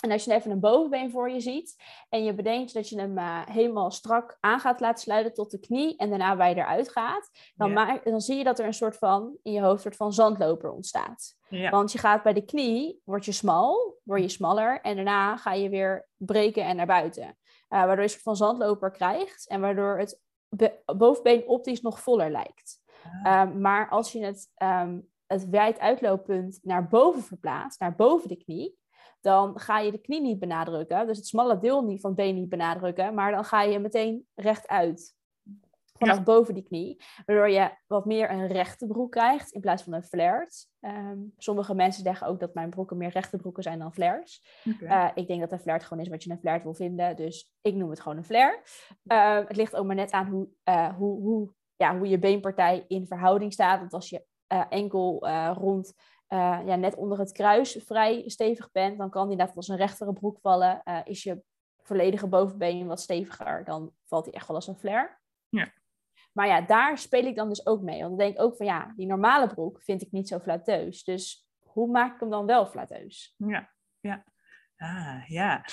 En 0.00 0.10
als 0.10 0.24
je 0.24 0.32
even 0.32 0.50
een 0.50 0.60
bovenbeen 0.60 1.10
voor 1.10 1.30
je 1.30 1.40
ziet 1.40 1.82
en 2.08 2.24
je 2.24 2.34
bedenkt 2.34 2.74
dat 2.74 2.88
je 2.88 2.98
hem 2.98 3.18
uh, 3.18 3.46
helemaal 3.46 3.90
strak 3.90 4.36
aan 4.40 4.60
gaat 4.60 4.80
laten 4.80 5.02
sluiten 5.02 5.34
tot 5.34 5.50
de 5.50 5.58
knie 5.58 5.96
en 5.96 6.08
daarna 6.08 6.36
wijder 6.36 6.66
uitgaat, 6.66 7.30
dan, 7.54 7.72
maak, 7.72 8.04
dan 8.04 8.20
zie 8.20 8.36
je 8.36 8.44
dat 8.44 8.58
er 8.58 8.66
een 8.66 8.74
soort 8.74 8.96
van, 8.96 9.36
in 9.42 9.52
je 9.52 9.60
hoofd, 9.60 9.82
soort 9.82 9.96
van 9.96 10.12
zandloper 10.12 10.70
ontstaat. 10.70 11.36
Ja. 11.48 11.70
Want 11.70 11.92
je 11.92 11.98
gaat 11.98 12.22
bij 12.22 12.32
de 12.32 12.44
knie, 12.44 13.00
word 13.04 13.24
je 13.24 13.32
smal, 13.32 13.98
word 14.02 14.22
je 14.22 14.28
smaller 14.28 14.80
en 14.80 14.96
daarna 14.96 15.36
ga 15.36 15.52
je 15.52 15.68
weer 15.68 16.08
breken 16.16 16.64
en 16.64 16.76
naar 16.76 16.86
buiten. 16.86 17.24
Uh, 17.24 17.34
waardoor 17.68 17.96
je 17.96 18.02
een 18.02 18.08
soort 18.08 18.22
van 18.22 18.36
zandloper 18.36 18.90
krijgt 18.90 19.48
en 19.48 19.60
waardoor 19.60 19.98
het 19.98 20.20
bovenbeen 20.96 21.46
optisch 21.46 21.80
nog 21.80 22.00
voller 22.00 22.30
lijkt. 22.30 22.80
Ah. 23.22 23.40
Ehm, 23.40 23.60
maar 23.60 23.88
als 23.88 24.12
je 24.12 24.24
het, 24.24 24.52
um, 24.62 25.08
het 25.26 25.48
wijd 25.48 25.78
uitlooppunt 25.78 26.58
naar 26.62 26.88
boven 26.88 27.22
verplaatst, 27.22 27.80
naar 27.80 27.94
boven 27.94 28.28
de 28.28 28.36
knie, 28.36 28.78
dan 29.20 29.60
ga 29.60 29.78
je 29.78 29.90
de 29.90 30.00
knie 30.00 30.20
niet 30.20 30.38
benadrukken, 30.38 31.06
dus 31.06 31.16
het 31.16 31.26
smalle 31.26 31.58
deel 31.58 31.82
niet 31.82 32.00
van 32.00 32.10
het 32.10 32.18
been 32.18 32.34
niet 32.34 32.48
benadrukken, 32.48 33.14
maar 33.14 33.30
dan 33.30 33.44
ga 33.44 33.62
je 33.62 33.78
meteen 33.78 34.26
rechtuit 34.34 35.16
vanaf 35.98 36.22
boven 36.22 36.54
die 36.54 36.62
knie. 36.62 37.02
Waardoor 37.26 37.50
je 37.50 37.70
wat 37.86 38.04
meer 38.04 38.30
een 38.30 38.46
rechte 38.46 38.86
broek 38.86 39.10
krijgt 39.10 39.50
in 39.50 39.60
plaats 39.60 39.82
van 39.82 39.92
een 39.92 40.02
flared. 40.02 40.68
Ehm, 40.80 41.18
sommige 41.36 41.74
mensen 41.74 42.02
zeggen 42.02 42.26
ook 42.26 42.40
dat 42.40 42.54
mijn 42.54 42.70
broeken 42.70 42.96
meer 42.96 43.10
rechte 43.10 43.36
broeken 43.36 43.62
zijn 43.62 43.78
dan 43.78 43.92
flares. 43.92 44.42
Eh, 44.80 45.08
ik 45.14 45.26
denk 45.26 45.40
dat 45.40 45.52
een 45.52 45.60
flared 45.60 45.84
gewoon 45.84 46.02
is 46.02 46.10
wat 46.10 46.22
je 46.22 46.30
een 46.30 46.38
flared 46.38 46.62
wil 46.62 46.74
vinden. 46.74 47.16
Dus 47.16 47.52
ik 47.60 47.74
noem 47.74 47.90
het 47.90 48.00
gewoon 48.00 48.18
een 48.18 48.24
flare. 48.24 48.62
Ehm, 49.06 49.46
het 49.46 49.56
ligt 49.56 49.76
ook 49.76 49.86
maar 49.86 49.96
net 49.96 50.10
aan 50.10 50.26
hoe, 50.26 50.48
uh, 50.68 50.96
hoe, 50.96 51.20
hoe, 51.20 51.52
ja, 51.76 51.98
hoe 51.98 52.08
je 52.08 52.18
beenpartij 52.18 52.84
in 52.88 53.06
verhouding 53.06 53.52
staat. 53.52 53.80
Want 53.80 53.92
als 53.92 54.08
je 54.08 54.24
uh, 54.52 54.64
enkel 54.68 55.28
rond 55.52 55.94
ja, 56.64 56.76
net 56.76 56.94
onder 56.94 57.18
het 57.18 57.32
kruis 57.32 57.78
vrij 57.84 58.22
stevig 58.26 58.70
bent, 58.70 58.98
dan 58.98 59.10
kan 59.10 59.28
die 59.28 59.36
net 59.36 59.52
als 59.54 59.68
een 59.68 59.76
rechtere 59.76 60.12
broek 60.12 60.38
vallen. 60.40 60.82
is 61.04 61.22
je 61.22 61.42
volledige 61.82 62.26
bovenbeen 62.26 62.86
wat 62.86 63.00
steviger, 63.00 63.64
dan 63.64 63.92
valt 64.04 64.24
hij 64.24 64.34
echt 64.34 64.46
wel 64.46 64.56
als 64.56 64.66
een 64.66 64.78
flare. 64.78 65.18
Ja. 65.48 65.72
Maar 66.32 66.46
ja, 66.46 66.60
daar 66.60 66.98
speel 66.98 67.24
ik 67.24 67.36
dan 67.36 67.48
dus 67.48 67.66
ook 67.66 67.82
mee. 67.82 67.98
Want 67.98 68.08
dan 68.08 68.18
denk 68.18 68.34
ik 68.34 68.42
ook 68.42 68.56
van 68.56 68.66
ja, 68.66 68.92
die 68.96 69.06
normale 69.06 69.46
broek 69.46 69.82
vind 69.82 70.02
ik 70.02 70.12
niet 70.12 70.28
zo 70.28 70.38
flateus. 70.38 71.04
Dus 71.04 71.48
hoe 71.58 71.90
maak 71.90 72.14
ik 72.14 72.20
hem 72.20 72.30
dan 72.30 72.46
wel 72.46 72.66
flateus? 72.66 73.34
Ja, 73.36 73.70
ja. 74.00 74.24
Ah, 74.82 75.22
ja. 75.26 75.64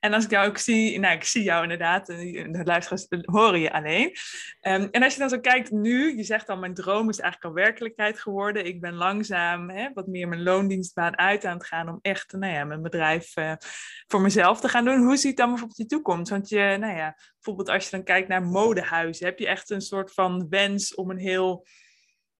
En 0.00 0.12
als 0.12 0.24
ik 0.24 0.30
jou 0.30 0.48
ook 0.48 0.58
zie, 0.58 0.98
nou, 0.98 1.14
ik 1.14 1.24
zie 1.24 1.42
jou 1.42 1.62
inderdaad, 1.62 2.06
de 2.06 2.60
luisteraars 2.64 3.06
horen 3.22 3.60
je 3.60 3.72
alleen. 3.72 4.06
Um, 4.60 4.88
en 4.90 5.02
als 5.02 5.12
je 5.12 5.18
dan 5.18 5.28
zo 5.28 5.40
kijkt 5.40 5.70
nu, 5.70 6.16
je 6.16 6.22
zegt 6.22 6.48
al, 6.48 6.56
mijn 6.56 6.74
droom 6.74 7.08
is 7.08 7.18
eigenlijk 7.18 7.54
al 7.54 7.62
werkelijkheid 7.62 8.20
geworden. 8.20 8.66
Ik 8.66 8.80
ben 8.80 8.94
langzaam 8.94 9.70
hè, 9.70 9.90
wat 9.92 10.06
meer 10.06 10.28
mijn 10.28 10.42
loondienstbaan 10.42 11.18
uit 11.18 11.44
aan 11.44 11.56
het 11.56 11.66
gaan 11.66 11.88
om 11.88 11.98
echt, 12.02 12.32
nou 12.32 12.52
ja, 12.52 12.64
mijn 12.64 12.82
bedrijf 12.82 13.36
uh, 13.36 13.52
voor 14.06 14.20
mezelf 14.20 14.60
te 14.60 14.68
gaan 14.68 14.84
doen. 14.84 15.04
Hoe 15.04 15.16
ziet 15.16 15.36
dan 15.36 15.48
bijvoorbeeld 15.48 15.78
je 15.78 15.86
toekomst? 15.86 16.30
Want 16.30 16.48
je, 16.48 16.76
nou 16.80 16.96
ja, 16.96 17.16
bijvoorbeeld 17.34 17.68
als 17.68 17.84
je 17.84 17.90
dan 17.90 18.04
kijkt 18.04 18.28
naar 18.28 18.42
modehuizen, 18.42 19.26
heb 19.26 19.38
je 19.38 19.46
echt 19.46 19.70
een 19.70 19.80
soort 19.80 20.12
van 20.12 20.48
wens 20.48 20.94
om 20.94 21.10
een 21.10 21.18
heel, 21.18 21.66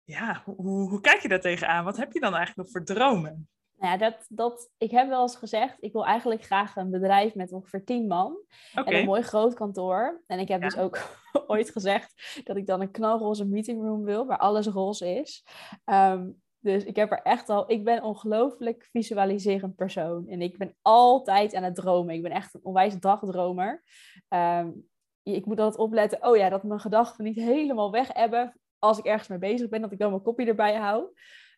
ja, 0.05 0.43
hoe, 0.45 0.91
hoe 0.91 1.01
kijk 1.01 1.21
je 1.21 1.29
daar 1.29 1.41
tegenaan? 1.41 1.85
Wat 1.85 1.97
heb 1.97 2.13
je 2.13 2.21
dan 2.21 2.35
eigenlijk 2.35 2.69
nog 2.69 2.71
voor 2.71 2.97
dromen? 2.97 3.49
Nou 3.85 3.99
ja, 3.99 4.11
dat, 4.11 4.27
dat, 4.29 4.71
ik 4.79 4.91
heb 4.91 5.09
wel 5.09 5.23
eens 5.23 5.37
gezegd, 5.37 5.77
ik 5.81 5.93
wil 5.93 6.07
eigenlijk 6.07 6.43
graag 6.43 6.77
een 6.77 6.91
bedrijf 6.91 7.35
met 7.35 7.53
ongeveer 7.53 7.85
tien 7.85 8.07
man. 8.07 8.37
En 8.75 8.95
een 8.95 9.05
mooi 9.05 9.23
groot 9.23 9.55
kantoor. 9.55 10.23
En 10.27 10.39
ik 10.39 10.49
heb 10.49 10.61
dus 10.61 10.77
ook 10.77 10.99
ooit 11.47 11.71
gezegd 11.71 12.41
dat 12.45 12.57
ik 12.57 12.67
dan 12.67 12.81
een 12.81 12.91
knalroze 12.91 13.45
meetingroom 13.47 14.05
wil, 14.05 14.27
waar 14.27 14.39
alles 14.39 14.67
roze 14.67 15.09
is. 15.09 15.47
Ehm, 15.85 16.31
dus 16.59 16.85
ik 16.85 16.97
heb 16.97 17.13
er 17.13 17.23
echt 17.23 17.49
al, 17.49 17.71
ik 17.71 17.85
ben 17.85 17.97
een 17.97 18.03
ongelooflijk 18.03 18.89
visualiserend 18.93 19.75
persoon. 19.75 20.29
En 20.29 20.41
ik 20.41 20.59
ben 20.59 20.77
altijd 20.83 21.55
aan 21.55 21.63
het 21.63 21.75
dromen. 21.75 22.15
Ik 22.15 22.23
ben 22.23 22.33
echt 22.33 22.55
een 22.55 22.65
onwijs 22.65 22.99
dagdromer. 22.99 23.85
Um, 24.29 24.89
ik 25.23 25.47
moet 25.47 25.61
altijd 25.61 25.83
opletten, 25.83 26.27
oh 26.27 26.37
ja, 26.37 26.49
dat 26.49 26.63
mijn 26.63 26.81
gedachten 26.81 27.25
niet 27.25 27.37
helemaal 27.37 27.91
weg 27.91 28.13
hebben 28.13 28.61
als 28.79 28.99
ik 28.99 29.05
ergens 29.05 29.29
mee 29.29 29.39
bezig 29.39 29.69
ben, 29.69 29.81
dat 29.81 29.93
ik 29.93 29.99
dan 29.99 30.11
mijn 30.11 30.23
kopje 30.23 30.47
erbij 30.47 30.75
hou. 30.75 31.13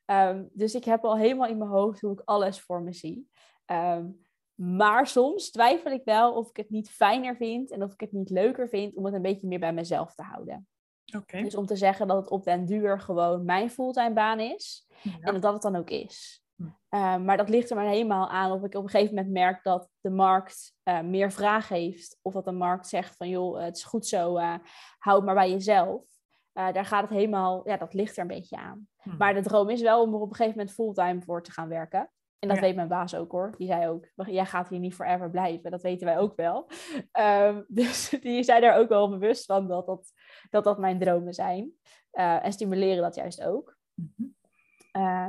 Ehm, 0.07 0.45
dus 0.53 0.75
ik 0.75 0.85
heb 0.85 1.05
al 1.05 1.17
helemaal 1.17 1.49
in 1.49 1.59
mijn 1.59 1.71
hoofd 1.71 2.01
hoe 2.01 2.13
ik 2.13 2.23
alles 2.25 2.61
voor 2.61 2.83
me 2.83 2.93
zie. 2.93 3.31
Ehm, 3.65 4.07
maar 4.55 5.07
soms 5.07 5.51
twijfel 5.51 5.91
ik 5.91 6.05
wel 6.05 6.35
of 6.35 6.49
ik 6.49 6.57
het 6.57 6.71
niet 6.71 6.91
fijner 6.91 7.37
vind 7.37 7.71
en 7.71 7.83
of 7.83 7.93
ik 7.93 8.01
het 8.01 8.13
niet 8.13 8.31
leuker 8.31 8.69
vind 8.69 8.95
om 8.95 9.05
het 9.05 9.15
een 9.15 9.23
beetje 9.23 9.47
meer 9.47 9.59
bij 9.59 9.73
mezelf 9.73 10.15
te 10.15 10.23
houden. 10.23 10.69
Okay. 11.17 11.43
Dus 11.43 11.55
om 11.55 11.67
te 11.67 11.77
zeggen 11.77 12.07
dat 12.07 12.17
het 12.17 12.31
op 12.31 12.45
den 12.45 12.65
duur 12.65 13.01
gewoon 13.01 13.45
mijn 13.45 13.71
fulltime 13.71 14.13
baan 14.13 14.41
is 14.41 14.87
en 15.21 15.41
dat 15.41 15.53
het 15.53 15.63
dan 15.63 15.77
ook 15.77 15.91
is. 15.91 16.45
Hm. 16.57 16.65
Ehm, 16.89 17.25
maar 17.25 17.37
dat 17.37 17.49
ligt 17.49 17.71
er 17.71 17.77
maar 17.77 17.89
helemaal 17.89 18.29
aan 18.29 18.53
of 18.53 18.65
ik 18.65 18.75
op 18.75 18.83
een 18.83 18.91
gegeven 18.91 19.15
moment 19.15 19.33
merk 19.33 19.63
dat 19.63 19.89
de 20.01 20.11
markt 20.11 20.75
uh, 20.85 21.01
meer 21.01 21.33
vraag 21.33 21.69
heeft. 21.69 22.19
Of 22.23 22.33
dat 22.33 22.45
de 22.45 22.53
markt 22.53 22.89
zegt 22.89 23.17
van 23.17 23.29
joh, 23.29 23.61
het 23.61 23.77
is 23.77 23.85
goed 23.85 24.07
zo, 24.07 24.39
uh, 24.39 24.55
hou 24.99 25.17
het 25.17 25.25
maar 25.25 25.35
bij 25.35 25.51
jezelf. 25.51 26.05
Daar 26.53 26.85
gaat 26.85 27.03
het 27.03 27.11
helemaal, 27.11 27.69
ja, 27.69 27.77
dat 27.77 27.95
ligt 27.95 28.17
er 28.17 28.23
een 28.23 28.29
beetje 28.29 28.57
aan. 28.57 28.89
Hmm. 29.07 29.17
Maar 29.19 29.35
de 29.35 29.43
droom 29.43 29.71
is 29.71 29.83
wel 29.83 30.03
om 30.03 30.15
er 30.15 30.21
op 30.21 30.31
een 30.31 30.37
gegeven 30.37 30.59
moment 30.59 30.75
fulltime 30.75 31.23
voor 31.23 31.43
te 31.43 31.53
gaan 31.53 31.69
werken. 31.69 32.11
En 32.39 32.49
dat 32.49 32.59
weet 32.59 32.75
mijn 32.75 32.89
baas 32.89 33.15
ook 33.15 33.33
hoor. 33.33 33.55
Die 33.57 33.67
zei 33.67 33.89
ook, 33.89 34.07
jij 34.15 34.47
gaat 34.47 34.69
hier 34.69 34.79
niet 34.79 34.95
forever 34.95 35.31
blijven. 35.31 35.71
Dat 35.71 35.83
weten 35.83 36.07
wij 36.07 36.19
ook 36.19 36.37
wel. 36.37 36.71
Um, 37.21 37.65
dus 37.83 38.09
die 38.21 38.43
zijn 38.43 38.63
er 38.63 38.75
ook 38.75 38.89
wel 38.89 39.09
bewust 39.09 39.45
van 39.45 39.69
dat 39.69 39.87
dat, 39.87 40.13
dat, 40.51 40.65
dat 40.65 40.79
mijn 40.79 40.99
dromen 40.99 41.35
zijn. 41.35 41.73
Uh, 42.13 42.45
en 42.45 42.53
stimuleren 42.53 43.03
dat 43.03 43.15
juist 43.15 43.43
ook. 43.43 43.77
Mm 43.95 44.35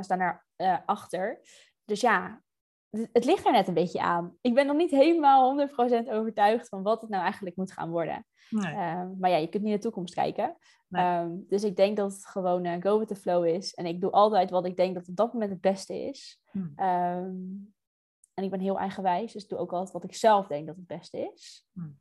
staan 0.00 0.18
daar 0.18 0.46
uh, 0.56 0.78
achter. 0.86 1.40
Dus 1.84 2.00
ja, 2.00 2.42
het 3.12 3.24
ligt 3.24 3.46
er 3.46 3.52
net 3.52 3.68
een 3.68 3.74
beetje 3.74 4.00
aan. 4.00 4.36
Ik 4.40 4.54
ben 4.54 4.66
nog 4.66 4.76
niet 4.76 4.90
helemaal 4.90 5.68
100% 5.68 6.08
overtuigd 6.10 6.68
van 6.68 6.82
wat 6.82 7.00
het 7.00 7.10
nou 7.10 7.22
eigenlijk 7.22 7.56
moet 7.56 7.72
gaan 7.72 7.90
worden. 7.90 8.26
Nee. 8.50 8.74
Ehm, 8.74 9.18
maar 9.18 9.30
ja, 9.30 9.36
je 9.36 9.48
kunt 9.48 9.62
niet 9.62 9.72
naar 9.72 9.80
de 9.80 9.82
toekomst 9.82 10.14
kijken. 10.14 10.56
Ehm, 10.90 11.30
dus 11.48 11.64
ik 11.64 11.76
denk 11.76 11.96
dat 11.96 12.12
het 12.12 12.26
gewoon 12.26 12.64
uh, 12.64 12.76
go 12.80 12.98
with 12.98 13.08
the 13.08 13.16
flow 13.16 13.46
is. 13.46 13.74
En 13.74 13.86
ik 13.86 14.00
doe 14.00 14.10
altijd 14.10 14.50
wat 14.50 14.66
ik 14.66 14.76
denk 14.76 14.94
dat 14.94 15.08
op 15.08 15.16
dat 15.16 15.32
moment 15.32 15.50
het 15.50 15.60
beste 15.60 16.06
is. 16.06 16.40
Hmm. 16.50 16.72
Ehm, 16.76 17.34
en 18.34 18.44
ik 18.44 18.50
ben 18.50 18.60
heel 18.60 18.78
eigenwijs, 18.78 19.32
dus 19.32 19.42
ik 19.42 19.48
doe 19.48 19.58
ook 19.58 19.72
altijd 19.72 19.92
wat 19.92 20.04
ik 20.04 20.14
zelf 20.14 20.46
denk 20.46 20.66
dat 20.66 20.76
het 20.76 20.86
beste 20.86 21.30
is. 21.34 21.66
Hmm. 21.72 21.98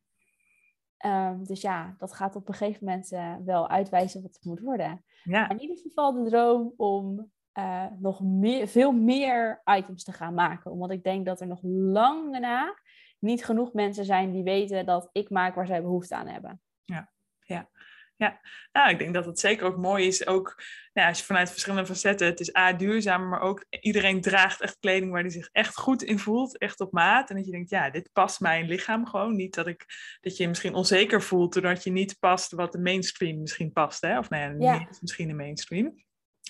dus 1.45 1.61
ja, 1.61 1.95
dat 1.97 2.13
gaat 2.13 2.35
op 2.35 2.47
een 2.47 2.53
gegeven 2.53 2.85
moment 2.85 3.11
uh, 3.11 3.35
wel 3.45 3.69
uitwijzen 3.69 4.21
wat 4.21 4.33
het 4.33 4.45
moet 4.45 4.59
worden. 4.59 5.03
Ja. 5.23 5.49
in 5.49 5.61
ieder 5.61 5.77
geval 5.77 6.13
de 6.13 6.29
droom 6.29 6.73
om 6.77 7.31
uh, 7.57 7.85
nog 7.99 8.21
meer, 8.21 8.67
veel 8.67 8.91
meer 8.91 9.61
items 9.65 10.03
te 10.03 10.11
gaan 10.11 10.33
maken. 10.33 10.71
Omdat 10.71 10.91
ik 10.91 11.03
denk 11.03 11.25
dat 11.25 11.41
er 11.41 11.47
nog 11.47 11.59
lang 11.63 12.39
na 12.39 12.75
niet 13.19 13.45
genoeg 13.45 13.73
mensen 13.73 14.05
zijn 14.05 14.31
die 14.31 14.43
weten 14.43 14.85
dat 14.85 15.09
ik 15.11 15.29
maak 15.29 15.55
waar 15.55 15.67
zij 15.67 15.81
behoefte 15.81 16.15
aan 16.15 16.27
hebben. 16.27 16.61
Ja, 16.85 17.11
ja. 17.39 17.69
Ja, 18.17 18.39
nou, 18.71 18.89
ik 18.89 18.99
denk 18.99 19.13
dat 19.13 19.25
het 19.25 19.39
zeker 19.39 19.65
ook 19.65 19.77
mooi 19.77 20.07
is. 20.07 20.27
Ook 20.27 20.63
nou, 20.93 21.07
als 21.07 21.19
je 21.19 21.25
vanuit 21.25 21.51
verschillende 21.51 21.85
facetten, 21.85 22.27
het 22.27 22.39
is 22.39 22.55
A, 22.55 22.73
duurzaam, 22.73 23.29
maar 23.29 23.41
ook 23.41 23.65
iedereen 23.69 24.21
draagt 24.21 24.61
echt 24.61 24.77
kleding 24.79 25.11
waar 25.11 25.21
hij 25.21 25.29
zich 25.29 25.49
echt 25.51 25.77
goed 25.77 26.03
in 26.03 26.19
voelt, 26.19 26.57
echt 26.57 26.79
op 26.79 26.91
maat. 26.91 27.29
En 27.29 27.35
dat 27.35 27.45
je 27.45 27.51
denkt, 27.51 27.69
ja, 27.69 27.89
dit 27.89 28.09
past 28.13 28.39
mijn 28.39 28.67
lichaam 28.67 29.05
gewoon. 29.05 29.35
Niet 29.35 29.53
dat, 29.53 29.67
ik, 29.67 29.85
dat 30.21 30.37
je 30.37 30.43
je 30.43 30.49
misschien 30.49 30.73
onzeker 30.73 31.21
voelt 31.21 31.53
doordat 31.53 31.83
je 31.83 31.91
niet 31.91 32.19
past 32.19 32.51
wat 32.51 32.71
de 32.71 32.79
mainstream 32.79 33.39
misschien 33.39 33.71
past. 33.71 34.01
Hè? 34.01 34.17
Of 34.17 34.29
nou 34.29 34.59
ja, 34.59 34.77
niet 34.77 35.01
misschien 35.01 35.27
de 35.27 35.33
mainstream. 35.33 36.05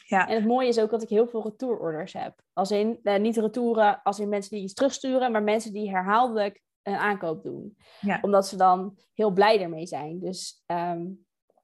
Ja. 0.08 0.28
En 0.28 0.36
het 0.36 0.46
mooie 0.46 0.68
is 0.68 0.80
ook 0.80 0.90
dat 0.90 1.02
ik 1.02 1.10
heel 1.10 1.28
veel 1.28 1.44
retourorders 1.44 2.14
heb. 2.14 2.42
Als 2.54 2.72
in, 2.72 3.00
eh, 3.04 3.20
niet 3.20 3.38
retouren 3.38 4.02
als 4.04 4.20
in 4.20 4.30
mensen 4.30 4.52
die 4.52 4.64
iets 4.64 4.74
terugsturen, 4.74 5.32
maar 5.32 5.44
mensen 5.44 5.74
die 5.74 5.90
herhaaldelijk 5.90 6.62
een 6.84 6.96
aankoop 6.96 7.44
doen. 7.44 7.78
Ja. 8.00 8.20
Omdat 8.22 8.48
ze 8.48 8.56
dan 8.56 8.98
heel 9.14 9.32
blij 9.32 9.62
ermee 9.62 9.86
zijn. 9.86 10.20
Dus, 10.20 10.64
ehm, 10.66 11.06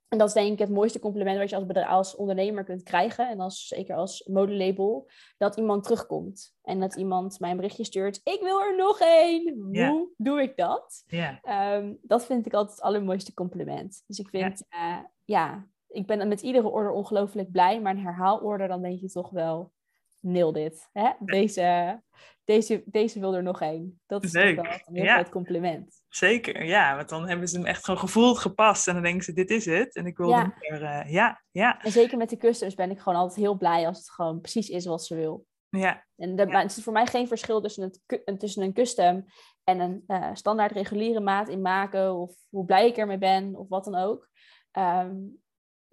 en 0.07 0.17
dat 0.17 0.27
is 0.27 0.33
denk 0.33 0.51
ik 0.51 0.59
het 0.59 0.69
mooiste 0.69 0.99
compliment 0.99 1.37
wat 1.37 1.49
je 1.49 1.55
als, 1.55 1.65
bedrijf, 1.65 1.87
als 1.87 2.15
ondernemer 2.15 2.63
kunt 2.63 2.83
krijgen. 2.83 3.29
En 3.29 3.39
als, 3.39 3.67
zeker 3.67 3.95
als 3.95 4.27
modelabel. 4.27 5.09
Dat 5.37 5.57
iemand 5.57 5.83
terugkomt. 5.83 6.55
En 6.61 6.79
dat 6.79 6.95
iemand 6.95 7.39
mij 7.39 7.49
een 7.49 7.55
berichtje 7.55 7.83
stuurt. 7.83 8.19
Ik 8.23 8.39
wil 8.41 8.61
er 8.61 8.75
nog 8.75 8.99
één. 8.99 9.57
Hoe 9.87 10.09
doe 10.17 10.41
ik 10.41 10.57
dat? 10.57 11.03
Um, 11.49 11.97
dat 12.01 12.25
vind 12.25 12.45
ik 12.45 12.53
altijd 12.53 12.75
het 12.75 12.85
allermooiste 12.85 13.33
compliment. 13.33 14.03
Dus 14.07 14.19
ik 14.19 14.29
vind, 14.29 14.65
ja, 14.69 14.97
uh, 14.97 15.03
ja 15.23 15.67
ik 15.93 16.07
ben 16.07 16.27
met 16.27 16.41
iedere 16.41 16.67
order 16.67 16.91
ongelooflijk 16.91 17.51
blij, 17.51 17.81
maar 17.81 17.95
een 17.95 18.03
herhaalorder, 18.03 18.67
dan 18.67 18.81
denk 18.81 18.99
je 18.99 19.09
toch 19.09 19.29
wel, 19.29 19.71
nil 20.19 20.51
dit. 20.51 20.89
Hè? 20.93 21.11
Deze, 21.19 22.01
deze, 22.43 22.83
deze 22.85 23.19
wil 23.19 23.35
er 23.35 23.43
nog 23.43 23.61
één. 23.61 24.01
Dat 24.05 24.23
is 24.23 24.31
toch 24.31 24.55
wel 24.55 24.65
een 24.65 24.95
heel 24.95 25.05
groot 25.05 25.29
compliment. 25.29 26.03
Zeker, 26.09 26.65
ja, 26.65 26.95
want 26.95 27.09
dan 27.09 27.27
hebben 27.27 27.47
ze 27.47 27.57
hem 27.57 27.65
echt 27.65 27.83
gewoon 27.83 27.99
gevoeld, 27.99 28.37
gepast. 28.37 28.87
En 28.87 28.93
dan 28.93 29.03
denken 29.03 29.23
ze, 29.23 29.33
dit 29.33 29.49
is 29.49 29.65
het. 29.65 29.95
En 29.95 30.05
ik 30.05 30.17
wil 30.17 30.29
ja. 30.29 30.53
uh, 30.59 31.11
ja, 31.11 31.41
ja. 31.51 31.81
En 31.81 31.91
zeker 31.91 32.17
met 32.17 32.29
de 32.29 32.37
customs 32.37 32.75
ben 32.75 32.91
ik 32.91 32.99
gewoon 32.99 33.19
altijd 33.19 33.39
heel 33.39 33.57
blij 33.57 33.87
als 33.87 33.97
het 33.97 34.09
gewoon 34.09 34.41
precies 34.41 34.69
is 34.69 34.85
wat 34.85 35.05
ze 35.05 35.15
wil. 35.15 35.45
Ja. 35.69 36.05
En 36.15 36.37
het 36.37 36.77
is 36.77 36.83
voor 36.83 36.93
mij 36.93 37.05
geen 37.05 37.27
verschil 37.27 37.61
tussen, 37.61 37.91
het, 38.05 38.39
tussen 38.39 38.63
een 38.63 38.73
custom 38.73 39.25
en 39.63 39.79
een 39.79 40.03
uh, 40.07 40.29
standaard 40.33 40.71
reguliere 40.71 41.19
maat 41.19 41.49
in 41.49 41.61
maken. 41.61 42.15
Of 42.15 42.35
hoe 42.49 42.65
blij 42.65 42.87
ik 42.87 42.97
ermee 42.97 43.17
ben, 43.17 43.55
of 43.55 43.67
wat 43.67 43.83
dan 43.83 43.95
ook. 43.95 44.29
Um, 44.77 45.42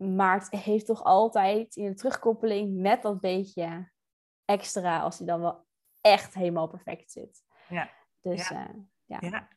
maar 0.01 0.39
het 0.39 0.63
heeft 0.63 0.87
toch 0.87 1.05
altijd 1.05 1.77
in 1.77 1.85
de 1.85 1.95
terugkoppeling 1.95 2.73
net 2.73 3.03
dat 3.03 3.21
beetje 3.21 3.91
extra 4.45 5.01
als 5.01 5.19
die 5.19 5.27
dan 5.27 5.41
wel 5.41 5.67
echt 6.01 6.35
helemaal 6.35 6.69
perfect 6.69 7.13
zit. 7.13 7.45
Ja. 7.69 7.91
Dus 8.21 8.49
ja. 8.49 8.69
Uh, 8.69 8.75
ja. 9.11 9.29
ja. 9.31 9.49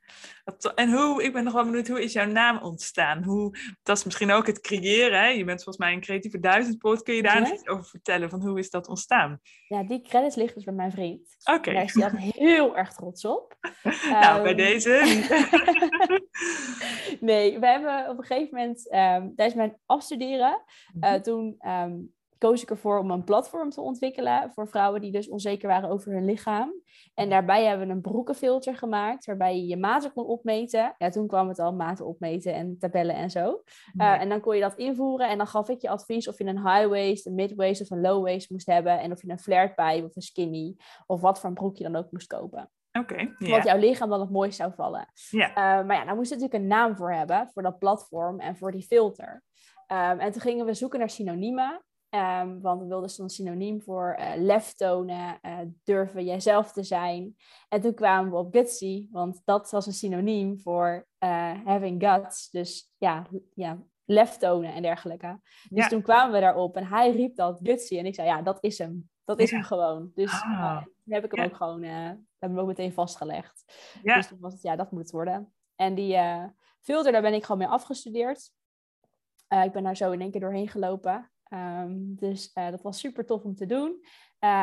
En 0.76 0.92
hoe, 0.92 1.24
ik 1.24 1.34
ben 1.34 1.44
nog 1.44 1.54
wel 1.54 1.64
benieuwd, 1.64 1.88
hoe 1.88 2.04
is 2.04 2.14
jouw 2.14 2.26
naam 2.26 2.58
ontstaan? 2.58 3.24
Hoe, 3.24 3.58
dat 3.84 3.98
is 3.98 4.04
misschien 4.04 4.32
ook 4.32 4.48
het 4.48 4.60
creëren. 4.60 5.20
Hè? 5.20 5.28
Je 5.28 5.44
bent 5.44 5.64
volgens 5.64 5.86
mij 5.86 5.94
een 5.94 6.02
creatieve 6.02 6.40
duizendpoot. 6.40 7.04
Kun 7.04 7.14
je 7.14 7.22
daar 7.22 7.40
nog 7.40 7.52
iets 7.52 7.68
over 7.68 7.86
vertellen? 7.86 8.30
Van 8.30 8.42
hoe 8.42 8.60
is 8.60 8.70
dat 8.70 8.88
ontstaan? 8.88 9.40
Ja, 9.68 9.84
die 9.84 10.02
credits 10.02 10.36
liggen 10.36 10.56
dus 10.56 10.64
bij 10.64 10.74
mijn 10.74 10.92
vriend. 10.92 11.36
Oké. 11.44 11.74
Daar 11.74 11.84
is 11.84 11.94
hij 11.94 12.04
altijd 12.04 12.34
heel 12.50 12.78
erg 12.78 12.94
trots 12.94 13.26
op. 13.26 13.58
nou, 14.10 14.42
bij 14.42 14.56
ehm, 14.56 14.58
deze. 14.58 14.90
nee, 17.20 17.60
we 17.60 17.68
hebben 17.68 18.10
op 18.10 18.18
een 18.18 18.26
gegeven 18.26 18.58
moment, 18.58 18.86
um, 18.86 19.36
tijdens 19.36 19.54
mijn 19.54 19.78
afstuderen, 19.86 20.64
uh, 21.00 21.14
toen 21.14 21.56
um, 21.68 22.14
koos 22.44 22.62
ik 22.62 22.70
ervoor 22.70 23.00
om 23.00 23.12
een 23.12 23.24
platform 23.24 23.70
te 23.70 23.82
ontwikkelen 23.82 24.52
voor 24.54 24.68
vrouwen 24.68 25.02
die 25.02 25.12
dus 25.12 25.30
onzeker 25.30 25.68
waren 25.68 25.90
over 25.90 26.12
hun 26.12 26.26
lichaam. 26.26 26.74
En 27.14 27.30
daarbij 27.30 27.66
hebben 27.66 27.88
we 27.88 27.94
een 27.94 28.02
broekenfilter 28.02 28.76
gemaakt, 28.76 29.26
waarbij 29.26 29.56
je 29.56 29.68
je 29.68 29.78
maten 29.78 30.14
kon 30.14 30.26
opmeten. 30.26 30.96
Ja, 30.98 31.10
toen 31.10 31.28
kwam 31.28 31.48
het 31.48 31.60
al, 31.60 31.74
maten 31.74 32.06
opmeten 32.06 32.54
en 32.54 32.78
tabellen 32.80 33.16
en 33.16 33.30
zo. 33.30 33.62
Uh, 33.98 34.22
en 34.22 34.30
dan 34.30 34.40
kon 34.40 34.56
je 34.56 34.62
dat 34.62 34.76
invoeren 34.76 35.30
en 35.30 35.38
dan 35.38 35.48
gaf 35.48 35.70
ik 35.70 35.82
je 35.82 35.90
advies 35.90 36.28
of 36.28 36.38
je 36.38 36.46
een 36.46 36.68
high 36.68 36.88
waist, 36.88 37.26
een 37.26 37.36
mid 37.36 37.56
waist 37.56 37.82
of 37.82 37.90
een 37.90 38.02
low 38.02 38.24
waist 38.24 38.50
moest 38.50 38.68
hebben. 38.68 39.00
En 39.00 39.12
of 39.12 39.22
je 39.22 39.30
een 39.30 39.40
flared 39.40 39.76
pijp 39.76 40.06
of 40.06 40.16
een 40.16 40.22
skinny 40.22 40.76
of 41.06 41.22
wat 41.22 41.40
voor 41.40 41.50
een 41.50 41.56
broek 41.56 41.78
je 41.78 41.84
dan 41.84 41.96
ook 41.96 42.12
moest 42.12 42.28
kopen. 42.28 42.72
Oké. 43.00 43.14
Okay, 43.14 43.50
Wat 43.50 43.64
jouw 43.64 43.78
lichaam 43.78 44.10
dan 44.10 44.20
het 44.20 44.32
mooist 44.32 44.58
zou 44.58 44.74
vallen. 44.76 45.08
Ja. 45.30 45.50
Uh, 45.50 45.56
maar 45.88 45.96
ja, 45.96 46.06
daar 46.06 46.16
moest 46.16 46.30
je 46.30 46.36
natuurlijk 46.36 46.64
een 46.64 46.70
naam 46.70 46.96
voor 46.96 47.14
hebben, 47.14 47.50
voor 47.54 47.64
dat 47.64 47.80
platform 47.80 48.40
en 48.40 48.58
voor 48.58 48.72
die 48.72 48.86
filter. 48.86 49.44
Um, 49.88 50.20
en 50.20 50.32
toen 50.32 50.42
gingen 50.42 50.66
we 50.66 50.74
zoeken 50.74 51.00
naar 51.00 51.10
synoniemen. 51.10 51.84
Um, 52.16 52.62
want 52.62 52.82
we 52.82 52.88
wilden 52.88 53.10
een 53.18 53.30
synoniem 53.30 53.82
voor 53.82 54.18
uh, 54.20 54.32
lef 54.36 54.74
tonen, 54.74 55.40
uh, 55.42 55.60
durven 55.84 56.26
jijzelf 56.26 56.72
te 56.72 56.84
zijn. 56.84 57.36
En 57.68 57.82
toen 57.82 57.94
kwamen 57.94 58.32
we 58.32 58.38
op 58.38 58.54
gutsy, 58.54 59.08
want 59.12 59.42
dat 59.46 59.72
was 59.72 59.86
een 59.86 59.94
synoniem 59.94 60.60
voor 60.60 61.08
uh, 61.20 61.52
having 61.66 62.04
guts. 62.04 62.50
Dus 62.50 62.94
ja, 62.98 63.26
ja, 63.54 63.84
lef 64.06 64.38
tonen 64.38 64.74
en 64.74 64.82
dergelijke. 64.82 65.40
Dus 65.70 65.88
toen 65.88 66.02
kwamen 66.02 66.34
we 66.34 66.40
daarop 66.40 66.76
en 66.76 66.86
hij 66.86 67.12
riep 67.12 67.36
dat 67.36 67.60
gutsy. 67.64 67.98
En 67.98 68.06
ik 68.06 68.16
zei, 68.16 68.28
ja, 68.28 68.42
dat 68.42 68.58
is 68.64 68.78
hem. 68.78 69.10
Dat 69.24 69.40
is 69.40 69.52
hem 69.52 69.64
gewoon. 69.64 70.12
Dus 70.14 70.32
ah. 70.32 70.84
heb 71.06 71.26
ik 71.26 71.32
hem 71.32 71.46
ook 71.46 71.56
gewoon 71.56 71.84
hebben 71.84 72.58
we 72.58 72.60
ook 72.60 72.68
meteen 72.68 72.94
vastgelegd. 72.94 73.64
Dus 74.02 74.28
toen 74.28 74.40
was 74.40 74.54
het, 74.54 74.62
ja, 74.62 74.76
dat 74.76 74.92
moet 74.92 75.02
het 75.02 75.12
worden. 75.12 75.54
En 75.76 75.96
die 75.96 76.18
filter, 76.82 77.12
daar 77.12 77.22
ben 77.22 77.34
ik 77.34 77.44
gewoon 77.44 77.58
mee 77.58 77.68
afgestudeerd. 77.68 78.52
Ik 79.64 79.72
ben 79.72 79.84
daar 79.84 79.98
zo 79.98 80.12
in 80.12 80.22
één 80.22 80.32
keer 80.32 80.42
doorheen 80.42 80.70
gelopen. 80.70 81.32
Um, 81.54 82.16
dus 82.16 82.52
uh, 82.54 82.70
dat 82.70 82.82
was 82.82 83.00
super 83.00 83.26
tof 83.26 83.44
om 83.44 83.56
te 83.56 83.66
doen. 83.66 84.06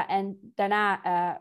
en 0.07 0.53
daarna, 0.55 0.97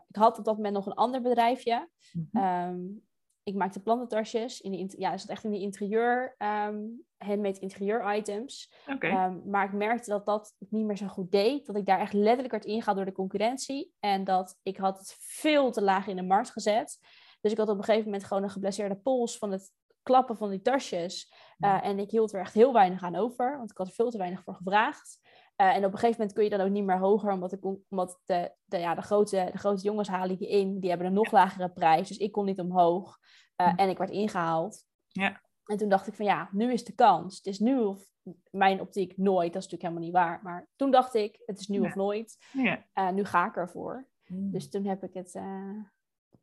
ik 0.08 0.16
had 0.16 0.38
op 0.38 0.44
dat 0.44 0.56
moment 0.56 0.74
nog 0.74 0.86
een 0.86 0.92
ander 0.92 1.20
bedrijfje. 1.20 1.88
Mm 2.12 2.28
-hmm. 2.32 2.42
um, 2.42 3.02
ik 3.42 3.54
maakte 3.54 3.82
plantentasjes. 3.82 4.60
In 4.60 4.86
de, 4.86 4.94
ja, 4.98 5.12
is 5.12 5.22
het 5.22 5.30
echt 5.30 5.44
in 5.44 5.50
de 5.50 5.60
interieur, 5.60 6.36
um, 6.38 7.04
handmade 7.16 7.58
interieur 7.58 8.16
items. 8.16 8.72
Okay. 8.86 9.26
Um, 9.26 9.42
maar 9.46 9.64
ik 9.64 9.72
merkte 9.72 10.10
dat 10.10 10.26
dat 10.26 10.54
niet 10.58 10.86
meer 10.86 10.96
zo 10.96 11.06
goed 11.06 11.30
deed. 11.30 11.66
Dat 11.66 11.76
ik 11.76 11.86
daar 11.86 12.00
echt 12.00 12.12
letterlijk 12.12 12.50
werd 12.50 12.64
ingehaald 12.64 12.96
door 12.96 13.06
de 13.06 13.12
concurrentie. 13.12 13.92
En 14.00 14.24
dat 14.24 14.58
ik 14.62 14.76
had 14.76 14.98
het 14.98 15.16
veel 15.18 15.70
te 15.70 15.82
laag 15.82 16.06
in 16.06 16.16
de 16.16 16.22
markt 16.22 16.50
gezet. 16.50 16.98
Dus 17.40 17.52
ik 17.52 17.58
had 17.58 17.68
op 17.68 17.78
een 17.78 17.84
gegeven 17.84 18.04
moment 18.04 18.24
gewoon 18.24 18.42
een 18.42 18.50
geblesseerde 18.50 18.96
pols 18.96 19.38
van 19.38 19.50
het 19.50 19.72
klappen 20.02 20.36
van 20.36 20.50
die 20.50 20.62
tasjes. 20.62 21.32
Uh, 21.58 21.84
en 21.84 21.98
ik 21.98 22.10
hield 22.10 22.32
er 22.32 22.40
echt 22.40 22.54
heel 22.54 22.72
weinig 22.72 23.02
aan 23.02 23.16
over, 23.16 23.56
want 23.58 23.70
ik 23.70 23.76
had 23.76 23.86
er 23.86 23.92
veel 23.92 24.10
te 24.10 24.18
weinig 24.18 24.42
voor 24.42 24.54
gevraagd. 24.54 25.18
Uh, 25.56 25.66
en 25.76 25.84
op 25.84 25.92
een 25.92 25.98
gegeven 25.98 26.16
moment 26.18 26.32
kun 26.32 26.44
je 26.44 26.50
dan 26.50 26.60
ook 26.60 26.70
niet 26.70 26.84
meer 26.84 26.98
hoger, 26.98 27.32
omdat, 27.32 27.52
ik, 27.52 27.64
omdat 27.88 28.20
de, 28.24 28.54
de, 28.64 28.78
ja, 28.78 28.94
de, 28.94 29.02
grote, 29.02 29.48
de 29.52 29.58
grote 29.58 29.82
jongens 29.82 30.08
halen 30.08 30.36
die 30.36 30.48
in, 30.48 30.80
die 30.80 30.88
hebben 30.88 31.06
een 31.06 31.12
nog 31.12 31.30
lagere 31.30 31.70
prijs. 31.70 32.08
Dus 32.08 32.16
ik 32.16 32.32
kon 32.32 32.44
niet 32.44 32.60
omhoog. 32.60 33.18
Uh, 33.60 33.72
en 33.76 33.88
ik 33.88 33.98
werd 33.98 34.10
ingehaald. 34.10 34.84
Ja. 35.06 35.40
En 35.64 35.76
toen 35.76 35.88
dacht 35.88 36.06
ik 36.06 36.14
van 36.14 36.24
ja, 36.24 36.48
nu 36.52 36.72
is 36.72 36.84
de 36.84 36.94
kans. 36.94 37.36
Het 37.36 37.46
is 37.46 37.58
nu 37.58 37.80
of 37.80 38.04
mijn 38.50 38.80
optiek 38.80 39.16
nooit. 39.16 39.52
Dat 39.52 39.62
is 39.62 39.70
natuurlijk 39.70 39.82
helemaal 39.82 40.02
niet 40.02 40.12
waar. 40.12 40.40
Maar 40.42 40.68
toen 40.76 40.90
dacht 40.90 41.14
ik, 41.14 41.42
het 41.46 41.58
is 41.58 41.68
nu 41.68 41.80
Ja. 41.80 41.86
of 41.86 41.94
nooit. 41.94 42.36
Ja. 42.52 42.84
Uh, 42.94 43.10
nu 43.10 43.24
ga 43.24 43.46
ik 43.46 43.56
ervoor. 43.56 44.08
Mm. 44.26 44.50
Dus 44.50 44.70
toen 44.70 44.84
heb 44.84 45.02
ik 45.04 45.14
het 45.14 45.34
uh, 45.34 45.84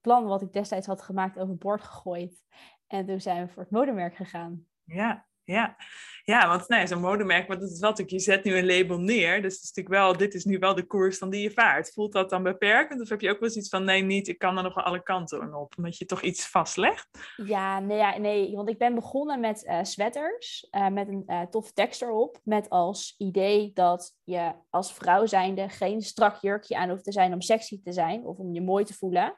plan 0.01 0.25
wat 0.25 0.41
ik 0.41 0.53
destijds 0.53 0.87
had 0.87 1.01
gemaakt 1.01 1.39
overboord 1.39 1.81
gegooid. 1.81 2.45
En 2.87 3.05
toen 3.05 3.21
zijn 3.21 3.45
we 3.45 3.51
voor 3.51 3.61
het 3.61 3.71
modemerk 3.71 4.15
gegaan. 4.15 4.65
Ja, 4.83 5.27
ja. 5.43 5.75
ja, 6.23 6.47
want 6.47 6.67
nee, 6.67 6.87
zo'n 6.87 7.01
modemerk, 7.01 7.47
want 7.47 7.61
het 7.61 7.71
is 7.71 7.79
wel 7.79 7.89
natuurlijk, 7.89 8.17
je 8.17 8.31
zet 8.31 8.43
nu 8.43 8.57
een 8.57 8.65
label 8.65 8.99
neer, 8.99 9.41
dus 9.41 9.53
het 9.53 9.63
is 9.63 9.71
natuurlijk 9.73 9.95
wel, 9.95 10.17
dit 10.17 10.33
is 10.33 10.45
nu 10.45 10.59
wel 10.59 10.75
de 10.75 10.85
koers 10.85 11.19
dan 11.19 11.29
die 11.29 11.41
je 11.41 11.51
vaart. 11.51 11.93
Voelt 11.93 12.13
dat 12.13 12.29
dan 12.29 12.43
beperkend 12.43 13.01
of 13.01 13.09
heb 13.09 13.21
je 13.21 13.29
ook 13.29 13.39
wel 13.39 13.49
eens 13.49 13.57
iets 13.57 13.69
van, 13.69 13.83
nee, 13.83 14.01
niet, 14.01 14.27
ik 14.27 14.37
kan 14.37 14.57
er 14.57 14.63
nog 14.63 14.75
wel 14.75 14.83
alle 14.83 15.03
kanten 15.03 15.53
op, 15.53 15.73
omdat 15.77 15.97
je 15.97 16.05
toch 16.05 16.21
iets 16.21 16.47
vastlegt? 16.47 17.33
Ja, 17.35 17.79
nee, 17.79 17.97
ja, 17.97 18.17
nee 18.17 18.55
want 18.55 18.69
ik 18.69 18.77
ben 18.77 18.95
begonnen 18.95 19.39
met 19.39 19.63
uh, 19.63 19.83
sweaters, 19.83 20.67
uh, 20.71 20.87
met 20.87 21.07
een 21.07 21.23
uh, 21.27 21.41
tof 21.41 21.71
tekst 21.71 22.01
erop, 22.01 22.39
met 22.43 22.69
als 22.69 23.15
idee 23.17 23.71
dat 23.73 24.15
je 24.23 24.53
als 24.69 24.93
vrouw 24.93 25.25
zijnde 25.25 25.69
geen 25.69 26.01
strak 26.01 26.41
jurkje 26.41 26.77
aan 26.77 26.89
hoeft 26.89 27.03
te 27.03 27.11
zijn 27.11 27.33
om 27.33 27.41
sexy 27.41 27.81
te 27.83 27.91
zijn 27.91 28.25
of 28.25 28.37
om 28.37 28.53
je 28.53 28.61
mooi 28.61 28.85
te 28.85 28.93
voelen. 28.93 29.37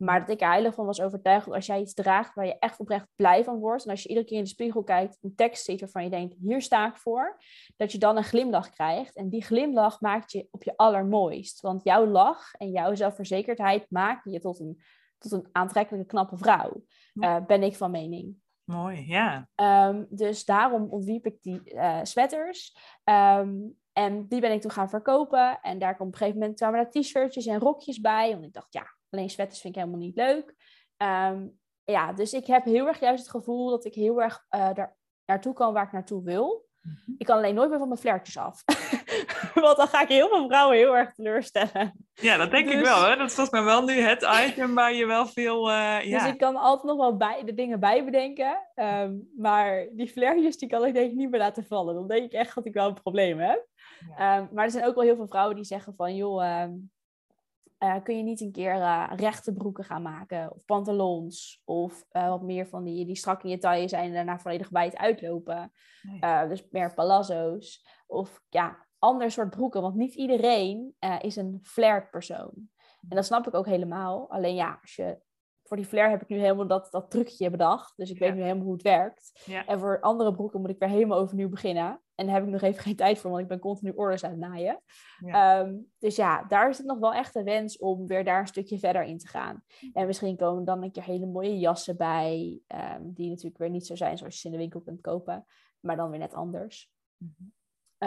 Maar 0.00 0.20
dat 0.20 0.28
ik 0.28 0.40
er 0.40 0.48
heilig 0.48 0.74
van 0.74 0.86
was 0.86 1.00
overtuigd 1.00 1.46
dat 1.46 1.54
als 1.54 1.66
jij 1.66 1.80
iets 1.80 1.94
draagt 1.94 2.34
waar 2.34 2.46
je 2.46 2.58
echt 2.58 2.78
oprecht 2.78 3.06
blij 3.16 3.44
van 3.44 3.58
wordt. 3.58 3.84
En 3.84 3.90
als 3.90 4.02
je 4.02 4.08
iedere 4.08 4.26
keer 4.26 4.36
in 4.36 4.42
de 4.42 4.48
spiegel 4.48 4.82
kijkt, 4.82 5.18
een 5.20 5.34
tekst 5.34 5.64
ziet 5.64 5.80
waarvan 5.80 6.04
je 6.04 6.10
denkt, 6.10 6.34
hier 6.40 6.62
sta 6.62 6.88
ik 6.88 6.96
voor. 6.96 7.42
Dat 7.76 7.92
je 7.92 7.98
dan 7.98 8.16
een 8.16 8.24
glimlach 8.24 8.70
krijgt. 8.70 9.16
En 9.16 9.28
die 9.28 9.42
glimlach 9.42 10.00
maakt 10.00 10.32
je 10.32 10.48
op 10.50 10.62
je 10.62 10.76
allermooist. 10.76 11.60
Want 11.60 11.84
jouw 11.84 12.06
lach 12.06 12.54
en 12.54 12.70
jouw 12.70 12.94
zelfverzekerdheid 12.94 13.86
maken 13.88 14.32
je 14.32 14.40
tot 14.40 14.60
een, 14.60 14.80
tot 15.18 15.32
een 15.32 15.48
aantrekkelijke, 15.52 16.06
knappe 16.06 16.36
vrouw. 16.36 16.84
Uh, 17.14 17.36
ben 17.46 17.62
ik 17.62 17.76
van 17.76 17.90
mening. 17.90 18.34
Mooi, 18.64 19.04
ja. 19.06 19.48
Um, 19.88 20.06
dus 20.10 20.44
daarom 20.44 20.90
ontwiep 20.90 21.26
ik 21.26 21.42
die 21.42 21.60
uh, 21.64 21.98
sweaters. 22.02 22.76
Um, 23.04 23.78
en 23.92 24.28
die 24.28 24.40
ben 24.40 24.52
ik 24.52 24.60
toen 24.60 24.70
gaan 24.70 24.88
verkopen. 24.88 25.60
En 25.60 25.78
daar 25.78 25.94
kwam 25.94 26.06
op 26.06 26.12
een 26.12 26.18
gegeven 26.18 26.40
moment 26.40 26.58
kwamen 26.58 26.80
er 26.80 26.90
t-shirtjes 26.90 27.46
en 27.46 27.58
rokjes 27.58 28.00
bij. 28.00 28.32
Want 28.32 28.44
ik 28.44 28.52
dacht, 28.52 28.72
ja, 28.72 28.98
alleen 29.10 29.30
sweaters 29.30 29.60
vind 29.60 29.74
ik 29.76 29.80
helemaal 29.80 30.04
niet 30.04 30.16
leuk. 30.16 30.54
Um, 31.02 31.58
ja, 31.84 32.12
dus 32.12 32.32
ik 32.32 32.46
heb 32.46 32.64
heel 32.64 32.86
erg 32.86 33.00
juist 33.00 33.22
het 33.22 33.30
gevoel 33.30 33.70
dat 33.70 33.84
ik 33.84 33.94
heel 33.94 34.22
erg 34.22 34.46
uh, 34.50 34.74
daar 34.74 34.96
naartoe 35.24 35.52
kan 35.52 35.72
waar 35.72 35.84
ik 35.84 35.92
naartoe 35.92 36.24
wil. 36.24 36.68
Mhm. 36.80 37.14
Ik 37.18 37.26
kan 37.26 37.36
alleen 37.36 37.54
nooit 37.54 37.70
meer 37.70 37.78
van 37.78 37.88
mijn 37.88 38.00
flairtjes 38.00 38.36
af. 38.36 38.62
Want 39.54 39.76
dan 39.76 39.86
ga 39.86 40.02
ik 40.02 40.08
heel 40.08 40.28
veel 40.28 40.46
vrouwen 40.46 40.76
heel 40.76 40.96
erg 40.96 41.14
teleurstellen. 41.14 42.06
Ja, 42.12 42.36
dat 42.36 42.50
denk 42.50 42.66
Dus- 42.66 42.74
ik 42.74 42.84
wel. 42.84 43.04
Hè? 43.04 43.16
Dat 43.16 43.28
is 43.28 43.34
volgens 43.34 43.50
mij 43.50 43.64
wel 43.64 43.84
nu 43.84 43.92
het 43.92 44.22
item 44.46 44.74
waar 44.74 44.92
je 44.92 45.06
wel 45.06 45.26
veel... 45.26 45.70
eh, 45.70 46.04
ja. 46.04 46.18
Dus 46.18 46.32
ik 46.32 46.38
kan 46.38 46.56
altijd 46.56 46.86
nog 46.86 46.96
wel 46.96 47.16
bij, 47.16 47.44
de 47.44 47.54
dingen 47.54 47.80
bij 47.80 48.04
bedenken. 48.04 48.58
Um, 48.74 49.30
maar 49.36 49.88
die 49.92 50.08
flairtjes 50.08 50.58
die 50.58 50.68
kan 50.68 50.84
ik 50.84 50.94
denk 50.94 51.10
ik 51.10 51.16
niet 51.16 51.30
meer 51.30 51.40
laten 51.40 51.64
vallen. 51.64 51.94
Dan 51.94 52.08
denk 52.08 52.24
ik 52.24 52.32
echt 52.32 52.54
dat 52.54 52.66
ik 52.66 52.74
wel 52.74 52.88
een 52.88 53.02
probleem 53.02 53.38
heb. 53.38 53.66
Um, 54.00 54.48
maar 54.52 54.64
er 54.64 54.70
zijn 54.70 54.84
ook 54.84 54.94
wel 54.94 55.04
heel 55.04 55.16
veel 55.16 55.28
vrouwen 55.28 55.56
die 55.56 55.64
zeggen 55.64 55.94
van... 55.96 56.14
joh, 56.14 56.62
um, 56.62 56.90
uh, 57.82 57.96
kun 58.02 58.16
je 58.16 58.22
niet 58.22 58.40
een 58.40 58.52
keer 58.52 58.74
uh, 58.74 59.10
rechte 59.16 59.52
broeken 59.52 59.84
gaan 59.84 60.02
maken? 60.02 60.52
Of 60.52 60.64
pantalons? 60.64 61.62
Of 61.64 62.04
uh, 62.12 62.28
wat 62.28 62.42
meer 62.42 62.66
van 62.66 62.84
die, 62.84 63.06
die 63.06 63.16
strak 63.16 63.42
in 63.42 63.50
je 63.50 63.58
taille 63.58 63.88
zijn... 63.88 64.04
en 64.04 64.12
daarna 64.12 64.38
volledig 64.38 64.68
wijd 64.68 64.96
uitlopen. 64.96 65.72
Nee. 66.02 66.48
dus 66.48 66.68
meer 66.70 66.94
palazzo's. 66.94 67.86
Of 68.06 68.42
ja, 68.48 68.86
ander 68.98 69.30
soort 69.30 69.50
broeken. 69.50 69.82
Want 69.82 69.94
niet 69.94 70.14
iedereen 70.14 70.94
is 71.20 71.36
een 71.36 71.58
flared 71.62 72.10
persoon. 72.10 72.68
En 73.08 73.16
dat 73.16 73.24
snap 73.24 73.46
ik 73.46 73.54
ook 73.54 73.66
helemaal. 73.66 74.30
Alleen 74.30 74.54
ja, 74.54 74.78
als 74.82 74.96
je, 74.96 75.18
voor 75.70 75.78
die 75.78 75.88
flare 75.88 76.10
heb 76.10 76.22
ik 76.22 76.28
nu 76.28 76.38
helemaal 76.38 76.66
dat, 76.66 76.88
dat 76.90 77.10
trucje 77.10 77.50
bedacht. 77.50 77.96
Dus 77.96 78.10
ik 78.10 78.18
Ja. 78.18 78.26
weet 78.26 78.34
nu 78.34 78.42
helemaal 78.42 78.64
hoe 78.64 78.72
het 78.72 78.82
werkt. 78.82 79.42
Ja. 79.44 79.66
En 79.66 79.78
voor 79.78 80.00
andere 80.00 80.32
broeken 80.34 80.60
moet 80.60 80.70
ik 80.70 80.78
weer 80.78 80.88
helemaal 80.88 81.18
overnieuw 81.18 81.48
beginnen. 81.48 82.00
En 82.14 82.26
daar 82.26 82.34
heb 82.34 82.44
ik 82.44 82.50
nog 82.50 82.60
even 82.60 82.82
geen 82.86 82.96
tijd 82.96 83.18
voor, 83.18 83.30
want 83.30 83.42
ik 83.42 83.48
ben 83.48 83.58
continu 83.58 83.90
orders 83.90 84.24
aan 84.24 84.30
het 84.30 84.40
naaien. 84.40 84.82
Ja. 85.24 85.60
Um, 85.60 85.90
dus 85.98 86.16
ja, 86.16 86.44
daar 86.44 86.68
is 86.68 86.78
het 86.78 86.86
nog 86.86 86.98
wel 86.98 87.14
echt 87.14 87.34
een 87.34 87.44
wens 87.44 87.78
om 87.78 88.06
weer 88.06 88.24
daar 88.24 88.40
een 88.40 88.46
stukje 88.46 88.78
verder 88.78 89.02
in 89.02 89.18
te 89.18 89.28
gaan. 89.28 89.62
En 89.92 90.06
misschien 90.06 90.36
komen 90.36 90.64
dan 90.64 90.82
een 90.82 90.92
keer 90.92 91.04
hele 91.04 91.26
mooie 91.26 91.58
jassen 91.58 91.96
bij. 91.96 92.60
Um, 92.96 93.12
die 93.12 93.28
natuurlijk 93.28 93.58
weer 93.58 93.70
niet 93.70 93.86
zo 93.86 93.94
zijn 93.96 94.18
zoals 94.18 94.34
je 94.34 94.40
ze 94.40 94.46
in 94.46 94.52
de 94.52 94.58
winkel 94.58 94.80
kunt 94.80 95.00
kopen. 95.00 95.46
Maar 95.80 95.96
dan 95.96 96.10
weer 96.10 96.18
net 96.18 96.34
anders. 96.34 96.92
Mhm. 97.16 97.32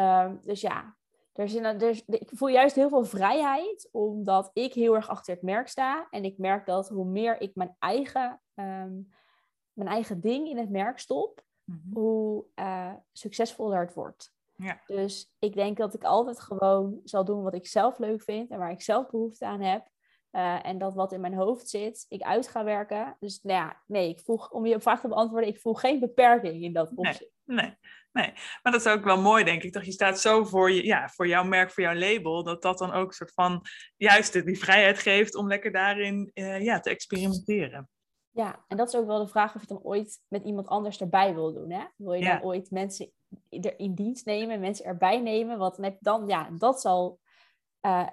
Um, 0.04 0.40
dus 0.42 0.62
ja, 0.62 0.98
er 1.34 1.44
is 1.44 1.54
een, 1.54 1.64
er 1.66 1.90
is, 1.90 2.06
ik 2.06 2.30
voel 2.34 2.48
juist 2.48 2.76
heel 2.76 2.90
veel 2.90 3.06
vrijheid, 3.06 3.90
omdat 3.92 4.50
ik 4.54 4.74
heel 4.74 4.96
erg 4.96 5.10
achter 5.10 5.34
het 5.34 5.44
merk 5.44 5.68
sta. 5.68 6.08
En 6.10 6.24
ik 6.24 6.38
merk 6.38 6.66
dat 6.66 6.90
hoe 6.90 7.06
meer 7.06 7.42
ik 7.42 7.56
mijn 7.56 7.76
eigen, 7.80 8.42
um, 8.56 9.10
mijn 9.74 9.90
eigen 9.90 10.22
ding 10.22 10.48
in 10.48 10.58
het 10.58 10.70
merk 10.70 11.00
stop, 11.00 11.44
Mhm. 11.64 11.94
hoe 11.94 12.46
uh, 12.56 12.94
succesvoller 13.12 13.80
het 13.80 13.94
wordt. 13.94 14.34
Ja. 14.56 14.82
Dus 14.86 15.34
ik 15.40 15.54
denk 15.54 15.78
dat 15.78 15.94
ik 15.94 16.04
altijd 16.04 16.40
gewoon 16.40 17.00
zal 17.04 17.26
doen 17.26 17.44
wat 17.44 17.54
ik 17.54 17.68
zelf 17.68 17.98
leuk 17.98 18.22
vind 18.22 18.50
en 18.50 18.60
waar 18.60 18.72
ik 18.72 18.82
zelf 18.82 19.10
behoefte 19.10 19.46
aan 19.46 19.62
heb. 19.62 19.88
Uh, 20.32 20.66
en 20.66 20.78
dat 20.78 20.94
wat 20.94 21.12
in 21.12 21.22
mijn 21.22 21.34
hoofd 21.34 21.70
zit, 21.70 22.06
ik 22.10 22.22
uit 22.22 22.48
ga 22.48 22.64
werken. 22.64 23.18
Dus 23.20 23.42
nou 23.42 23.58
ja, 23.60 23.82
nee, 23.88 24.10
ik 24.10 24.20
voel, 24.20 24.38
om 24.50 24.66
je 24.66 24.80
vraag 24.80 25.02
te 25.02 25.08
beantwoorden, 25.08 25.50
ik 25.50 25.60
voel 25.60 25.74
geen 25.74 26.00
beperking 26.00 26.64
in 26.64 26.74
dat 26.74 26.92
opzicht. 26.96 27.33
Nee, 27.46 27.76
nee. 28.12 28.32
Maar 28.62 28.72
dat 28.72 28.86
is 28.86 28.88
ook 28.88 29.04
wel 29.04 29.22
mooi, 29.22 29.44
denk 29.44 29.64
ik. 29.64 29.74
Dat 29.74 29.86
je 29.86 29.92
staat 29.92 30.20
zo 30.20 30.44
voor, 30.44 30.72
je, 30.72 30.86
ja, 30.86 31.08
voor 31.10 31.28
jouw 31.28 31.44
merk, 31.44 31.72
voor 31.72 31.84
jouw 31.84 31.96
label, 31.96 32.44
dat 32.44 32.62
dat 32.62 32.78
dan 32.78 32.92
ook 32.92 33.08
een 33.08 33.14
soort 33.14 33.34
van 33.34 33.66
juist 33.98 34.46
die 34.46 34.60
vrijheid 34.60 35.00
geeft 35.00 35.36
om 35.36 35.48
lekker 35.48 35.72
daarin 35.72 36.32
uh, 36.34 36.62
ja, 36.64 36.80
te 36.80 36.90
experimenteren. 36.90 37.90
Ja, 38.30 38.64
en 38.68 38.78
dat 38.78 38.88
is 38.88 38.96
ook 38.96 39.06
wel 39.08 39.20
de 39.20 39.28
vraag 39.28 39.56
of 39.56 39.62
je 39.62 39.68
dan 39.68 39.84
ooit 39.84 40.20
met 40.28 40.44
iemand 40.44 40.68
anders 40.68 41.00
erbij 41.02 41.34
wil 41.34 41.54
doen. 41.54 41.72
Hè? 41.72 41.84
Wil 41.96 42.14
je 42.14 42.24
Ja. 42.24 42.34
dan 42.34 42.44
ooit 42.44 42.72
mensen 42.72 43.12
er 43.50 43.80
in 43.80 43.94
dienst 43.94 44.26
nemen, 44.26 44.60
mensen 44.60 44.86
erbij 44.86 45.20
nemen? 45.22 45.58
Want 45.58 45.76
dan, 45.76 45.86
heb 45.86 45.94
je 45.94 46.00
dan 46.02 46.28
ja, 46.28 46.50
dat 46.58 46.82
zal 46.82 47.20
uh, 47.86 48.08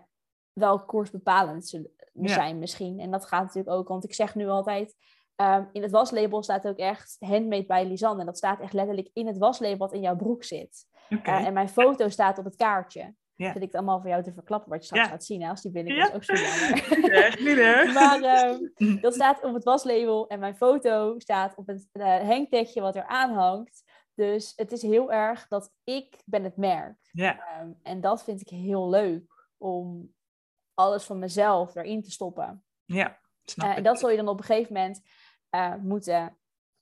wel 0.53 0.85
koersbepalend 0.85 1.71
Ja. 2.13 2.29
zijn 2.29 2.59
misschien. 2.59 3.01
En 3.01 3.11
dat 3.11 3.27
gaat 3.27 3.43
natuurlijk 3.43 3.77
ook, 3.77 3.89
want 3.89 4.05
ik 4.05 4.15
zeg 4.15 4.35
nu 4.35 4.49
altijd... 4.49 4.97
Um, 5.41 5.69
in 5.73 5.83
het 5.83 5.91
waslabel 5.91 6.43
staat 6.43 6.67
ook 6.67 6.77
echt 6.77 7.17
handmade 7.19 7.67
bij 7.67 7.87
Lisanne. 7.87 8.21
En 8.21 8.27
dat 8.27 8.37
staat 8.37 8.61
echt 8.61 8.73
letterlijk 8.73 9.11
in 9.13 9.27
het 9.27 9.39
waslabel 9.39 9.77
wat 9.77 9.93
in 9.93 10.01
jouw 10.01 10.17
broek 10.17 10.45
zit. 10.45 10.87
Okay. 11.11 11.41
Uh, 11.41 11.47
en 11.47 11.53
mijn 11.53 11.69
foto 11.69 12.09
staat 12.09 12.39
op 12.39 12.45
het 12.45 12.57
kaartje. 12.57 13.15
Ja. 13.35 13.47
Vind 13.53 13.57
ik 13.57 13.63
het 13.63 13.75
allemaal 13.75 14.01
voor 14.01 14.11
jou 14.11 14.23
te 14.23 14.33
verklappen, 14.33 14.71
wat 14.71 14.79
je 14.79 14.85
straks 14.85 15.05
Ja. 15.05 15.11
gaat 15.11 15.25
zien. 15.25 15.43
Hè, 15.43 15.49
als 15.49 15.63
die 15.63 15.71
binnenkomt, 15.71 16.09
Ja. 16.09 16.15
ook 16.15 16.25
zo 16.25 16.35
jammer. 16.35 17.13
Echt 17.13 17.39
niet, 17.47 17.57
hè? 17.57 17.85
maar 18.01 18.47
um, 18.79 19.01
dat 19.01 19.15
staat 19.15 19.43
op 19.43 19.55
het 19.55 19.65
waslabel 19.65 20.29
en 20.29 20.39
mijn 20.39 20.57
foto 20.57 21.19
staat 21.19 21.55
op 21.57 21.67
het 21.67 21.89
uh, 21.93 22.19
hangtagje 22.19 22.81
wat 22.81 22.97
er 22.97 23.07
aan 23.07 23.33
hangt. 23.33 23.83
Dus 24.15 24.53
het 24.57 24.73
is 24.73 24.83
heel 24.83 25.13
erg 25.13 25.49
dat 25.49 25.73
ik 25.85 26.23
ben 26.25 26.45
het 26.45 26.57
merk. 26.57 26.99
Ja. 27.13 27.61
Um, 27.61 27.79
en 27.83 28.01
dat 28.01 28.25
vind 28.25 28.41
ik 28.41 28.49
heel 28.49 28.89
leuk 28.89 29.49
om 29.59 30.15
alles 30.75 31.05
van 31.05 31.19
mezelf 31.19 31.75
erin 31.75 32.03
te 32.03 32.11
stoppen. 32.11 32.65
Ja, 32.85 33.19
snap 33.45 33.67
uh, 33.67 33.73
ik. 33.73 33.79
en 33.79 33.85
dat 33.85 33.99
zul 33.99 34.11
je 34.11 34.17
dan 34.17 34.29
op 34.29 34.39
een 34.39 34.45
gegeven 34.45 34.73
moment 34.73 35.03
uh, 35.51 35.75
moeten 35.75 36.37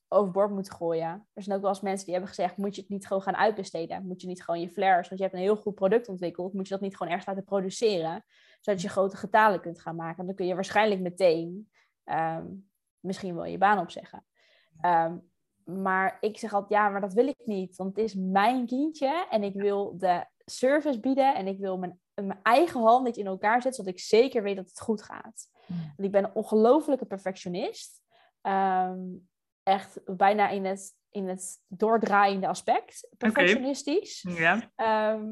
overboord 0.09 0.51
moeten 0.51 0.73
gooien. 0.73 1.27
Er 1.33 1.43
zijn 1.43 1.57
ook 1.57 1.63
wel 1.63 1.71
eens 1.71 1.81
mensen 1.81 2.05
die 2.05 2.15
hebben 2.15 2.35
gezegd, 2.35 2.57
moet 2.57 2.75
je 2.75 2.81
het 2.81 2.91
niet 2.91 3.07
gewoon 3.07 3.23
gaan 3.23 3.37
uitbesteden? 3.37 4.07
Moet 4.07 4.21
je 4.21 4.27
niet 4.27 4.45
gewoon 4.45 4.61
je 4.61 4.71
flares, 4.71 5.09
want 5.09 5.21
je 5.21 5.27
hebt 5.27 5.37
een 5.37 5.43
heel 5.43 5.57
goed 5.57 5.75
product 5.75 6.09
ontwikkeld, 6.09 6.53
moet 6.53 6.69
je 6.69 6.73
dat 6.73 6.83
niet 6.83 6.97
gewoon 6.97 7.13
ergens 7.13 7.29
laten 7.29 7.45
produceren, 7.45 8.25
zodat 8.61 8.81
je 8.83 8.89
grote 8.89 9.17
getalen 9.17 9.61
kunt 9.61 9.81
gaan 9.81 9.97
maken? 9.97 10.27
Dan 10.27 10.35
kun 10.35 10.47
je 10.47 10.55
waarschijnlijk 10.55 11.01
meteen 11.01 11.71
um, 12.05 12.71
misschien 13.01 13.35
wel 13.35 13.45
je 13.45 13.59
baan 13.59 13.79
opzeggen. 13.79 14.25
Um, 14.85 15.31
maar 15.65 16.17
ik 16.21 16.39
zeg 16.39 16.53
altijd, 16.53 16.73
ja, 16.73 16.89
maar 16.89 17.01
dat 17.01 17.13
wil 17.13 17.27
ik 17.27 17.41
niet, 17.45 17.77
want 17.77 17.97
het 17.97 18.05
is 18.05 18.15
mijn 18.15 18.67
kindje 18.67 19.27
en 19.31 19.43
ik 19.43 19.55
wil 19.55 19.99
de 19.99 20.27
service 20.45 21.01
bieden 21.01 21.35
en 21.35 21.47
ik 21.47 21.59
wil 21.59 21.79
mijn 21.79 22.01
mijn 22.25 22.41
eigen 22.43 22.81
hand 22.81 23.17
in 23.17 23.27
elkaar 23.27 23.63
zet, 23.63 23.75
zodat 23.75 23.93
ik 23.93 24.01
zeker 24.01 24.43
weet 24.43 24.57
dat 24.57 24.69
het 24.69 24.81
goed 24.81 25.03
gaat. 25.03 25.49
Hmm. 25.67 25.77
Want 25.77 25.99
ik 25.99 26.11
ben 26.11 26.25
een 26.25 26.35
ongelofelijke 26.35 27.05
perfectionist. 27.05 28.03
Ehm, 28.49 28.99
echt 29.63 30.01
bijna 30.17 30.49
in 30.49 30.65
het, 30.65 30.95
in 31.11 31.29
het 31.29 31.63
doordraaiende 31.67 32.49
aspect, 32.49 33.09
perfectionistisch. 33.17 34.25
Ja. 34.29 34.71
Ehm, 34.75 35.25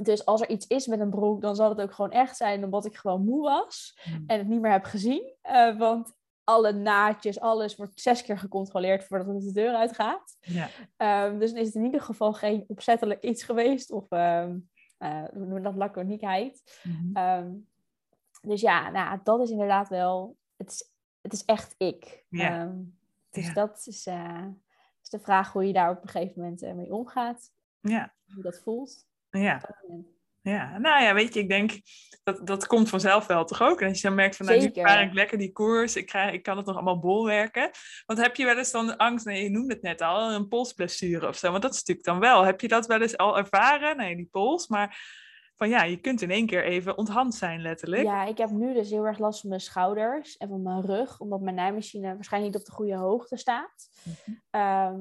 dus 0.00 0.24
als 0.24 0.40
er 0.40 0.48
iets 0.48 0.66
is 0.66 0.86
met 0.86 1.00
een 1.00 1.10
broek, 1.10 1.40
dan 1.40 1.56
zal 1.56 1.68
het 1.68 1.80
ook 1.80 1.92
gewoon 1.92 2.10
echt 2.10 2.36
zijn 2.36 2.64
omdat 2.64 2.84
ik 2.84 2.96
gewoon 2.96 3.24
moe 3.24 3.42
was 3.42 4.00
Hmm. 4.02 4.24
en 4.26 4.38
het 4.38 4.48
niet 4.48 4.60
meer 4.60 4.70
heb 4.70 4.84
gezien. 4.84 5.34
Eh, 5.40 5.78
want 5.78 6.16
alle 6.44 6.72
naadjes, 6.72 7.40
alles 7.40 7.76
wordt 7.76 8.00
zes 8.00 8.22
keer 8.22 8.38
gecontroleerd 8.38 9.04
voordat 9.04 9.26
het 9.26 9.44
de 9.44 9.52
deur 9.52 9.74
uitgaat. 9.74 10.36
Ja. 10.40 10.68
Ehm, 10.96 11.38
dus 11.38 11.50
dan 11.50 11.60
is 11.60 11.66
het 11.66 11.74
in 11.74 11.84
ieder 11.84 12.00
geval 12.00 12.32
geen 12.32 12.64
opzettelijk 12.66 13.22
iets 13.22 13.42
geweest 13.42 13.90
of 13.90 14.10
eh, 14.10 14.44
hoe 14.98 15.30
noemen 15.32 15.54
we 15.54 15.60
dat 15.60 15.76
laconiekheid. 15.76 16.80
Ehm, 17.12 17.50
dus 18.40 18.60
ja, 18.60 18.90
nou, 18.90 19.20
dat 19.22 19.40
is 19.40 19.50
inderdaad 19.50 19.88
wel, 19.88 20.36
het 20.56 20.70
is, 20.70 20.92
het 21.22 21.32
is 21.32 21.44
echt 21.44 21.74
ik. 21.78 22.24
Ja. 22.28 22.60
Ehm, 22.60 22.76
dus 23.30 23.46
Ja. 23.46 23.52
dat 23.52 23.84
is, 23.86 24.06
eh, 24.06 24.46
is 25.02 25.08
de 25.08 25.20
vraag 25.20 25.52
hoe 25.52 25.66
je 25.66 25.72
daar 25.72 25.90
op 25.90 26.02
een 26.02 26.08
gegeven 26.08 26.40
moment 26.42 26.62
eh, 26.62 26.72
mee 26.72 26.92
omgaat, 26.92 27.52
ja. 27.80 28.14
hoe 28.34 28.42
dat 28.42 28.60
voelt. 28.62 29.06
Ja. 29.30 29.76
Ja, 30.42 30.78
nou 30.78 31.02
ja, 31.02 31.14
weet 31.14 31.34
je, 31.34 31.40
ik 31.40 31.48
denk 31.48 31.80
dat 32.22 32.46
dat 32.46 32.66
komt 32.66 32.88
vanzelf 32.88 33.26
wel 33.26 33.44
toch 33.44 33.62
ook. 33.62 33.80
En 33.80 33.88
als 33.88 34.00
je 34.00 34.06
dan 34.06 34.16
merkt 34.16 34.36
van, 34.36 34.46
nou, 34.46 34.58
nu 34.58 34.70
vaar 34.74 35.02
ik 35.02 35.12
lekker 35.12 35.38
die 35.38 35.52
koers, 35.52 35.96
ik, 35.96 36.06
krijg, 36.06 36.32
ik 36.32 36.42
kan 36.42 36.56
het 36.56 36.66
nog 36.66 36.74
allemaal 36.74 36.98
bolwerken. 36.98 37.70
Want 38.06 38.18
heb 38.20 38.36
je 38.36 38.44
wel 38.44 38.58
eens 38.58 38.70
dan 38.70 38.96
angst, 38.96 39.26
nee, 39.26 39.42
je 39.42 39.50
noemde 39.50 39.72
het 39.72 39.82
net 39.82 40.00
al, 40.00 40.32
een 40.32 40.48
polsblessure 40.48 41.28
of 41.28 41.36
zo. 41.36 41.50
Want 41.50 41.62
dat 41.62 41.72
is 41.72 41.78
natuurlijk 41.78 42.06
dan 42.06 42.18
wel. 42.18 42.44
Heb 42.44 42.60
je 42.60 42.68
dat 42.68 42.86
wel 42.86 43.00
eens 43.00 43.16
al 43.16 43.38
ervaren? 43.38 43.96
Nee, 43.96 44.16
die 44.16 44.28
pols, 44.30 44.68
maar 44.68 45.00
van 45.58 45.68
ja, 45.68 45.82
je 45.82 45.96
kunt 46.00 46.22
in 46.22 46.30
één 46.30 46.46
keer 46.46 46.64
even 46.64 46.98
onthand 46.98 47.34
zijn 47.34 47.60
letterlijk. 47.60 48.02
Ja, 48.02 48.24
ik 48.24 48.38
heb 48.38 48.50
nu 48.50 48.74
dus 48.74 48.90
heel 48.90 49.06
erg 49.06 49.18
last 49.18 49.40
van 49.40 49.48
mijn 49.48 49.60
schouders 49.60 50.36
en 50.36 50.48
van 50.48 50.62
mijn 50.62 50.80
rug, 50.82 51.20
omdat 51.20 51.40
mijn 51.40 51.54
naaimachine 51.54 52.14
waarschijnlijk 52.14 52.52
niet 52.52 52.62
op 52.62 52.68
de 52.68 52.74
goede 52.76 52.96
hoogte 52.96 53.36
staat. 53.36 53.88
Mhm. 54.02 54.36
Ehm, 54.50 55.00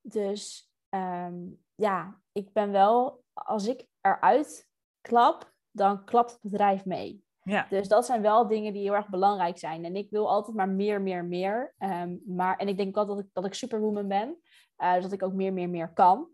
dus 0.00 0.70
ehm, 0.88 1.34
ja, 1.74 2.20
ik 2.32 2.52
ben 2.52 2.70
wel, 2.72 3.22
als 3.32 3.66
ik 3.66 3.86
eruit 4.00 4.68
klap, 5.00 5.54
dan 5.70 6.04
klapt 6.04 6.32
het 6.32 6.40
bedrijf 6.42 6.84
mee. 6.84 7.24
Ja. 7.42 7.66
Dus 7.70 7.88
dat 7.88 8.06
zijn 8.06 8.22
wel 8.22 8.46
dingen 8.46 8.72
die 8.72 8.82
heel 8.82 8.94
erg 8.94 9.08
belangrijk 9.08 9.58
zijn. 9.58 9.84
En 9.84 9.96
ik 9.96 10.10
wil 10.10 10.30
altijd 10.30 10.56
maar 10.56 10.68
meer, 10.68 11.00
meer, 11.02 11.24
meer. 11.24 11.74
Ehm, 11.78 12.16
maar, 12.26 12.56
en 12.56 12.68
ik 12.68 12.76
denk 12.76 12.96
altijd 12.96 13.16
dat 13.16 13.26
ik, 13.26 13.30
dat 13.32 13.44
ik 13.44 13.54
superwoman 13.54 14.08
ben. 14.08 14.36
eh, 14.76 14.94
dus 14.94 15.02
dat 15.02 15.12
ik 15.12 15.22
ook 15.22 15.32
meer, 15.32 15.52
meer, 15.52 15.68
meer 15.70 15.92
kan. 15.92 16.28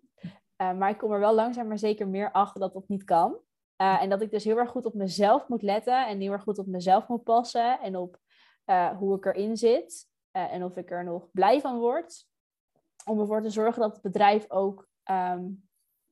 Maar 0.56 0.90
ik 0.90 0.98
kom 0.98 1.12
er 1.12 1.20
wel 1.20 1.34
langzaam 1.34 1.68
maar 1.68 1.78
zeker 1.78 2.08
meer 2.08 2.32
achter 2.32 2.60
dat 2.60 2.72
dat 2.72 2.88
niet 2.88 3.04
kan. 3.04 3.36
Eh, 3.82 4.02
en 4.02 4.08
dat 4.08 4.22
ik 4.22 4.30
dus 4.30 4.44
heel 4.44 4.58
erg 4.58 4.70
goed 4.70 4.86
op 4.86 4.94
mezelf 4.94 5.48
moet 5.48 5.62
letten. 5.62 6.06
En 6.06 6.20
heel 6.20 6.32
erg 6.32 6.42
goed 6.42 6.58
op 6.58 6.66
mezelf 6.66 7.08
moet 7.08 7.22
passen. 7.22 7.80
En 7.80 7.96
op 7.96 8.18
eh, 8.64 8.96
hoe 8.96 9.16
ik 9.16 9.24
erin 9.26 9.56
zit. 9.56 10.10
eh, 10.30 10.52
en 10.52 10.64
of 10.64 10.76
ik 10.76 10.90
er 10.90 11.04
nog 11.04 11.30
blij 11.32 11.60
van 11.60 11.78
word. 11.78 12.26
Om 13.04 13.20
ervoor 13.20 13.42
te 13.42 13.50
zorgen 13.50 13.80
dat 13.82 13.92
het 13.92 14.02
bedrijf 14.02 14.50
ook 14.50 14.88
ehm 15.02 15.44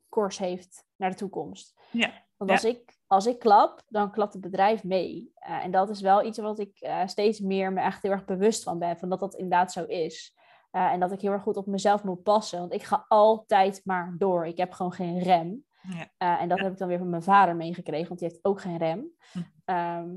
koers 0.09 0.39
heeft 0.39 0.85
naar 0.97 1.11
de 1.11 1.17
toekomst. 1.17 1.81
Ja. 1.91 2.13
Want 2.37 2.51
Ja. 2.51 2.57
als, 2.57 2.65
ik, 2.65 2.99
als 3.07 3.27
ik 3.27 3.39
klap, 3.39 3.83
dan 3.89 4.11
klapt 4.11 4.33
het 4.33 4.43
bedrijf 4.43 4.85
mee. 4.85 5.33
En 5.35 5.71
dat 5.71 5.91
is 5.91 6.01
wel 6.01 6.25
iets 6.25 6.39
wat 6.39 6.59
ik 6.59 6.91
steeds 7.07 7.41
meer 7.41 7.73
me 7.73 7.81
echt 7.81 8.03
heel 8.03 8.11
erg 8.11 8.25
bewust 8.25 8.63
van 8.63 8.79
ben. 8.79 8.99
Van 8.99 9.09
dat 9.09 9.21
dat 9.21 9.35
inderdaad 9.35 9.73
zo 9.73 9.85
is. 9.85 10.35
En 10.71 11.01
dat 11.01 11.13
ik 11.13 11.21
heel 11.21 11.33
erg 11.33 11.43
goed 11.43 11.57
op 11.57 11.67
mezelf 11.67 12.05
moet 12.05 12.23
passen. 12.23 12.59
Want 12.59 12.73
ik 12.73 12.83
ga 12.83 13.05
altijd 13.09 13.81
maar 13.85 14.15
door. 14.19 14.47
Ik 14.47 14.57
heb 14.57 14.73
gewoon 14.73 14.93
geen 14.93 15.19
rem. 15.19 15.65
Ja. 15.83 16.11
Eh, 16.17 16.43
en 16.43 16.49
dat 16.49 16.59
Ja. 16.59 16.65
heb 16.65 16.73
ik 16.73 16.79
dan 16.79 16.89
weer 16.89 16.99
van 16.99 17.11
mijn 17.11 17.23
vader 17.23 17.57
meegekregen. 17.57 18.09
Want 18.09 18.21
die 18.21 18.29
heeft 18.29 18.45
ook 18.45 18.61
geen 18.61 18.79
rem. 18.79 19.13
Hm. 19.33 19.39
Ehm, 19.65 20.09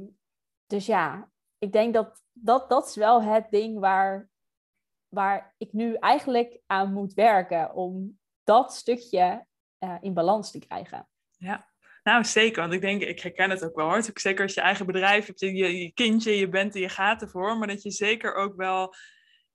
dus 0.68 0.86
ja, 0.86 1.32
ik 1.58 1.72
denk 1.72 1.94
dat, 1.94 2.24
dat 2.32 2.70
dat 2.70 2.88
is 2.88 2.96
wel 2.96 3.24
het 3.24 3.48
ding 3.50 3.80
waar, 3.80 4.30
waar 5.08 5.56
ik 5.58 5.74
nu 5.74 5.96
eigenlijk 5.96 6.60
aan 6.66 6.94
moet 6.94 7.14
werken. 7.14 7.74
Om 7.74 8.20
dat 8.44 8.74
stukje 8.74 9.46
eh, 9.78 9.96
in 10.02 10.14
balans 10.14 10.52
te 10.52 10.60
krijgen. 10.60 11.08
Ja, 11.38 11.68
nou 12.04 12.24
zeker. 12.24 12.62
Want 12.62 12.74
ik 12.74 12.82
denk, 12.82 13.02
ik 13.02 13.20
herken 13.20 13.50
het 13.50 13.66
ook 13.66 13.76
wel 13.76 13.86
hoor. 13.90 14.04
Zeker 14.14 14.44
als 14.44 14.54
je 14.54 14.62
eigen 14.62 14.86
bedrijf 14.86 15.26
hebt, 15.26 15.40
je, 15.40 15.78
je 15.78 15.92
kindje, 15.94 16.38
je 16.38 16.50
bent 16.50 16.76
en 16.76 16.82
je 16.82 16.90
gaat 16.90 17.22
ervoor. 17.22 17.58
Maar 17.58 17.68
dat 17.68 17.84
je 17.84 17.92
zeker 17.92 18.36
ook 18.36 18.56
wel 18.56 18.94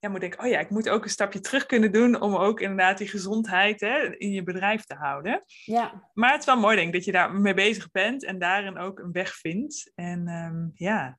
ja, 0.00 0.08
moet 0.08 0.20
denken, 0.20 0.40
oh 0.40 0.46
ja, 0.46 0.58
ik 0.58 0.70
moet 0.70 0.88
ook 0.88 1.04
een 1.04 1.10
stapje 1.10 1.40
terug 1.40 1.66
kunnen 1.66 1.92
doen 1.92 2.20
om 2.20 2.34
ook 2.34 2.60
inderdaad 2.60 2.98
die 2.98 3.08
gezondheid 3.08 3.80
hè, 3.80 4.16
in 4.16 4.30
je 4.30 4.42
bedrijf 4.42 4.84
te 4.84 4.94
houden. 4.94 5.42
Ja, 5.46 6.10
Maar 6.14 6.30
het 6.30 6.40
is 6.40 6.46
wel 6.46 6.58
mooi 6.58 6.76
denk 6.76 6.88
ik 6.88 6.94
dat 6.94 7.04
je 7.04 7.12
daar 7.12 7.32
mee 7.32 7.54
bezig 7.54 7.90
bent 7.90 8.24
en 8.24 8.38
daarin 8.38 8.78
ook 8.78 8.98
een 8.98 9.12
weg 9.12 9.34
vindt. 9.34 9.92
En 9.94 10.28
ehm, 10.28 10.66
ja, 10.74 11.08
ik 11.08 11.14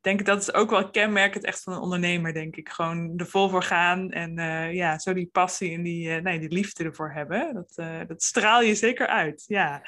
denk 0.00 0.26
dat 0.26 0.40
is 0.40 0.54
ook 0.54 0.70
wel 0.70 0.90
kenmerkend 0.90 1.44
echt 1.44 1.62
van 1.62 1.72
een 1.72 1.80
ondernemer, 1.80 2.32
denk 2.32 2.56
ik. 2.56 2.68
Gewoon 2.68 3.12
er 3.16 3.26
vol 3.26 3.48
voor 3.48 3.62
gaan 3.62 4.10
en 4.10 4.38
eh, 4.38 4.74
ja, 4.74 4.98
zo 4.98 5.12
die 5.12 5.28
passie 5.32 5.74
en 5.74 5.82
die, 5.82 6.10
eh, 6.10 6.22
nee, 6.22 6.38
die 6.38 6.52
liefde 6.52 6.84
ervoor 6.84 7.12
hebben. 7.12 7.54
Dat, 7.54 7.72
eh, 7.74 8.00
dat 8.06 8.22
straal 8.22 8.62
je 8.62 8.74
zeker 8.74 9.06
uit, 9.06 9.44
ja. 9.46 9.82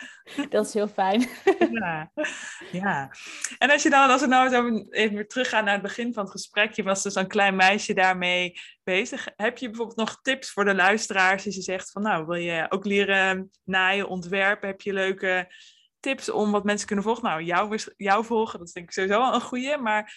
dat 0.48 0.66
is 0.66 0.74
heel 0.74 0.88
fijn. 0.88 1.28
ja. 1.80 2.10
ja. 2.72 3.10
En 3.58 3.70
als 3.70 3.82
je 3.82 3.90
dan, 3.90 4.10
als 4.10 4.20
we 4.20 4.26
nou 4.26 4.86
even 4.90 5.14
weer 5.14 5.28
teruggaan 5.28 5.64
naar 5.64 5.74
het 5.74 5.82
begin 5.82 6.12
van 6.12 6.22
het 6.22 6.32
gesprek, 6.32 6.72
je 6.72 6.82
was 6.82 7.02
dus 7.02 7.14
een 7.14 7.28
klein 7.28 7.56
meisje 7.56 7.94
daarmee 7.94 8.60
bezig. 8.84 9.28
Heb 9.36 9.58
je 9.58 9.66
bijvoorbeeld 9.66 9.98
nog 9.98 10.20
tips 10.22 10.50
voor 10.50 10.64
de 10.64 10.74
luisteraars 10.74 11.46
als 11.46 11.54
je 11.54 11.62
zegt 11.62 11.90
van 11.90 12.02
nou, 12.02 12.26
wil 12.26 12.38
je 12.38 12.66
ook 12.68 12.84
leren 12.84 13.50
naaien, 13.64 14.08
ontwerpen? 14.08 14.68
Heb 14.68 14.80
je 14.80 14.92
leuke 14.92 15.48
tips 16.02 16.30
om 16.30 16.50
wat 16.50 16.64
mensen 16.64 16.86
kunnen 16.86 17.04
volgen? 17.04 17.24
Nou, 17.24 17.42
jou, 17.42 17.78
jou 17.96 18.24
volgen, 18.24 18.58
dat 18.58 18.68
is 18.68 18.74
denk 18.74 18.86
ik 18.86 18.92
sowieso 18.92 19.18
wel 19.18 19.34
een 19.34 19.40
goede, 19.40 19.76
maar 19.76 20.14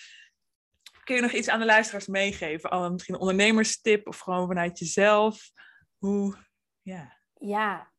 kun 1.04 1.16
je 1.16 1.22
nog 1.22 1.32
iets 1.32 1.50
aan 1.50 1.60
de 1.60 1.66
luisteraars 1.66 2.08
meegeven? 2.08 2.70
Al 2.70 2.92
misschien 2.92 3.14
een 3.14 3.20
ondernemerstip 3.20 4.08
of 4.08 4.20
gewoon 4.20 4.48
vanuit 4.48 4.80
jezelf? 4.80 5.52
Hoe, 5.98 6.36
ja. 6.82 7.18
Ja, 7.34 7.92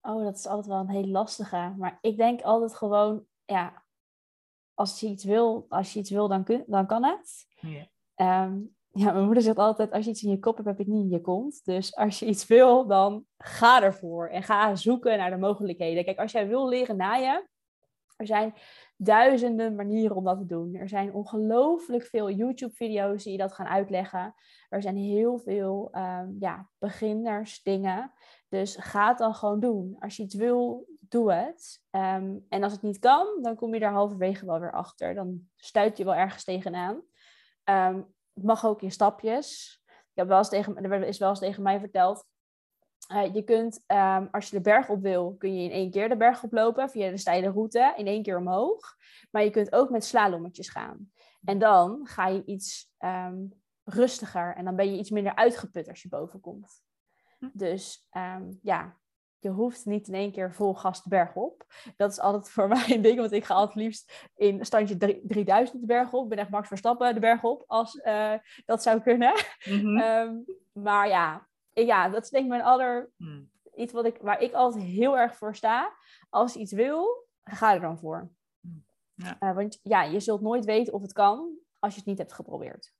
oh, 0.00 0.24
dat 0.24 0.38
is 0.38 0.46
altijd 0.46 0.66
wel 0.66 0.80
een 0.80 0.90
hele 0.90 1.08
lastige. 1.08 1.74
Maar 1.78 1.98
ik 2.00 2.16
denk 2.16 2.40
altijd 2.40 2.74
gewoon, 2.74 3.26
ja, 3.44 3.84
als 4.74 5.00
je 5.00 5.06
iets 5.06 5.24
wil, 5.24 5.66
als 5.68 5.92
je 5.92 5.98
iets 5.98 6.10
wil 6.10 6.28
dan, 6.28 6.44
kun, 6.44 6.64
dan 6.66 6.86
kan 6.86 7.04
het. 7.04 7.46
Ja. 7.60 7.86
Ehm, 8.14 8.60
ja, 8.92 9.12
mijn 9.12 9.24
moeder 9.24 9.42
zegt 9.42 9.56
altijd, 9.56 9.92
als 9.92 10.04
je 10.04 10.10
iets 10.10 10.22
in 10.22 10.30
je 10.30 10.38
kop 10.38 10.54
hebt, 10.56 10.68
heb 10.68 10.76
je 10.76 10.82
het 10.82 10.92
niet 10.92 11.04
in 11.04 11.10
je 11.10 11.20
kont. 11.20 11.64
Dus 11.64 11.96
als 11.96 12.18
je 12.18 12.26
iets 12.26 12.46
wil, 12.46 12.86
dan 12.86 13.24
ga 13.38 13.82
ervoor. 13.82 14.28
En 14.28 14.42
ga 14.42 14.76
zoeken 14.76 15.18
naar 15.18 15.30
de 15.30 15.36
mogelijkheden. 15.36 16.04
Kijk, 16.04 16.18
als 16.18 16.32
jij 16.32 16.48
wil 16.48 16.68
leren 16.68 16.96
naaien, 16.96 17.48
er 18.16 18.26
zijn 18.26 18.54
duizenden 18.96 19.74
manieren 19.74 20.16
om 20.16 20.24
dat 20.24 20.38
te 20.38 20.46
doen. 20.46 20.74
Er 20.74 20.88
zijn 20.88 21.12
ongelooflijk 21.12 22.04
veel 22.04 22.30
YouTube-video's 22.30 23.24
die 23.24 23.38
dat 23.38 23.52
gaan 23.52 23.66
uitleggen. 23.66 24.34
Er 24.68 24.82
zijn 24.82 24.96
heel 24.96 25.38
veel 25.38 25.88
ehm, 25.92 26.28
ja, 26.38 26.68
beginners 26.78 27.62
dingen. 27.62 28.12
Dus 28.48 28.76
ga 28.76 29.08
het 29.08 29.18
dan 29.18 29.34
gewoon 29.34 29.60
doen. 29.60 29.96
Als 29.98 30.16
je 30.16 30.22
iets 30.22 30.34
wil, 30.34 30.86
doe 31.00 31.32
het. 31.32 31.82
Ehm, 31.90 32.36
en 32.48 32.62
als 32.62 32.72
het 32.72 32.82
niet 32.82 32.98
kan, 32.98 33.26
dan 33.42 33.56
kom 33.56 33.74
je 33.74 33.80
daar 33.80 33.92
halverwege 33.92 34.46
wel 34.46 34.60
weer 34.60 34.72
achter. 34.72 35.14
Dan 35.14 35.48
stuit 35.56 35.96
je 35.96 36.04
wel 36.04 36.14
ergens 36.14 36.44
tegenaan. 36.44 37.02
Ehm, 37.64 38.00
het 38.34 38.44
mag 38.44 38.64
ook 38.64 38.82
in 38.82 38.90
stapjes. 38.90 39.80
Ik 39.86 40.18
heb 40.18 40.28
wel 40.28 40.38
eens 40.38 40.48
tegen, 40.48 40.76
er 40.76 41.02
is 41.02 41.18
wel 41.18 41.28
eens 41.28 41.38
tegen 41.38 41.62
mij 41.62 41.78
verteld. 41.80 42.24
eh, 43.08 43.34
je 43.34 43.42
kunt, 43.42 43.84
ehm, 43.86 44.26
als 44.30 44.50
je 44.50 44.56
de 44.56 44.62
berg 44.62 44.88
op 44.88 45.02
wil, 45.02 45.34
kun 45.38 45.56
je 45.56 45.64
in 45.64 45.70
één 45.70 45.90
keer 45.90 46.08
de 46.08 46.16
berg 46.16 46.42
oplopen 46.42 46.90
via 46.90 47.10
de 47.10 47.16
steile 47.16 47.50
route, 47.50 47.94
in 47.96 48.06
één 48.06 48.22
keer 48.22 48.38
omhoog. 48.38 48.96
Maar 49.30 49.44
je 49.44 49.50
kunt 49.50 49.72
ook 49.72 49.90
met 49.90 50.04
slalommetjes 50.04 50.68
gaan. 50.68 51.12
En 51.44 51.58
dan 51.58 52.06
ga 52.06 52.26
je 52.26 52.44
iets 52.44 52.92
ehm, 52.98 53.44
rustiger 53.84 54.54
en 54.56 54.64
dan 54.64 54.76
ben 54.76 54.92
je 54.92 54.98
iets 54.98 55.10
minder 55.10 55.34
uitgeput 55.34 55.88
als 55.88 56.02
je 56.02 56.08
boven 56.08 56.40
komt. 56.40 56.82
Hm. 57.38 57.48
Dus 57.52 58.06
ehm, 58.10 58.52
ja, 58.62 58.96
je 59.42 59.48
hoeft 59.48 59.84
niet 59.84 60.08
in 60.08 60.14
één 60.14 60.32
keer 60.32 60.52
vol 60.52 60.74
gas 60.74 61.02
de 61.02 61.08
berg 61.08 61.34
op. 61.34 61.64
Dat 61.96 62.10
is 62.10 62.20
altijd 62.20 62.50
voor 62.50 62.68
mij 62.74 62.84
een 62.86 63.02
ding, 63.02 63.18
want 63.18 63.32
ik 63.32 63.44
ga 63.44 63.54
altijd 63.54 63.76
liefst 63.76 64.28
in 64.36 64.64
standje 64.64 64.96
drie- 64.96 65.26
3000 65.26 65.80
de 65.80 65.86
berg 65.86 66.12
op. 66.12 66.22
Ik 66.22 66.28
ben 66.28 66.38
echt 66.38 66.50
Max 66.50 66.68
Verstappen 66.68 67.14
de 67.14 67.20
berg 67.20 67.42
op, 67.42 67.64
als 67.66 68.00
eh, 68.00 68.34
dat 68.64 68.82
zou 68.82 69.00
kunnen. 69.00 69.32
Mhm. 69.64 69.96
Ehm, 70.02 70.34
maar 70.72 71.08
ja, 71.08 71.48
ja, 71.72 72.08
dat 72.08 72.22
is 72.22 72.30
denk 72.30 72.44
ik 72.44 72.50
mijn 72.50 72.62
aller... 72.62 73.10
Hmm. 73.16 73.50
Iets 73.74 73.92
wat 73.92 74.04
ik, 74.04 74.18
waar 74.20 74.40
ik 74.40 74.52
altijd 74.52 74.84
heel 74.84 75.18
erg 75.18 75.36
voor 75.36 75.56
sta. 75.56 75.92
Als 76.28 76.54
je 76.54 76.60
iets 76.60 76.72
wil, 76.72 77.26
ga 77.44 77.74
er 77.74 77.80
dan 77.80 77.98
voor. 77.98 78.30
Ja. 79.14 79.36
Eh, 79.38 79.54
want 79.54 79.78
ja, 79.82 80.02
je 80.02 80.20
zult 80.20 80.40
nooit 80.40 80.64
weten 80.64 80.92
of 80.92 81.02
het 81.02 81.12
kan 81.12 81.58
als 81.78 81.92
je 81.92 81.98
het 81.98 82.08
niet 82.08 82.18
hebt 82.18 82.32
geprobeerd. 82.32 82.92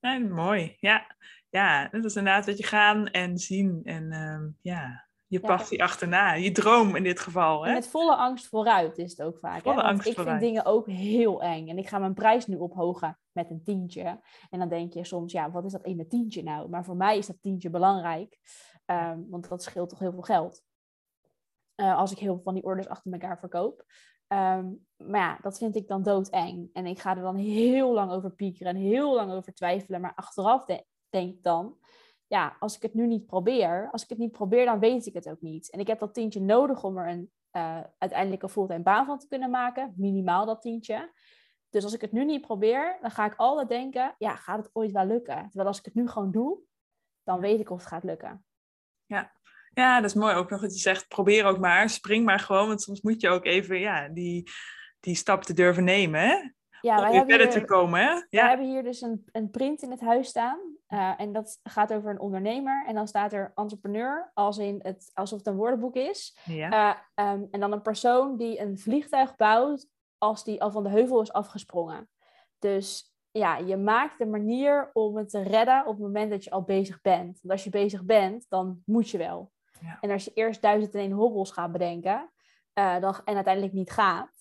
Nee, 0.00 0.20
mooi. 0.20 0.76
Ja. 0.80 1.16
ja, 1.48 1.88
dat 1.88 2.04
is 2.04 2.16
inderdaad 2.16 2.46
wat 2.46 2.58
je 2.58 2.66
gaan 2.66 3.06
en 3.06 3.38
zien. 3.38 3.80
En 3.84 4.12
ehm, 4.12 4.48
ja, 4.60 5.03
je 5.34 5.46
Ja. 5.46 5.56
passie 5.56 5.82
achterna. 5.82 6.32
Je 6.34 6.52
droom 6.52 6.96
in 6.96 7.02
dit 7.02 7.20
geval. 7.20 7.64
Hè? 7.66 7.72
Met 7.72 7.88
volle 7.88 8.16
angst 8.16 8.46
vooruit 8.48 8.98
is 8.98 9.10
het 9.10 9.22
ook 9.22 9.38
vaak. 9.38 9.62
Volle 9.62 9.74
hè? 9.74 9.80
Want 9.80 9.92
angst 9.92 10.06
ik 10.08 10.14
vooruit. 10.14 10.38
vind 10.38 10.50
dingen 10.50 10.64
ook 10.64 10.86
heel 10.86 11.42
eng. 11.42 11.68
En 11.68 11.78
ik 11.78 11.88
ga 11.88 11.98
mijn 11.98 12.14
prijs 12.14 12.46
nu 12.46 12.56
ophogen 12.56 13.18
met 13.32 13.50
een 13.50 13.62
tientje. 13.62 14.20
En 14.50 14.58
dan 14.58 14.68
denk 14.68 14.92
je 14.92 15.04
soms, 15.04 15.32
ja, 15.32 15.50
wat 15.50 15.64
is 15.64 15.72
dat 15.72 15.84
ene 15.84 16.06
tientje 16.06 16.42
nou? 16.42 16.68
Maar 16.68 16.84
voor 16.84 16.96
mij 16.96 17.18
is 17.18 17.26
dat 17.26 17.36
tientje 17.40 17.70
belangrijk. 17.70 18.38
ehm, 18.84 19.20
want 19.28 19.48
dat 19.48 19.62
scheelt 19.62 19.88
toch 19.88 19.98
heel 19.98 20.12
veel 20.12 20.22
geld. 20.22 20.62
als 21.76 22.12
ik 22.12 22.18
heel 22.18 22.34
veel 22.34 22.42
van 22.42 22.54
die 22.54 22.64
orders 22.64 22.88
achter 22.88 23.12
elkaar 23.12 23.38
verkoop. 23.38 23.84
Ehm, 24.26 24.66
maar 24.96 25.20
ja, 25.20 25.38
dat 25.42 25.58
vind 25.58 25.76
ik 25.76 25.88
dan 25.88 26.02
doodeng. 26.02 26.68
En 26.72 26.86
ik 26.86 26.98
ga 26.98 27.16
er 27.16 27.22
dan 27.22 27.36
heel 27.36 27.92
lang 27.92 28.10
over 28.10 28.30
piekeren 28.30 28.74
en 28.74 28.80
heel 28.80 29.14
lang 29.14 29.32
over 29.32 29.54
twijfelen. 29.54 30.00
Maar 30.00 30.12
achteraf 30.14 30.64
denk 31.10 31.34
ik 31.34 31.42
dan, 31.42 31.76
ja, 32.26 32.56
als 32.58 32.76
ik 32.76 32.82
het 32.82 32.94
nu 32.94 33.06
niet 33.06 33.26
probeer, 33.26 33.88
als 33.92 34.02
ik 34.02 34.08
het 34.08 34.18
niet 34.18 34.32
probeer, 34.32 34.64
dan 34.64 34.78
weet 34.78 35.06
ik 35.06 35.14
het 35.14 35.28
ook 35.28 35.40
niet. 35.40 35.70
En 35.70 35.80
ik 35.80 35.86
heb 35.86 35.98
dat 35.98 36.14
tientje 36.14 36.40
nodig 36.40 36.84
om 36.84 36.98
er 36.98 37.08
een, 37.08 37.30
uh, 37.52 37.80
uiteindelijk 37.98 38.42
een 38.42 38.48
fulltime 38.48 38.82
baan 38.82 39.06
van 39.06 39.18
te 39.18 39.28
kunnen 39.28 39.50
maken. 39.50 39.94
Minimaal 39.96 40.46
dat 40.46 40.62
tientje. 40.62 41.12
Dus 41.70 41.84
als 41.84 41.94
ik 41.94 42.00
het 42.00 42.12
nu 42.12 42.24
niet 42.24 42.40
probeer, 42.40 42.98
dan 43.00 43.10
ga 43.10 43.24
ik 43.24 43.34
altijd 43.36 43.68
denken, 43.68 44.14
ja, 44.18 44.36
gaat 44.36 44.58
het 44.58 44.70
ooit 44.72 44.92
wel 44.92 45.06
lukken? 45.06 45.42
Terwijl 45.42 45.66
als 45.66 45.78
ik 45.78 45.84
het 45.84 45.94
nu 45.94 46.08
gewoon 46.08 46.30
doe, 46.30 46.58
dan 47.22 47.40
weet 47.40 47.60
ik 47.60 47.70
of 47.70 47.78
het 47.78 47.88
gaat 47.88 48.04
lukken. 48.04 48.44
Ja, 49.06 49.32
ja, 49.74 50.00
dat 50.00 50.10
is 50.10 50.16
mooi 50.16 50.34
ook 50.34 50.50
nog 50.50 50.60
dat 50.60 50.74
je 50.74 50.80
zegt, 50.80 51.08
probeer 51.08 51.44
ook 51.44 51.58
maar, 51.58 51.88
spring 51.88 52.24
maar 52.24 52.40
gewoon, 52.40 52.68
want 52.68 52.82
soms 52.82 53.00
moet 53.00 53.20
je 53.20 53.28
ook 53.28 53.44
even 53.44 53.78
ja, 53.78 54.08
die, 54.08 54.50
die 55.00 55.14
stap 55.14 55.42
te 55.42 55.52
durven 55.52 55.84
nemen, 55.84 56.20
hè? 56.20 56.50
Ja, 56.80 57.00
wij 57.00 57.12
hebben 57.12 57.28
verder 57.28 57.52
hier, 57.52 57.60
te 57.60 57.64
komen, 57.64 58.00
hè? 58.00 58.10
Ja. 58.10 58.24
We 58.28 58.48
hebben 58.48 58.66
hier 58.66 58.82
dus 58.82 59.00
een, 59.00 59.24
een 59.32 59.50
print 59.50 59.82
in 59.82 59.90
het 59.90 60.00
huis 60.00 60.28
staan. 60.28 60.73
Uh, 60.88 61.20
en 61.20 61.32
dat 61.32 61.60
gaat 61.62 61.92
over 61.92 62.10
een 62.10 62.20
ondernemer. 62.20 62.84
En 62.86 62.94
dan 62.94 63.08
staat 63.08 63.32
er 63.32 63.52
entrepreneur, 63.54 64.30
als 64.34 64.58
in 64.58 64.80
het, 64.82 65.10
alsof 65.14 65.38
het 65.38 65.46
een 65.46 65.56
woordenboek 65.56 65.94
is. 65.94 66.38
Ja. 66.44 66.98
Uh, 67.16 67.32
um, 67.32 67.48
en 67.50 67.60
dan 67.60 67.72
een 67.72 67.82
persoon 67.82 68.36
die 68.36 68.60
een 68.60 68.78
vliegtuig 68.78 69.36
bouwt 69.36 69.88
als 70.18 70.44
die 70.44 70.62
al 70.62 70.70
van 70.70 70.82
de 70.82 70.90
heuvel 70.90 71.20
is 71.20 71.32
afgesprongen. 71.32 72.08
Dus 72.58 73.14
ja, 73.30 73.56
je 73.56 73.76
maakt 73.76 74.18
de 74.18 74.26
manier 74.26 74.90
om 74.92 75.16
het 75.16 75.30
te 75.30 75.42
redden 75.42 75.80
op 75.80 75.92
het 75.92 76.02
moment 76.02 76.30
dat 76.30 76.44
je 76.44 76.50
al 76.50 76.62
bezig 76.62 77.00
bent. 77.00 77.38
Want 77.40 77.52
als 77.52 77.64
je 77.64 77.70
bezig 77.70 78.04
bent, 78.04 78.46
dan 78.48 78.82
moet 78.84 79.10
je 79.10 79.18
wel. 79.18 79.52
Ja. 79.80 79.98
En 80.00 80.10
als 80.10 80.24
je 80.24 80.32
eerst 80.34 80.62
duizend 80.62 80.94
en 80.94 81.00
één 81.00 81.12
hobbels 81.12 81.50
gaat 81.50 81.72
bedenken 81.72 82.32
uh, 82.78 83.00
dan, 83.00 83.20
en 83.24 83.34
uiteindelijk 83.34 83.74
niet 83.74 83.90
gaat, 83.90 84.32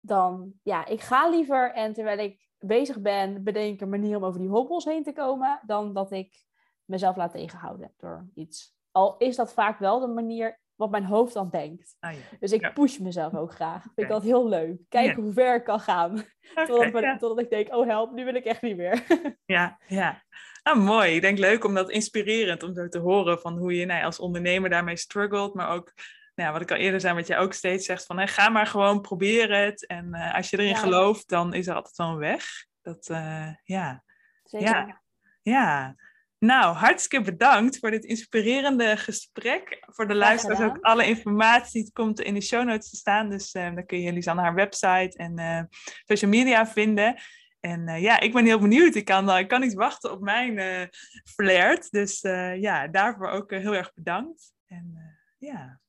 dan 0.00 0.52
ja, 0.62 0.86
ik 0.86 1.00
ga 1.00 1.28
liever 1.28 1.72
en 1.72 1.92
terwijl 1.92 2.18
ik 2.18 2.48
bezig 2.66 3.00
ben, 3.00 3.44
bedenk 3.44 3.80
een 3.80 3.88
manier 3.88 4.16
om 4.16 4.24
over 4.24 4.40
die 4.40 4.48
hobbels 4.48 4.84
heen 4.84 5.02
te 5.02 5.12
komen, 5.12 5.60
dan 5.66 5.92
dat 5.92 6.12
ik 6.12 6.44
mezelf 6.84 7.16
laat 7.16 7.32
tegenhouden 7.32 7.92
door 7.96 8.26
iets. 8.34 8.76
Al 8.90 9.16
is 9.18 9.36
dat 9.36 9.52
vaak 9.52 9.78
wel 9.78 10.00
de 10.00 10.06
manier 10.06 10.62
wat 10.74 10.90
mijn 10.90 11.04
hoofd 11.04 11.34
dan 11.34 11.50
denkt. 11.50 11.96
Ah, 12.00 12.12
ja. 12.12 12.18
Dus 12.40 12.52
ik 12.52 12.74
push 12.74 12.98
mezelf 12.98 13.34
ook 13.34 13.52
graag. 13.52 13.82
Vind 13.82 13.96
ik 13.96 14.08
dat 14.08 14.22
heel 14.22 14.48
leuk. 14.48 14.80
Kijken 14.88 15.22
hoe 15.22 15.32
ver 15.32 15.54
ik 15.54 15.64
kan 15.64 15.80
gaan. 15.80 16.24
totdat, 16.66 17.18
totdat, 17.18 17.40
ik 17.40 17.50
denk, 17.50 17.74
oh 17.74 17.86
help, 17.86 18.12
nu 18.12 18.24
wil 18.24 18.34
ik 18.34 18.44
echt 18.44 18.62
niet 18.62 18.76
meer. 18.76 19.04
ja, 19.56 19.78
ja. 19.86 20.22
Ah, 20.62 20.84
mooi. 20.84 21.14
Ik 21.14 21.20
denk 21.20 21.38
leuk 21.38 21.64
om 21.64 21.74
dat 21.74 21.90
inspirerend 21.90 22.62
om 22.62 22.74
zo 22.74 22.88
te 22.88 22.98
horen 22.98 23.40
van 23.40 23.58
hoe 23.58 23.74
je 23.74 23.86
nou, 23.86 24.04
als 24.04 24.18
ondernemer 24.18 24.70
daarmee 24.70 24.96
struggelt, 24.96 25.54
maar 25.54 25.68
ook 25.68 25.92
nou, 26.34 26.52
wat 26.52 26.60
ik 26.60 26.70
al 26.70 26.76
eerder 26.76 27.00
zei, 27.00 27.14
wat 27.14 27.26
jij 27.26 27.38
ook 27.38 27.52
steeds 27.52 27.86
zegt 27.86 28.06
van 28.06 28.28
ga 28.28 28.48
maar 28.48 28.66
gewoon 28.66 29.00
proberen 29.00 29.64
het. 29.64 29.86
En 29.86 30.08
uh, 30.12 30.34
als 30.34 30.50
je 30.50 30.58
erin 30.58 30.76
gelooft, 30.76 31.28
dan 31.28 31.54
is 31.54 31.66
er 31.66 31.74
altijd 31.74 31.96
wel 31.96 32.08
een 32.08 32.16
weg. 32.16 32.44
Dat, 32.82 33.08
uh, 33.10 33.48
ja. 33.62 34.04
Zeker. 34.44 34.68
Ja. 34.68 35.02
ja. 35.42 35.96
Nou, 36.38 36.74
hartstikke 36.74 37.24
bedankt 37.24 37.78
voor 37.78 37.90
dit 37.90 38.04
inspirerende 38.04 38.96
gesprek. 38.96 39.84
Voor 39.86 40.08
de 40.08 40.14
luisteraars 40.14 40.60
ook 40.60 40.78
alle 40.80 41.06
informatie 41.06 41.92
komt 41.92 42.20
in 42.20 42.34
de 42.34 42.40
show 42.40 42.64
notes 42.64 42.90
te 42.90 42.96
staan. 42.96 43.30
Dus 43.30 43.54
uh, 43.54 43.74
dan 43.74 43.86
kun 43.86 44.00
je 44.00 44.12
Lisanne 44.12 44.42
haar 44.42 44.54
website 44.54 45.16
en 45.16 45.68
social 46.04 46.30
media 46.30 46.66
vinden. 46.66 47.20
En 47.60 48.00
ja, 48.00 48.20
ik 48.20 48.32
ben 48.32 48.44
heel 48.44 48.58
benieuwd. 48.58 48.94
Ik 48.94 49.04
kan, 49.04 49.36
ik 49.36 49.48
kan 49.48 49.60
niet 49.60 49.74
wachten 49.74 50.12
op 50.12 50.20
mijn 50.20 50.58
uh, 50.58 50.86
flirt. 51.24 51.90
Dus 51.90 52.20
ja, 52.60 52.88
daarvoor 52.88 53.28
ook 53.28 53.50
heel 53.50 53.74
erg 53.74 53.94
bedankt. 53.94 54.52
En 54.66 55.16
ja 55.38 55.82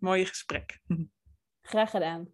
mooie 0.00 0.26
gesprek. 0.26 0.80
Graag 1.70 1.90
gedaan. 1.90 2.28